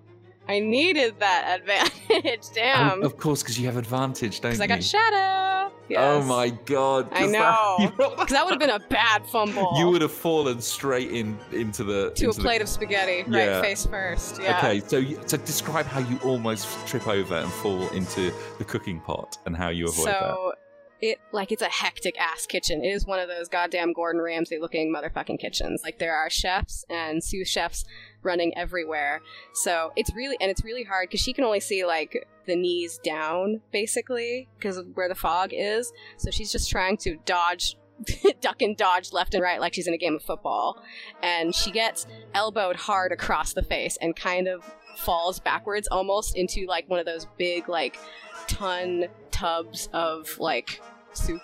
I 0.47 0.59
needed 0.59 1.19
that 1.19 1.59
advantage. 1.59 2.39
Oh, 2.49 2.51
Damn. 2.55 3.03
of 3.03 3.17
course, 3.17 3.41
because 3.43 3.59
you 3.59 3.65
have 3.67 3.77
advantage, 3.77 4.39
don't 4.41 4.51
you? 4.53 4.57
Because? 4.57 4.61
I 4.61 4.67
got 4.67 4.83
shadow. 4.83 5.73
Oh 5.89 5.89
yes. 5.89 5.99
Oh 6.01 6.21
my 6.27 6.49
god! 6.49 7.07
I 7.13 7.27
know. 7.27 7.77
That, 7.97 8.09
Because 8.17 8.29
that 8.31 8.43
would 8.45 8.51
have 8.51 8.59
been 8.59 8.69
a 8.69 8.79
bad 8.89 9.25
fumble. 9.27 9.73
you 9.77 9.87
would 9.89 10.01
have 10.01 10.11
fallen 10.11 10.59
straight 10.59 11.11
in 11.11 11.37
into 11.53 11.83
the 11.85 12.11
to 12.15 12.25
a 12.25 12.27
into 12.27 12.37
the- 12.37 12.43
plate 12.43 12.61
of 12.61 12.67
spaghetti, 12.67 13.23
Yeah. 13.29 13.47
right 13.57 13.61
face 13.63 13.85
first. 13.85 14.41
Yeah. 14.41 14.57
Okay, 14.57 14.79
so 14.81 15.01
so 15.25 15.37
describe 15.37 15.85
how 15.85 15.99
you 16.01 16.17
almost 16.25 16.67
trip 16.87 17.07
over 17.07 17.35
and 17.35 17.51
fall 17.51 17.87
into 17.89 18.33
the 18.57 18.65
cooking 18.65 18.99
pot 18.99 19.37
and 19.45 19.55
how 19.55 19.69
you 19.69 19.85
avoid 19.87 20.07
that. 20.07 20.19
so 20.19 20.53
it 20.99 21.19
like 21.31 21.51
it's 21.53 21.61
a 21.61 21.69
hectic 21.69 22.19
ass 22.19 22.45
kitchen. 22.47 22.83
It 22.83 22.89
is 22.89 23.05
one 23.05 23.19
of 23.19 23.29
those 23.29 23.47
goddamn 23.47 23.93
Gordon 23.93 24.19
Ramsay 24.21 24.57
looking 24.59 24.93
motherfucking 24.93 25.39
kitchens. 25.39 25.81
Like 25.85 25.99
there 25.99 26.15
are 26.15 26.29
chefs 26.29 26.83
and 26.89 27.23
sous 27.23 27.47
chefs 27.47 27.85
running 28.27 28.55
everywhere. 28.55 29.21
So 29.53 29.91
it's 29.95 30.13
really 30.13 30.37
and 30.39 30.51
it's 30.51 30.63
really 30.63 30.83
hard 30.83 31.09
because 31.09 31.21
she 31.21 31.33
can 31.33 31.43
only 31.43 31.59
see 31.59 31.85
like 31.85 32.27
the 32.45 32.55
knees 32.55 32.99
down 33.03 33.61
basically 33.71 34.47
because 34.59 34.77
of 34.77 34.85
where 34.93 35.09
the 35.09 35.15
fog 35.15 35.49
is. 35.53 35.91
So 36.17 36.29
she's 36.29 36.51
just 36.51 36.69
trying 36.69 36.97
to 36.97 37.17
dodge. 37.25 37.75
duck 38.41 38.61
and 38.61 38.77
dodge 38.77 39.11
left 39.11 39.33
and 39.33 39.41
right 39.41 39.59
like 39.59 39.73
she's 39.73 39.87
in 39.87 39.93
a 39.95 39.97
game 39.97 40.13
of 40.13 40.21
football 40.21 40.79
and 41.23 41.55
she 41.55 41.71
gets 41.71 42.05
elbowed 42.35 42.75
hard 42.75 43.11
across 43.11 43.53
the 43.53 43.63
face 43.63 43.97
and 43.99 44.15
kind 44.15 44.47
of 44.47 44.63
falls 44.97 45.39
backwards 45.39 45.87
almost 45.89 46.35
into 46.37 46.67
like 46.67 46.87
one 46.91 46.99
of 46.99 47.07
those 47.07 47.25
big 47.39 47.67
like 47.67 47.97
ton 48.45 49.05
tubs 49.31 49.89
of 49.93 50.37
like 50.37 50.79
soup 51.13 51.41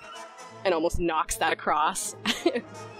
and 0.66 0.74
almost 0.74 1.00
knocks 1.00 1.38
that 1.38 1.54
across. 1.54 2.16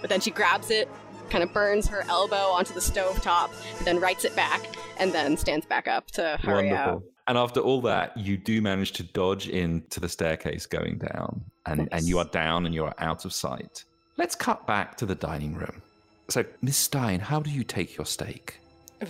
but 0.00 0.10
then 0.10 0.20
she 0.20 0.30
grabs 0.30 0.70
it, 0.70 0.88
kind 1.30 1.42
of 1.42 1.52
burns 1.52 1.86
her 1.88 2.04
elbow 2.08 2.36
onto 2.36 2.74
the 2.74 2.80
stove 2.80 3.20
top, 3.22 3.52
then 3.84 4.00
writes 4.00 4.24
it 4.24 4.34
back 4.36 4.62
and 4.98 5.12
then 5.12 5.36
stands 5.36 5.66
back 5.66 5.88
up 5.88 6.10
to 6.12 6.38
hurry 6.42 6.70
Wonderful. 6.70 6.92
out. 6.96 7.02
And 7.26 7.38
after 7.38 7.60
all 7.60 7.80
that, 7.82 8.16
you 8.16 8.36
do 8.36 8.60
manage 8.60 8.92
to 8.92 9.02
dodge 9.02 9.48
into 9.48 9.98
the 9.98 10.08
staircase 10.08 10.66
going 10.66 10.98
down, 10.98 11.42
and, 11.64 11.88
and 11.90 12.06
you 12.06 12.18
are 12.18 12.26
down 12.26 12.66
and 12.66 12.74
you 12.74 12.84
are 12.84 12.94
out 12.98 13.24
of 13.24 13.32
sight. 13.32 13.84
Let's 14.18 14.34
cut 14.34 14.66
back 14.66 14.96
to 14.98 15.06
the 15.06 15.14
dining 15.14 15.54
room. 15.54 15.82
So, 16.28 16.44
Miss 16.60 16.76
Stein, 16.76 17.20
how 17.20 17.40
do 17.40 17.50
you 17.50 17.64
take 17.64 17.96
your 17.96 18.06
steak? 18.06 18.58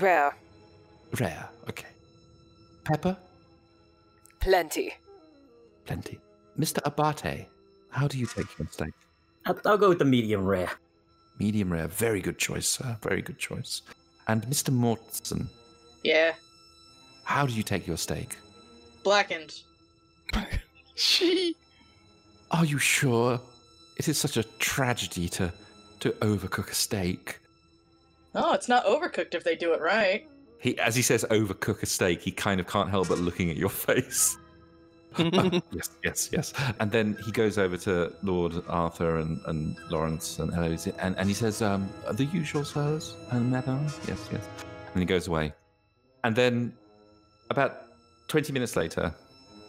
Rare. 0.00 0.36
Rare, 1.18 1.48
okay. 1.68 1.88
Pepper? 2.84 3.16
Plenty. 4.40 4.94
Plenty. 5.84 6.20
Mr. 6.58 6.78
Abate, 6.84 7.46
how 7.90 8.06
do 8.06 8.18
you 8.18 8.26
take 8.26 8.46
your 8.58 8.68
steak? 8.70 8.92
I'll, 9.46 9.58
I'll 9.64 9.78
go 9.78 9.88
with 9.88 9.98
the 9.98 10.04
medium 10.04 10.44
rare. 10.44 10.70
Medium 11.38 11.72
rare. 11.72 11.88
Very 11.88 12.20
good 12.20 12.38
choice, 12.38 12.66
sir. 12.66 12.96
Very 13.02 13.22
good 13.22 13.38
choice. 13.38 13.82
And 14.28 14.42
Mr. 14.46 14.70
Mortson, 14.72 15.48
Yeah. 16.02 16.32
how 17.24 17.46
do 17.46 17.52
you 17.52 17.62
take 17.62 17.86
your 17.86 17.96
steak? 17.96 18.36
Blackened. 19.02 19.62
She. 20.96 21.56
Are 22.52 22.64
you 22.64 22.78
sure? 22.78 23.40
It 23.96 24.08
is 24.08 24.16
such 24.16 24.36
a 24.36 24.44
tragedy 24.44 25.28
to 25.30 25.52
to 26.00 26.10
overcook 26.20 26.70
a 26.70 26.74
steak. 26.74 27.40
Oh, 28.34 28.52
it's 28.52 28.68
not 28.68 28.84
overcooked 28.86 29.34
if 29.34 29.42
they 29.42 29.56
do 29.56 29.72
it 29.72 29.80
right. 29.80 30.28
He, 30.60 30.78
as 30.78 30.94
he 30.94 31.02
says, 31.02 31.24
overcook 31.30 31.82
a 31.82 31.86
steak. 31.86 32.20
He 32.22 32.30
kind 32.30 32.60
of 32.60 32.68
can't 32.68 32.90
help 32.90 33.08
but 33.08 33.18
looking 33.18 33.50
at 33.50 33.56
your 33.56 33.68
face. 33.88 34.38
yes, 35.72 35.90
yes, 36.02 36.30
yes. 36.32 36.52
And 36.80 36.90
then 36.90 37.16
he 37.24 37.30
goes 37.30 37.58
over 37.58 37.76
to 37.78 38.12
Lord 38.22 38.54
Arthur 38.68 39.18
and, 39.18 39.40
and 39.46 39.76
Lawrence 39.90 40.38
and 40.38 40.52
Eloise, 40.52 40.88
and, 40.98 41.16
and 41.16 41.28
he 41.28 41.34
says, 41.34 41.62
um, 41.62 41.88
"The 42.12 42.24
usual, 42.24 42.64
sirs 42.64 43.14
and 43.30 43.50
madam." 43.50 43.84
Yes, 44.08 44.28
yes. 44.32 44.48
And 44.92 45.00
he 45.00 45.06
goes 45.06 45.28
away. 45.28 45.52
And 46.24 46.34
then, 46.34 46.72
about 47.50 47.84
twenty 48.28 48.52
minutes 48.52 48.76
later, 48.76 49.14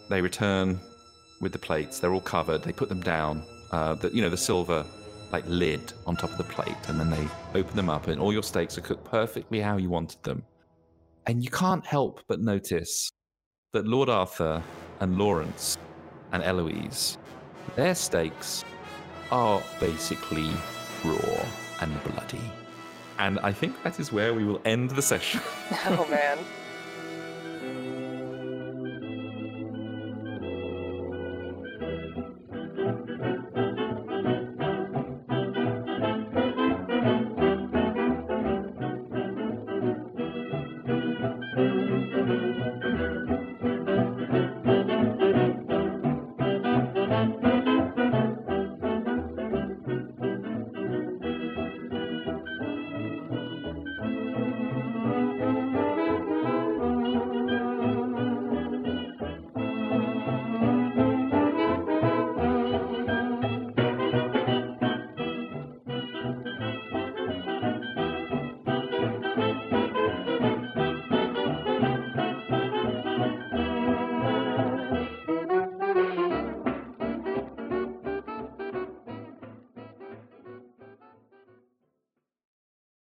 they 0.09 0.21
return 0.21 0.79
with 1.41 1.51
the 1.51 1.59
plates. 1.59 1.99
They're 1.99 2.13
all 2.13 2.21
covered. 2.21 2.63
They 2.63 2.71
put 2.71 2.89
them 2.89 3.01
down. 3.01 3.43
Uh, 3.71 3.95
the, 3.95 4.09
you 4.15 4.21
know, 4.21 4.29
the 4.29 4.37
silver 4.37 4.85
like 5.31 5.43
lid 5.47 5.93
on 6.07 6.15
top 6.15 6.31
of 6.31 6.37
the 6.37 6.43
plate, 6.43 6.75
and 6.87 6.99
then 6.99 7.09
they 7.09 7.27
open 7.59 7.75
them 7.75 7.89
up, 7.89 8.07
and 8.07 8.19
all 8.19 8.31
your 8.31 8.43
steaks 8.43 8.77
are 8.77 8.81
cooked 8.81 9.05
perfectly 9.05 9.59
how 9.59 9.77
you 9.77 9.89
wanted 9.89 10.21
them. 10.23 10.43
And 11.27 11.43
you 11.43 11.49
can't 11.49 11.85
help 11.85 12.21
but 12.27 12.39
notice 12.39 13.11
that 13.73 13.85
Lord 13.85 14.09
Arthur 14.09 14.63
and 14.99 15.17
Lawrence 15.17 15.77
and 16.31 16.43
Eloise, 16.43 17.17
their 17.75 17.95
steaks 17.95 18.63
are 19.31 19.61
basically 19.79 20.49
raw 21.03 21.45
and 21.81 22.03
bloody. 22.03 22.41
And 23.17 23.39
I 23.39 23.51
think 23.51 23.81
that 23.83 23.99
is 23.99 24.11
where 24.11 24.33
we 24.33 24.43
will 24.43 24.61
end 24.65 24.91
the 24.91 25.01
session. 25.01 25.41
Oh 25.87 26.07
man. 26.09 26.37